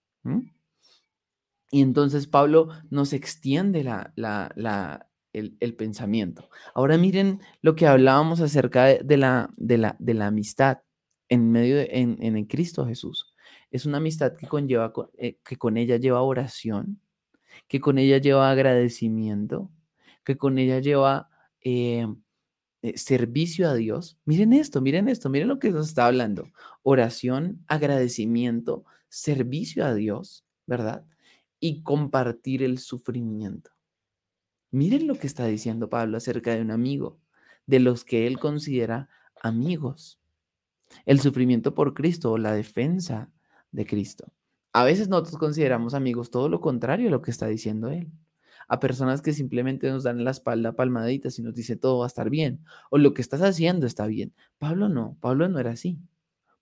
Y 1.71 1.81
entonces 1.81 2.27
Pablo 2.27 2.69
nos 2.89 3.13
extiende 3.13 3.83
la, 3.83 4.13
la, 4.15 5.09
el, 5.33 5.75
pensamiento. 5.75 6.49
Ahora 6.73 6.97
miren 6.97 7.41
lo 7.61 7.75
que 7.75 7.87
hablábamos 7.87 8.39
acerca 8.39 8.85
de, 8.85 9.17
la, 9.17 9.49
de, 9.57 9.77
la, 9.77 9.95
de 9.99 10.13
la 10.13 10.27
amistad 10.27 10.79
en 11.27 11.51
medio 11.51 11.79
en, 11.79 12.17
en 12.21 12.45
Cristo 12.45 12.85
Jesús. 12.85 13.35
Es 13.71 13.85
una 13.85 13.97
amistad 13.97 14.35
que 14.37 14.47
conlleva, 14.47 14.93
eh, 15.17 15.37
que 15.43 15.57
con 15.57 15.75
ella 15.75 15.97
lleva 15.97 16.21
oración, 16.21 17.01
que 17.67 17.79
con 17.79 17.97
ella 17.97 18.17
lleva 18.17 18.49
agradecimiento, 18.49 19.71
que 20.23 20.37
con 20.37 20.57
ella 20.57 20.79
lleva 20.79 21.29
eh, 21.61 22.07
eh, 22.81 22.97
servicio 22.97 23.67
a 23.67 23.73
Dios. 23.73 24.19
Miren 24.25 24.53
esto, 24.53 24.79
miren 24.81 25.09
esto, 25.09 25.29
miren 25.29 25.47
lo 25.47 25.59
que 25.59 25.71
nos 25.71 25.87
está 25.87 26.05
hablando. 26.05 26.51
Oración, 26.83 27.63
agradecimiento, 27.67 28.85
servicio 29.09 29.85
a 29.85 29.93
Dios, 29.93 30.45
¿verdad? 30.67 31.05
Y 31.59 31.81
compartir 31.81 32.61
el 32.61 32.77
sufrimiento. 32.77 33.71
Miren 34.71 35.07
lo 35.07 35.15
que 35.15 35.25
está 35.25 35.47
diciendo 35.47 35.89
Pablo 35.89 36.17
acerca 36.17 36.53
de 36.53 36.61
un 36.61 36.69
amigo, 36.69 37.19
de 37.65 37.79
los 37.79 38.05
que 38.05 38.27
él 38.27 38.37
considera 38.39 39.09
amigos. 39.41 40.19
El 41.05 41.19
sufrimiento 41.19 41.73
por 41.73 41.93
Cristo 41.93 42.33
o 42.33 42.37
la 42.37 42.53
defensa 42.53 43.31
de 43.71 43.85
Cristo. 43.85 44.31
A 44.75 44.83
veces 44.83 45.07
nosotros 45.07 45.37
consideramos 45.37 45.93
amigos 45.93 46.31
todo 46.31 46.49
lo 46.49 46.59
contrario 46.59 47.07
a 47.07 47.11
lo 47.11 47.21
que 47.21 47.31
está 47.31 47.47
diciendo 47.47 47.87
él. 47.87 48.11
A 48.67 48.81
personas 48.81 49.21
que 49.21 49.31
simplemente 49.31 49.89
nos 49.89 50.03
dan 50.03 50.21
la 50.25 50.31
espalda 50.31 50.73
palmaditas 50.73 51.39
y 51.39 51.43
nos 51.43 51.55
dice 51.55 51.77
todo 51.77 51.99
va 51.99 52.07
a 52.07 52.07
estar 52.07 52.29
bien 52.29 52.59
o 52.89 52.97
lo 52.97 53.13
que 53.13 53.21
estás 53.21 53.41
haciendo 53.41 53.87
está 53.87 54.05
bien. 54.05 54.33
Pablo 54.57 54.89
no, 54.89 55.15
Pablo 55.21 55.47
no 55.47 55.59
era 55.59 55.71
así. 55.71 55.97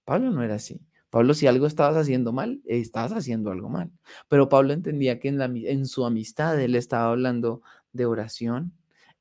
Pablo 0.06 0.30
no 0.30 0.44
era 0.44 0.54
así. 0.54 0.80
Pablo, 1.10 1.34
si 1.34 1.48
algo 1.48 1.66
estabas 1.66 1.98
haciendo 1.98 2.32
mal, 2.34 2.62
estabas 2.66 3.14
haciendo 3.14 3.50
algo 3.50 3.70
mal. 3.70 3.90
Pero 4.28 4.48
Pablo 4.48 4.74
entendía 4.74 5.20
que 5.20 5.30
en, 5.30 5.42
en 5.42 5.88
su 5.88 6.06
amistad 6.06 6.62
él 6.62 6.76
estaba 6.76 7.10
hablando 7.10 7.64
de 7.94 8.06
oración, 8.06 8.74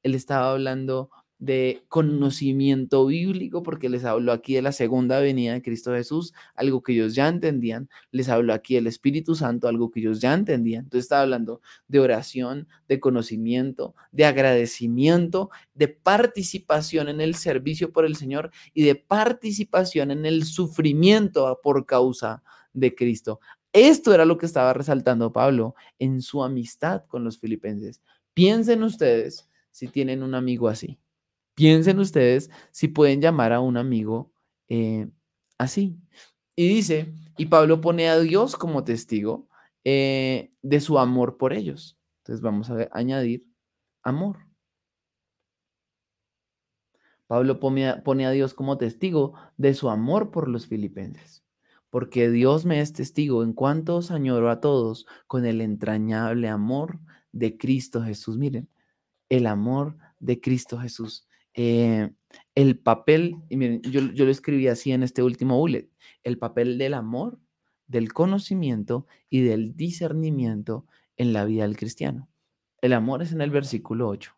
él 0.03 0.15
estaba 0.15 0.51
hablando 0.51 1.09
de 1.43 1.83
conocimiento 1.89 3.05
bíblico, 3.05 3.65
porque 3.65 3.89
les 3.89 4.05
habló 4.05 4.31
aquí 4.31 4.55
de 4.55 4.63
la 4.63 4.71
segunda 4.71 5.19
venida 5.19 5.55
de 5.55 5.61
Cristo 5.61 5.93
Jesús, 5.93 6.33
algo 6.55 6.85
que 6.85 6.93
ellos 6.93 7.17
ya 7.17 7.27
entendían, 7.27 7.91
les 8.13 8.29
habló 8.29 8.55
aquí 8.55 8.77
del 8.77 8.87
Espíritu 8.87 9.35
Santo, 9.35 9.67
algo 9.67 9.91
que 9.91 9.99
ellos 9.99 10.21
ya 10.21 10.35
entendían. 10.35 10.85
Entonces 10.85 11.07
estaba 11.07 11.23
hablando 11.23 11.61
de 11.89 11.99
oración, 11.99 12.69
de 12.87 13.01
conocimiento, 13.01 13.97
de 14.13 14.25
agradecimiento, 14.25 15.51
de 15.75 15.89
participación 15.89 17.09
en 17.09 17.21
el 17.21 17.35
servicio 17.35 17.91
por 17.91 18.07
el 18.07 18.15
Señor 18.15 18.53
y 18.73 18.85
de 18.85 18.95
participación 18.95 20.13
en 20.13 20.27
el 20.27 20.45
sufrimiento 20.45 21.59
por 21.61 21.87
causa 21.87 22.45
de 22.73 22.95
Cristo. 22.95 23.41
Esto 23.73 24.15
era 24.15 24.25
lo 24.25 24.39
que 24.39 24.47
estaba 24.47 24.75
resaltando 24.75 25.33
Pablo 25.33 25.75
en 25.99 26.23
su 26.23 26.45
amistad 26.45 27.03
con 27.09 27.25
los 27.25 27.41
filipenses. 27.41 28.01
Piensen 28.33 28.85
ustedes 28.85 29.49
si 29.73 29.89
tienen 29.89 30.23
un 30.23 30.37
amigo 30.37 30.69
así. 30.69 31.01
Piensen 31.55 31.99
ustedes 31.99 32.51
si 32.71 32.89
pueden 32.89 33.21
llamar 33.21 33.53
a 33.53 33.61
un 33.61 33.77
amigo 33.77 34.33
eh, 34.69 35.09
así. 35.59 35.99
Y 36.57 36.69
dice, 36.69 37.15
y 37.37 37.47
Pablo 37.47 37.81
pone 37.81 38.09
a 38.09 38.19
Dios 38.19 38.57
como 38.57 38.85
testigo 38.85 39.49
eh, 39.85 40.53
de 40.63 40.81
su 40.81 40.99
amor 40.99 41.37
por 41.37 41.53
ellos. 41.53 41.99
Entonces 42.19 42.43
vamos 42.43 42.71
a 42.71 42.89
añadir 42.93 43.47
amor. 44.03 44.47
Pablo 47.27 47.61
pone 47.61 47.89
a, 47.89 48.03
pone 48.03 48.27
a 48.27 48.31
Dios 48.31 48.55
como 48.55 48.77
testigo 48.77 49.35
de 49.57 49.75
su 49.75 49.89
amor 49.89 50.31
por 50.31 50.49
los 50.49 50.67
filipenses. 50.67 51.43
Porque 51.91 52.31
Dios 52.31 52.65
me 52.65 52.81
es 52.81 52.93
testigo 52.93 53.43
en 53.43 53.53
cuanto 53.53 53.97
os 53.97 54.11
añoro 54.11 54.51
a 54.51 54.61
todos 54.61 55.07
con 55.27 55.45
el 55.47 55.61
entrañable 55.61 56.49
amor 56.49 57.01
de 57.33 57.57
Cristo 57.57 58.03
Jesús. 58.03 58.39
Miren, 58.39 58.69
el 59.29 59.47
amor 59.47 59.97
de 60.19 60.41
Cristo 60.41 60.79
Jesús. 60.79 61.27
Eh, 61.55 62.11
el 62.55 62.79
papel, 62.79 63.37
yo, 63.51 64.01
yo 64.13 64.25
lo 64.25 64.31
escribí 64.31 64.69
así 64.69 64.93
en 64.93 65.03
este 65.03 65.23
último 65.23 65.59
bullet, 65.59 65.91
el 66.23 66.39
papel 66.39 66.79
del 66.79 66.95
amor, 66.95 67.39
del 67.87 68.13
conocimiento 68.13 69.07
y 69.29 69.43
del 69.43 69.77
discernimiento 69.77 70.87
en 71.17 71.33
la 71.33 71.45
vida 71.45 71.63
del 71.63 71.77
cristiano. 71.77 72.29
El 72.81 72.95
amor 72.95 73.23
es 73.23 73.33
en 73.33 73.41
el 73.41 73.51
versículo 73.51 74.09
8 74.09 74.33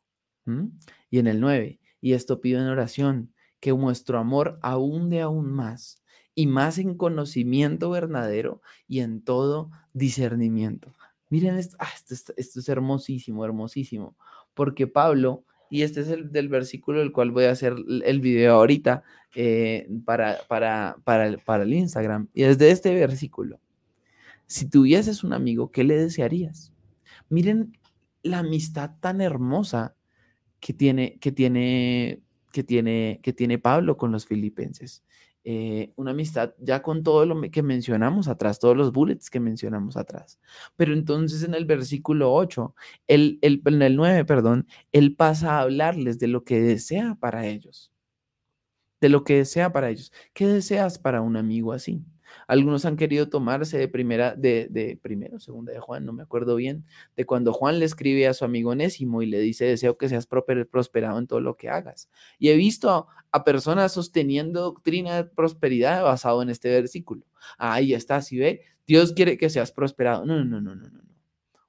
y 1.10 1.18
en 1.18 1.26
el 1.26 1.40
9. 1.40 1.80
Y 2.00 2.12
esto 2.12 2.40
pido 2.40 2.60
en 2.60 2.66
oración, 2.66 3.32
que 3.60 3.72
vuestro 3.72 4.18
amor 4.18 4.58
abunde 4.60 5.22
aún 5.22 5.50
más 5.50 6.02
y 6.34 6.46
más 6.46 6.78
en 6.78 6.96
conocimiento 6.96 7.88
verdadero 7.90 8.60
y 8.86 9.00
en 9.00 9.22
todo 9.22 9.70
discernimiento. 9.94 10.92
Miren, 11.30 11.56
esto, 11.56 11.76
ah, 11.80 11.88
esto, 11.94 12.34
esto 12.36 12.60
es 12.60 12.68
hermosísimo, 12.68 13.44
hermosísimo, 13.44 14.16
porque 14.52 14.86
Pablo 14.86 15.46
y 15.74 15.82
este 15.82 16.02
es 16.02 16.08
el 16.08 16.30
del 16.30 16.48
versículo 16.48 17.00
del 17.00 17.10
cual 17.10 17.32
voy 17.32 17.46
a 17.46 17.50
hacer 17.50 17.74
el 18.04 18.20
video 18.20 18.54
ahorita 18.54 19.02
eh, 19.34 19.88
para, 20.04 20.38
para, 20.46 20.98
para, 21.02 21.26
el, 21.26 21.40
para 21.40 21.64
el 21.64 21.74
Instagram. 21.74 22.28
Y 22.32 22.44
es 22.44 22.58
de 22.58 22.70
este 22.70 22.94
versículo. 22.94 23.58
Si 24.46 24.70
tuvieses 24.70 25.24
un 25.24 25.32
amigo, 25.32 25.72
¿qué 25.72 25.82
le 25.82 25.96
desearías? 25.96 26.72
Miren 27.28 27.76
la 28.22 28.38
amistad 28.38 28.92
tan 29.00 29.20
hermosa 29.20 29.96
que 30.60 30.74
tiene, 30.74 31.18
que 31.18 31.32
tiene, 31.32 32.22
que 32.52 32.62
tiene, 32.62 33.18
que 33.20 33.32
tiene 33.32 33.58
Pablo 33.58 33.96
con 33.96 34.12
los 34.12 34.26
filipenses. 34.26 35.02
Eh, 35.46 35.92
una 35.96 36.12
amistad 36.12 36.54
ya 36.58 36.82
con 36.82 37.02
todo 37.02 37.26
lo 37.26 37.40
que 37.50 37.62
mencionamos 37.62 38.28
atrás, 38.28 38.58
todos 38.58 38.76
los 38.76 38.92
bullets 38.92 39.28
que 39.30 39.40
mencionamos 39.40 39.96
atrás. 39.96 40.38
Pero 40.76 40.94
entonces 40.94 41.42
en 41.42 41.54
el 41.54 41.66
versículo 41.66 42.32
8, 42.34 42.74
el, 43.08 43.38
el, 43.42 43.60
en 43.66 43.82
el 43.82 43.96
9, 43.96 44.24
perdón, 44.24 44.66
él 44.92 45.14
pasa 45.16 45.58
a 45.58 45.60
hablarles 45.62 46.18
de 46.18 46.28
lo 46.28 46.44
que 46.44 46.60
desea 46.60 47.16
para 47.16 47.46
ellos. 47.46 47.90
De 49.00 49.08
lo 49.08 49.22
que 49.22 49.36
desea 49.36 49.72
para 49.72 49.88
ellos. 49.90 50.12
¿Qué 50.32 50.46
deseas 50.48 50.98
para 50.98 51.20
un 51.20 51.36
amigo 51.36 51.72
así? 51.72 52.04
Algunos 52.46 52.84
han 52.84 52.96
querido 52.96 53.28
tomarse 53.28 53.78
de 53.78 53.88
primera, 53.88 54.34
de, 54.34 54.68
de 54.70 54.98
primero, 55.00 55.38
segunda 55.38 55.72
de 55.72 55.80
Juan, 55.80 56.04
no 56.04 56.12
me 56.12 56.22
acuerdo 56.22 56.56
bien, 56.56 56.84
de 57.16 57.26
cuando 57.26 57.52
Juan 57.52 57.78
le 57.78 57.84
escribe 57.84 58.26
a 58.26 58.34
su 58.34 58.44
amigo 58.44 58.74
Nésimo 58.74 59.22
y 59.22 59.26
le 59.26 59.40
dice, 59.40 59.64
deseo 59.64 59.96
que 59.96 60.08
seas 60.08 60.26
prosperado 60.26 61.18
en 61.18 61.26
todo 61.26 61.40
lo 61.40 61.56
que 61.56 61.68
hagas. 61.68 62.08
Y 62.38 62.48
he 62.48 62.56
visto 62.56 63.08
a, 63.30 63.44
personas 63.44 63.92
sosteniendo 63.92 64.62
doctrina 64.62 65.16
de 65.16 65.24
prosperidad 65.24 66.04
basado 66.04 66.42
en 66.42 66.50
este 66.50 66.68
versículo. 66.68 67.26
Ahí 67.58 67.92
está, 67.92 68.22
si 68.22 68.38
ve, 68.38 68.62
Dios 68.86 69.12
quiere 69.12 69.36
que 69.36 69.50
seas 69.50 69.72
prosperado. 69.72 70.24
No, 70.24 70.44
no, 70.44 70.60
no, 70.60 70.74
no, 70.74 70.74
no, 70.74 70.88
no. 70.88 71.14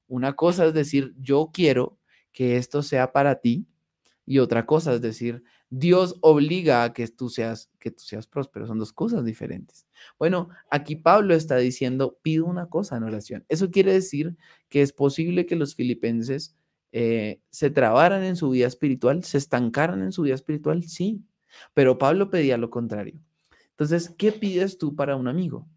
Una 0.07 0.33
cosa 0.33 0.65
es 0.65 0.73
decir, 0.73 1.15
yo 1.19 1.49
quiero 1.51 1.97
que 2.31 2.57
esto 2.57 2.83
sea 2.83 3.11
para 3.11 3.41
ti, 3.41 3.65
y 4.25 4.39
otra 4.39 4.65
cosa 4.65 4.93
es 4.93 5.01
decir, 5.01 5.43
Dios 5.77 6.15
obliga 6.21 6.85
a 6.85 6.93
que 6.93 7.05
tú 7.09 7.27
seas 7.27 7.69
que 7.79 7.91
tú 7.91 8.01
seas 8.01 8.27
próspero, 8.27 8.65
son 8.65 8.79
dos 8.79 8.93
cosas 8.93 9.25
diferentes. 9.25 9.85
Bueno, 10.17 10.47
aquí 10.71 10.95
Pablo 10.95 11.35
está 11.35 11.57
diciendo, 11.57 12.17
pido 12.21 12.45
una 12.45 12.67
cosa 12.67 12.95
en 12.95 13.03
oración. 13.03 13.43
Eso 13.49 13.69
quiere 13.71 13.91
decir 13.91 14.37
que 14.69 14.81
es 14.81 14.93
posible 14.93 15.45
que 15.45 15.57
los 15.57 15.75
filipenses 15.75 16.55
eh, 16.93 17.41
se 17.49 17.71
trabaran 17.71 18.23
en 18.23 18.37
su 18.37 18.51
vida 18.51 18.67
espiritual, 18.67 19.25
se 19.25 19.37
estancaran 19.37 20.01
en 20.01 20.13
su 20.13 20.21
vida 20.21 20.35
espiritual, 20.35 20.83
sí, 20.83 21.25
pero 21.73 21.97
Pablo 21.97 22.29
pedía 22.29 22.57
lo 22.57 22.69
contrario. 22.69 23.19
Entonces, 23.71 24.09
¿qué 24.17 24.31
pides 24.31 24.77
tú 24.77 24.95
para 24.95 25.17
un 25.17 25.27
amigo? 25.27 25.67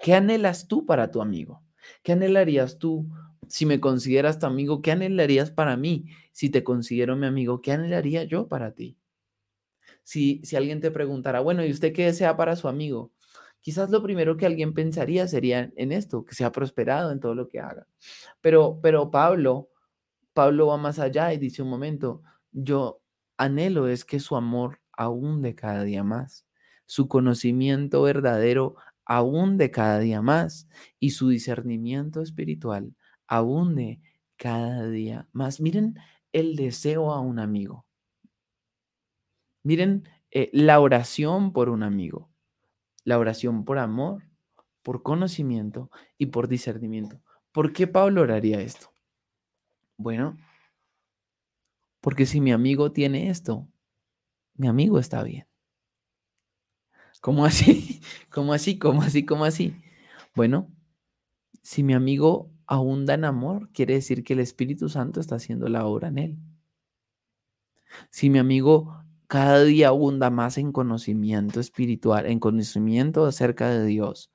¿Qué 0.00 0.14
anhelas 0.14 0.66
tú 0.66 0.84
para 0.84 1.12
tu 1.12 1.22
amigo? 1.22 1.62
¿Qué 2.02 2.10
anhelarías 2.10 2.76
tú 2.76 3.08
si 3.46 3.66
me 3.66 3.78
consideras 3.78 4.40
tu 4.40 4.46
amigo? 4.46 4.82
¿Qué 4.82 4.90
anhelarías 4.90 5.52
para 5.52 5.76
mí? 5.76 6.06
Si 6.32 6.50
te 6.50 6.64
considero 6.64 7.14
mi 7.14 7.26
amigo, 7.28 7.62
¿qué 7.62 7.70
anhelaría 7.70 8.24
yo 8.24 8.48
para 8.48 8.72
ti? 8.72 8.96
Si, 10.02 10.40
si 10.44 10.56
alguien 10.56 10.80
te 10.80 10.90
preguntara, 10.90 11.40
bueno, 11.40 11.64
¿y 11.64 11.70
usted 11.70 11.92
qué 11.92 12.06
desea 12.06 12.36
para 12.36 12.56
su 12.56 12.68
amigo? 12.68 13.12
Quizás 13.60 13.90
lo 13.90 14.02
primero 14.02 14.36
que 14.36 14.46
alguien 14.46 14.74
pensaría 14.74 15.28
sería 15.28 15.70
en 15.76 15.92
esto, 15.92 16.24
que 16.24 16.34
sea 16.34 16.50
prosperado 16.52 17.12
en 17.12 17.20
todo 17.20 17.34
lo 17.34 17.48
que 17.48 17.60
haga. 17.60 17.86
Pero, 18.40 18.80
pero 18.82 19.10
Pablo, 19.10 19.70
Pablo 20.32 20.68
va 20.68 20.78
más 20.78 20.98
allá 20.98 21.32
y 21.32 21.38
dice 21.38 21.62
un 21.62 21.70
momento, 21.70 22.22
yo 22.50 23.00
anhelo 23.36 23.88
es 23.88 24.04
que 24.04 24.20
su 24.20 24.36
amor 24.36 24.80
de 25.40 25.54
cada 25.54 25.82
día 25.82 26.04
más, 26.04 26.46
su 26.86 27.08
conocimiento 27.08 28.02
verdadero 28.02 28.76
de 29.56 29.70
cada 29.70 29.98
día 29.98 30.22
más 30.22 30.68
y 30.98 31.10
su 31.10 31.28
discernimiento 31.28 32.22
espiritual 32.22 32.94
abunde 33.26 34.00
cada 34.36 34.88
día 34.88 35.28
más. 35.32 35.60
Miren 35.60 35.96
el 36.32 36.56
deseo 36.56 37.12
a 37.12 37.20
un 37.20 37.38
amigo. 37.38 37.84
Miren 39.62 40.08
eh, 40.30 40.50
la 40.52 40.80
oración 40.80 41.52
por 41.52 41.68
un 41.68 41.82
amigo, 41.82 42.30
la 43.04 43.18
oración 43.18 43.64
por 43.64 43.78
amor, 43.78 44.24
por 44.82 45.02
conocimiento 45.02 45.90
y 46.18 46.26
por 46.26 46.48
discernimiento. 46.48 47.20
¿Por 47.52 47.72
qué 47.72 47.86
Pablo 47.86 48.22
oraría 48.22 48.60
esto? 48.60 48.92
Bueno, 49.96 50.36
porque 52.00 52.26
si 52.26 52.40
mi 52.40 52.52
amigo 52.52 52.92
tiene 52.92 53.30
esto, 53.30 53.68
mi 54.54 54.66
amigo 54.66 54.98
está 54.98 55.22
bien. 55.22 55.46
¿Cómo 57.20 57.44
así? 57.44 58.00
¿Cómo 58.30 58.52
así? 58.52 58.78
¿Cómo 58.78 59.02
así? 59.02 59.24
¿Cómo 59.24 59.44
así? 59.44 59.76
Bueno, 60.34 60.68
si 61.62 61.84
mi 61.84 61.94
amigo 61.94 62.50
abunda 62.66 63.14
en 63.14 63.24
amor, 63.24 63.70
quiere 63.72 63.94
decir 63.94 64.24
que 64.24 64.32
el 64.32 64.40
Espíritu 64.40 64.88
Santo 64.88 65.20
está 65.20 65.36
haciendo 65.36 65.68
la 65.68 65.86
obra 65.86 66.08
en 66.08 66.18
él. 66.18 66.38
Si 68.10 68.30
mi 68.30 68.38
amigo 68.38 69.01
cada 69.32 69.64
día 69.64 69.88
abunda 69.88 70.28
más 70.28 70.58
en 70.58 70.72
conocimiento 70.72 71.58
espiritual, 71.58 72.26
en 72.26 72.38
conocimiento 72.38 73.24
acerca 73.24 73.70
de 73.70 73.86
Dios, 73.86 74.30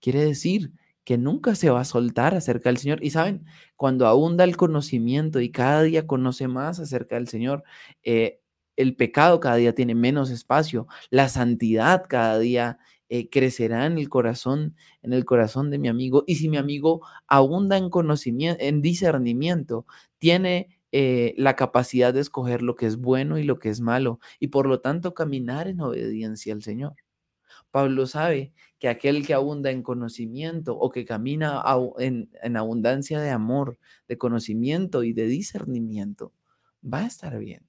quiere 0.00 0.24
decir 0.24 0.72
que 1.04 1.18
nunca 1.18 1.54
se 1.54 1.68
va 1.68 1.80
a 1.82 1.84
soltar 1.84 2.34
acerca 2.34 2.70
del 2.70 2.78
Señor. 2.78 3.04
Y 3.04 3.10
saben, 3.10 3.44
cuando 3.76 4.06
abunda 4.06 4.44
el 4.44 4.56
conocimiento 4.56 5.40
y 5.42 5.50
cada 5.50 5.82
día 5.82 6.06
conoce 6.06 6.48
más 6.48 6.80
acerca 6.80 7.16
del 7.16 7.28
Señor, 7.28 7.62
eh, 8.04 8.40
el 8.76 8.96
pecado 8.96 9.38
cada 9.38 9.56
día 9.56 9.74
tiene 9.74 9.94
menos 9.94 10.30
espacio, 10.30 10.86
la 11.10 11.28
santidad 11.28 12.06
cada 12.08 12.38
día 12.38 12.78
eh, 13.10 13.28
crecerá 13.28 13.84
en 13.84 13.98
el 13.98 14.08
corazón, 14.08 14.76
en 15.02 15.12
el 15.12 15.26
corazón 15.26 15.68
de 15.70 15.78
mi 15.78 15.88
amigo. 15.88 16.24
Y 16.26 16.36
si 16.36 16.48
mi 16.48 16.56
amigo 16.56 17.06
abunda 17.26 17.76
en 17.76 17.90
conocimiento, 17.90 18.64
en 18.64 18.80
discernimiento, 18.80 19.84
tiene 20.18 20.77
eh, 20.92 21.34
la 21.36 21.56
capacidad 21.56 22.14
de 22.14 22.20
escoger 22.20 22.62
lo 22.62 22.76
que 22.76 22.86
es 22.86 22.96
bueno 22.96 23.38
y 23.38 23.44
lo 23.44 23.58
que 23.58 23.68
es 23.68 23.80
malo, 23.80 24.20
y 24.40 24.48
por 24.48 24.66
lo 24.66 24.80
tanto 24.80 25.14
caminar 25.14 25.68
en 25.68 25.80
obediencia 25.80 26.52
al 26.54 26.62
Señor. 26.62 26.94
Pablo 27.70 28.06
sabe 28.06 28.52
que 28.78 28.88
aquel 28.88 29.26
que 29.26 29.34
abunda 29.34 29.70
en 29.70 29.82
conocimiento 29.82 30.76
o 30.78 30.90
que 30.90 31.04
camina 31.04 31.62
en, 31.98 32.56
abundancia 32.56 33.20
de 33.20 33.30
amor, 33.30 33.78
de 34.08 34.18
conocimiento 34.18 35.02
y 35.02 35.12
de 35.12 35.26
discernimiento, 35.26 36.32
va 36.82 37.00
a 37.00 37.06
estar 37.06 37.38
bien 37.38 37.66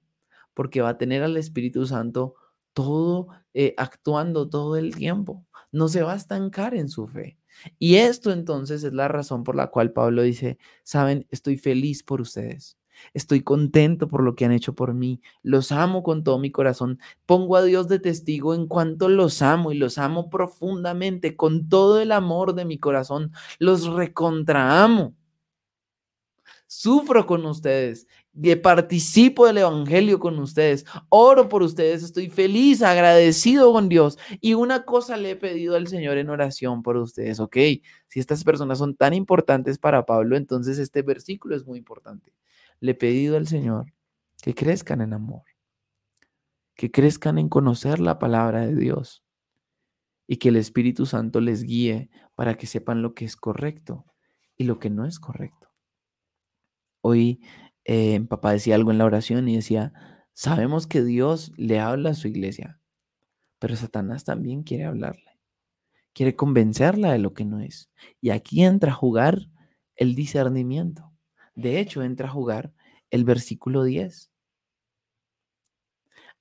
porque 0.54 0.80
va 0.80 0.90
a 0.90 0.98
tener 0.98 1.22
al 1.22 1.36
Espíritu 1.36 1.86
Santo 1.86 2.34
todo 2.72 3.28
eh, 3.54 3.74
actuando 3.76 4.48
todo 4.48 4.76
el 4.76 4.94
tiempo. 4.94 5.46
No 5.72 5.88
se 5.88 6.02
va 6.02 6.14
a 6.14 6.16
estancar 6.16 6.74
en 6.74 6.88
su 6.88 7.06
fe. 7.06 7.38
Y 7.78 7.96
esto 7.96 8.32
entonces 8.32 8.84
es 8.84 8.92
la 8.92 9.08
razón 9.08 9.44
por 9.44 9.56
la 9.56 9.68
cual 9.68 9.92
Pablo 9.92 10.22
dice, 10.22 10.58
saben, 10.82 11.26
estoy 11.30 11.56
feliz 11.56 12.02
por 12.02 12.20
ustedes. 12.20 12.79
Estoy 13.14 13.42
contento 13.42 14.08
por 14.08 14.22
lo 14.22 14.34
que 14.34 14.44
han 14.44 14.52
hecho 14.52 14.74
por 14.74 14.94
mí. 14.94 15.20
Los 15.42 15.72
amo 15.72 16.02
con 16.02 16.24
todo 16.24 16.38
mi 16.38 16.50
corazón. 16.50 16.98
Pongo 17.26 17.56
a 17.56 17.62
Dios 17.62 17.88
de 17.88 17.98
testigo 17.98 18.54
en 18.54 18.66
cuanto 18.66 19.08
los 19.08 19.42
amo 19.42 19.72
y 19.72 19.78
los 19.78 19.98
amo 19.98 20.30
profundamente 20.30 21.36
con 21.36 21.68
todo 21.68 22.00
el 22.00 22.12
amor 22.12 22.54
de 22.54 22.64
mi 22.64 22.78
corazón. 22.78 23.32
Los 23.58 23.86
recontraamo. 23.86 25.14
Sufro 26.66 27.26
con 27.26 27.44
ustedes 27.46 28.06
participo 28.62 29.46
del 29.46 29.58
Evangelio 29.58 30.18
con 30.18 30.38
ustedes, 30.38 30.84
oro 31.08 31.48
por 31.48 31.62
ustedes, 31.62 32.02
estoy 32.02 32.28
feliz, 32.30 32.82
agradecido 32.82 33.72
con 33.72 33.88
Dios. 33.88 34.18
Y 34.40 34.54
una 34.54 34.84
cosa 34.84 35.16
le 35.16 35.32
he 35.32 35.36
pedido 35.36 35.76
al 35.76 35.88
Señor 35.88 36.16
en 36.16 36.30
oración 36.30 36.82
por 36.82 36.96
ustedes, 36.96 37.40
¿ok? 37.40 37.56
Si 38.08 38.20
estas 38.20 38.44
personas 38.44 38.78
son 38.78 38.94
tan 38.94 39.14
importantes 39.14 39.78
para 39.78 40.06
Pablo, 40.06 40.36
entonces 40.36 40.78
este 40.78 41.02
versículo 41.02 41.56
es 41.56 41.66
muy 41.66 41.78
importante. 41.78 42.32
Le 42.80 42.92
he 42.92 42.94
pedido 42.94 43.36
al 43.36 43.46
Señor 43.46 43.92
que 44.42 44.54
crezcan 44.54 45.00
en 45.00 45.12
amor, 45.12 45.42
que 46.74 46.90
crezcan 46.90 47.38
en 47.38 47.48
conocer 47.48 48.00
la 48.00 48.18
palabra 48.18 48.66
de 48.66 48.74
Dios 48.74 49.22
y 50.26 50.36
que 50.36 50.48
el 50.48 50.56
Espíritu 50.56 51.06
Santo 51.06 51.40
les 51.40 51.62
guíe 51.62 52.10
para 52.34 52.54
que 52.54 52.66
sepan 52.66 53.02
lo 53.02 53.14
que 53.14 53.24
es 53.24 53.36
correcto 53.36 54.06
y 54.56 54.64
lo 54.64 54.78
que 54.78 54.88
no 54.88 55.04
es 55.04 55.18
correcto. 55.18 55.68
Hoy 57.02 57.40
eh, 57.84 58.20
papá 58.28 58.52
decía 58.52 58.74
algo 58.74 58.90
en 58.90 58.98
la 58.98 59.04
oración 59.04 59.48
y 59.48 59.56
decía, 59.56 59.92
sabemos 60.32 60.86
que 60.86 61.02
Dios 61.02 61.52
le 61.56 61.80
habla 61.80 62.10
a 62.10 62.14
su 62.14 62.28
iglesia, 62.28 62.80
pero 63.58 63.76
Satanás 63.76 64.24
también 64.24 64.62
quiere 64.62 64.84
hablarle, 64.84 65.38
quiere 66.12 66.36
convencerla 66.36 67.12
de 67.12 67.18
lo 67.18 67.34
que 67.34 67.44
no 67.44 67.60
es. 67.60 67.90
Y 68.20 68.30
aquí 68.30 68.62
entra 68.62 68.92
a 68.92 68.94
jugar 68.94 69.48
el 69.96 70.14
discernimiento. 70.14 71.09
De 71.60 71.78
hecho, 71.78 72.02
entra 72.02 72.26
a 72.26 72.30
jugar 72.30 72.72
el 73.10 73.24
versículo 73.24 73.84
10. 73.84 74.30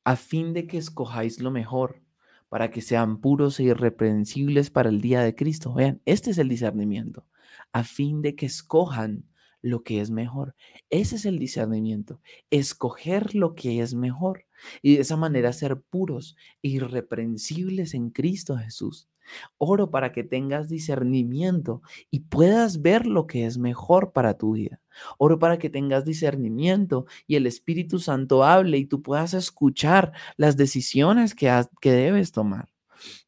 A 0.05 0.15
fin 0.15 0.53
de 0.53 0.65
que 0.65 0.78
escojáis 0.78 1.41
lo 1.41 1.51
mejor, 1.51 2.01
para 2.47 2.72
que 2.72 2.82
sean 2.82 3.20
puros 3.20 3.59
e 3.59 3.63
irreprensibles 3.63 4.70
para 4.70 4.88
el 4.88 5.01
día 5.01 5.22
de 5.22 5.36
Cristo. 5.36 5.74
Vean, 5.74 6.01
este 6.05 6.32
es 6.32 6.38
el 6.38 6.47
discernimiento. 6.47 7.28
A 7.74 7.84
fin 7.84 8.22
de 8.22 8.36
que 8.36 8.45
escojan 8.45 9.26
lo 9.61 9.84
que 9.84 9.99
es 9.99 10.09
mejor. 10.09 10.55
Ese 10.89 11.17
es 11.17 11.26
el 11.26 11.38
discernimiento, 11.38 12.22
escoger 12.49 13.36
lo 13.36 13.55
que 13.55 13.82
es 13.82 13.93
mejor 13.93 14.45
y 14.82 14.95
de 14.95 15.01
esa 15.01 15.17
manera 15.17 15.51
ser 15.51 15.82
puros, 15.82 16.38
irreprensibles 16.61 17.93
en 17.93 18.09
Cristo 18.09 18.57
Jesús. 18.57 19.09
Oro 19.58 19.90
para 19.92 20.12
que 20.12 20.24
tengas 20.24 20.70
discernimiento 20.70 21.82
y 22.10 22.22
puedas 22.22 22.82
ver 22.82 23.06
lo 23.06 23.28
que 23.28 23.46
es 23.46 23.58
mejor 23.58 24.12
para 24.12 24.38
tu 24.38 24.54
vida. 24.54 24.80
Oro 25.18 25.40
para 25.40 25.58
que 25.60 25.70
tengas 25.70 26.06
discernimiento 26.06 27.06
y 27.28 27.36
el 27.36 27.48
Espíritu 27.48 28.00
Santo 28.00 28.44
hable 28.44 28.78
y 28.78 28.86
tú 28.86 29.02
puedas 29.02 29.34
escuchar 29.34 30.12
las 30.38 30.58
decisiones 30.58 31.36
que, 31.36 31.50
que 31.82 31.92
debes 31.92 32.32
tomar. 32.32 32.70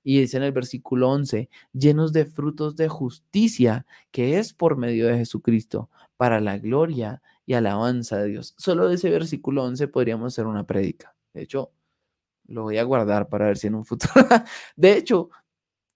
Y 0.04 0.20
dice 0.20 0.38
en 0.38 0.44
el 0.44 0.52
versículo 0.52 1.10
11, 1.10 1.50
llenos 1.74 2.14
de 2.14 2.26
frutos 2.26 2.76
de 2.76 2.90
justicia, 2.90 3.86
que 4.12 4.38
es 4.38 4.54
por 4.54 4.78
medio 4.78 5.08
de 5.08 5.18
Jesucristo, 5.18 5.90
para 6.18 6.42
la 6.42 6.58
gloria 6.58 7.22
y 7.46 7.54
alabanza 7.54 8.18
de 8.18 8.30
Dios. 8.30 8.54
Solo 8.58 8.90
de 8.90 8.96
ese 8.96 9.10
versículo 9.10 9.64
11 9.64 9.88
podríamos 9.88 10.34
hacer 10.34 10.46
una 10.46 10.66
prédica. 10.66 11.16
De 11.34 11.44
hecho, 11.44 11.72
lo 12.48 12.64
voy 12.64 12.78
a 12.78 12.84
guardar 12.84 13.30
para 13.30 13.48
ver 13.48 13.58
si 13.58 13.68
en 13.68 13.76
un 13.76 13.86
futuro. 13.86 14.14
de 14.76 14.98
hecho, 14.98 15.30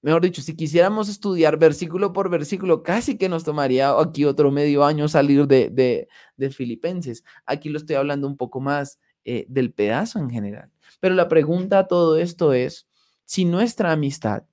mejor 0.06 0.22
dicho, 0.22 0.43
si 0.43 0.56
quisiéramos 0.56 1.10
estudiar 1.10 1.58
versículo 1.58 2.14
por 2.14 2.30
versículo, 2.30 2.84
casi 2.84 3.18
que 3.18 3.28
nos 3.28 3.43
tomaría 3.43 3.89
aquí 3.99 4.24
otro 4.24 4.51
medio 4.51 4.86
año 4.86 5.08
salir 5.08 5.47
de, 5.47 6.08
de, 6.38 6.49
Filipenses. 6.51 7.24
Aquí 7.47 7.70
lo 7.70 7.80
estoy 7.80 7.95
hablando 7.95 8.28
un 8.28 8.38
poco 8.38 8.62
más 8.62 8.99
eh, 9.24 9.47
del 9.49 9.74
pedazo 9.74 10.20
en 10.20 10.30
general. 10.30 10.70
Pero 10.99 11.16
la 11.16 11.28
pregunta 11.28 11.80
a 11.80 11.88
todo 11.88 12.18
esto 12.18 12.53
es, 12.53 12.88
si 13.26 13.45
nuestra 13.45 13.93
amistad 13.93 14.43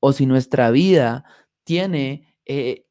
o 0.00 0.12
si 0.12 0.26
nuestra 0.26 0.70
vida 0.70 1.24
tiene 1.64 2.36
eh, 2.44 2.84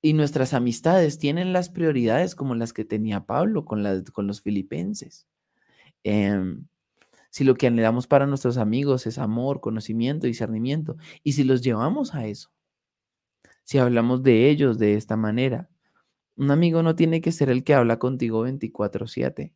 y 0.00 0.14
nuestras 0.14 0.54
amistades 0.54 1.18
tienen 1.18 1.52
las 1.52 1.68
prioridades 1.68 2.34
como 2.34 2.54
las 2.54 2.72
que 2.72 2.86
tenía 2.86 3.26
Pablo 3.26 3.66
con, 3.66 3.84
con 4.14 4.26
los 4.26 4.40
filipenses. 4.40 5.26
Em, 6.02 6.66
si 7.30 7.44
lo 7.44 7.54
que 7.54 7.66
anhelamos 7.66 8.06
para 8.06 8.26
nuestros 8.26 8.58
amigos 8.58 9.06
es 9.06 9.18
amor, 9.18 9.60
conocimiento, 9.60 10.26
discernimiento, 10.26 10.96
y 11.22 11.32
si 11.32 11.44
los 11.44 11.62
llevamos 11.62 12.14
a 12.14 12.26
eso, 12.26 12.50
si 13.64 13.78
hablamos 13.78 14.22
de 14.22 14.48
ellos 14.50 14.78
de 14.78 14.94
esta 14.94 15.16
manera, 15.16 15.68
un 16.36 16.50
amigo 16.50 16.82
no 16.82 16.96
tiene 16.96 17.20
que 17.20 17.32
ser 17.32 17.50
el 17.50 17.64
que 17.64 17.74
habla 17.74 17.98
contigo 17.98 18.42
24/7, 18.42 19.52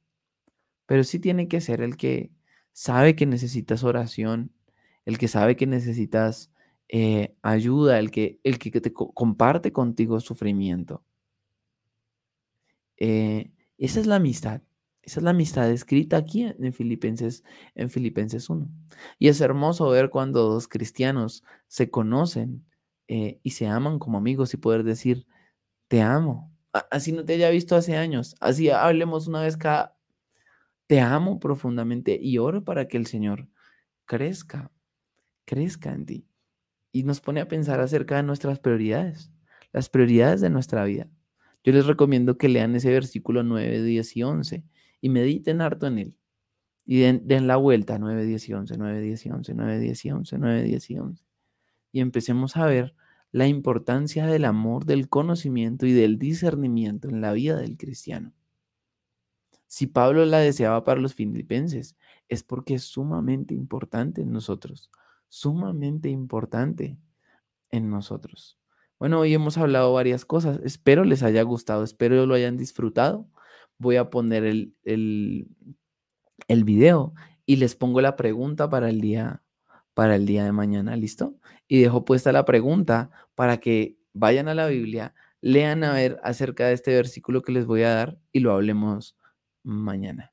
pero 0.87 1.05
sí 1.05 1.19
tiene 1.19 1.49
que 1.49 1.61
ser 1.61 1.81
el 1.81 1.97
que 1.97 2.33
sabe 2.73 3.17
que 3.17 3.27
necesitas 3.27 3.85
oración, 3.85 4.53
el 5.05 5.19
que 5.19 5.29
sabe 5.29 5.57
que 5.57 5.67
necesitas 5.67 6.53
eh, 6.89 7.35
ayuda, 7.43 7.99
el 7.99 8.11
que, 8.11 8.39
el 8.45 8.59
que 8.59 8.71
te 8.81 8.93
comparte 8.93 9.73
contigo 9.73 10.21
sufrimiento. 10.21 11.03
Eh, 12.99 13.51
esa 13.79 14.01
es 14.01 14.07
la 14.07 14.17
amistad. 14.17 14.63
Esa 15.03 15.21
es 15.21 15.25
la 15.25 15.31
amistad 15.31 15.71
escrita 15.71 16.17
aquí 16.17 16.45
en 16.45 16.73
Filipenses, 16.73 17.45
en 17.75 17.91
Filipenses 17.91 18.49
1. 18.49 18.69
Y 19.19 19.29
es 19.29 19.41
hermoso 19.41 19.89
ver 19.91 20.11
cuando 20.11 20.49
dos 20.49 20.69
cristianos 20.69 21.43
se 21.67 21.91
conocen 21.91 22.65
eh, 23.09 23.41
y 23.43 23.51
se 23.51 23.67
aman 23.67 23.99
como 23.99 24.19
amigos 24.19 24.55
y 24.55 24.59
poder 24.59 24.85
decir, 24.85 25.27
te 25.89 26.01
amo. 26.03 26.53
Así 26.91 27.13
no 27.13 27.25
te 27.25 27.35
haya 27.35 27.51
visto 27.51 27.75
hace 27.75 27.97
años. 27.97 28.37
Así 28.41 28.71
hablemos 28.71 29.27
una 29.27 29.43
vez 29.43 29.57
cada 29.57 29.97
te 30.87 31.01
amo 31.01 31.41
profundamente 31.41 32.19
y 32.21 32.39
oro 32.39 32.65
para 32.65 32.87
que 32.87 32.99
el 32.99 33.07
Señor 33.07 33.49
crezca, 34.05 34.71
crezca 35.47 35.93
en 35.93 36.07
ti. 36.07 36.27
Y 36.93 37.05
nos 37.05 37.21
pone 37.21 37.41
a 37.41 37.49
pensar 37.49 37.81
acerca 37.81 38.17
de 38.17 38.23
nuestras 38.23 38.59
prioridades, 38.59 39.33
las 39.73 39.89
prioridades 39.89 40.43
de 40.43 40.51
nuestra 40.51 40.85
vida. 40.85 41.09
Yo 41.65 41.73
les 41.73 41.87
recomiendo 41.87 42.37
que 42.37 42.51
lean 42.51 42.77
ese 42.77 42.91
versículo 42.91 43.43
9, 43.43 43.83
10 43.83 44.17
y 44.17 44.23
11 44.23 44.65
y 45.03 45.11
mediten 45.11 45.61
harto 45.61 45.87
en 45.87 45.99
él. 45.99 46.17
Y 46.87 47.01
den, 47.01 47.47
la 47.47 47.57
vuelta 47.57 47.99
9, 47.99 48.25
10 48.25 48.49
y 48.49 48.53
11, 48.55 48.77
9, 48.79 49.01
10 49.03 49.27
y 49.27 49.31
11, 49.31 49.55
9, 49.55 49.79
10 49.79 50.05
y 50.07 50.11
11, 50.11 50.39
9, 50.39 50.63
10 50.63 50.91
y 50.91 50.99
11. 50.99 51.25
Y 51.93 52.01
empecemos 52.01 52.57
a 52.57 52.65
ver 52.65 52.95
la 53.31 53.47
importancia 53.47 54.27
del 54.27 54.45
amor, 54.45 54.87
del 54.87 55.09
conocimiento 55.09 55.87
y 55.87 55.93
del 55.93 56.19
discernimiento 56.19 57.09
en 57.09 57.21
la 57.21 57.33
vida 57.33 57.57
del 57.57 57.77
cristiano. 57.77 58.33
Si 59.67 59.87
Pablo 59.87 60.25
la 60.25 60.39
deseaba 60.39 60.85
para 60.85 61.01
los 61.01 61.15
filipenses, 61.15 61.97
es 62.29 62.43
porque 62.43 62.75
es 62.75 62.85
sumamente 62.85 63.55
importante 63.55 64.23
en 64.23 64.33
nosotros, 64.33 64.91
sumamente 65.29 66.11
importante 66.11 66.99
en 67.71 67.91
nosotros. 67.91 68.59
Bueno, 68.99 69.21
hoy 69.21 69.35
hemos 69.35 69.59
hablado 69.59 69.93
varias 69.93 70.25
cosas, 70.25 70.61
espero 70.63 71.05
les 71.05 71.23
haya 71.23 71.43
gustado, 71.43 71.85
espero 71.85 72.25
lo 72.27 72.35
hayan 72.35 72.57
disfrutado. 72.57 73.27
Voy 73.79 73.97
a 73.97 74.11
poner 74.11 74.45
el, 74.45 74.75
el, 74.85 75.49
el 76.49 76.65
video 76.65 77.15
y 77.47 77.57
les 77.57 77.75
pongo 77.75 78.01
la 78.01 78.17
pregunta 78.17 78.71
para 78.71 78.89
el 78.89 79.01
día 79.01 79.43
para 79.95 80.17
el 80.17 80.27
día 80.27 80.45
de 80.45 80.53
mañana, 80.53 80.97
¿listo? 80.97 81.35
Y 81.69 81.81
dejo 81.81 82.05
puesta 82.05 82.33
la 82.33 82.45
pregunta 82.45 83.11
para 83.35 83.59
que 83.59 83.97
vayan 84.15 84.49
a 84.49 84.55
la 84.55 84.67
Biblia, 84.67 85.15
lean 85.41 85.85
a 85.85 85.93
ver 85.93 86.19
acerca 86.23 86.67
de 86.67 86.75
este 86.75 86.95
versículo 86.95 87.43
que 87.43 87.53
les 87.53 87.67
voy 87.67 87.83
a 87.83 87.95
dar 87.95 88.19
y 88.33 88.41
lo 88.41 88.53
hablemos 88.53 89.17
mañana. 89.63 90.32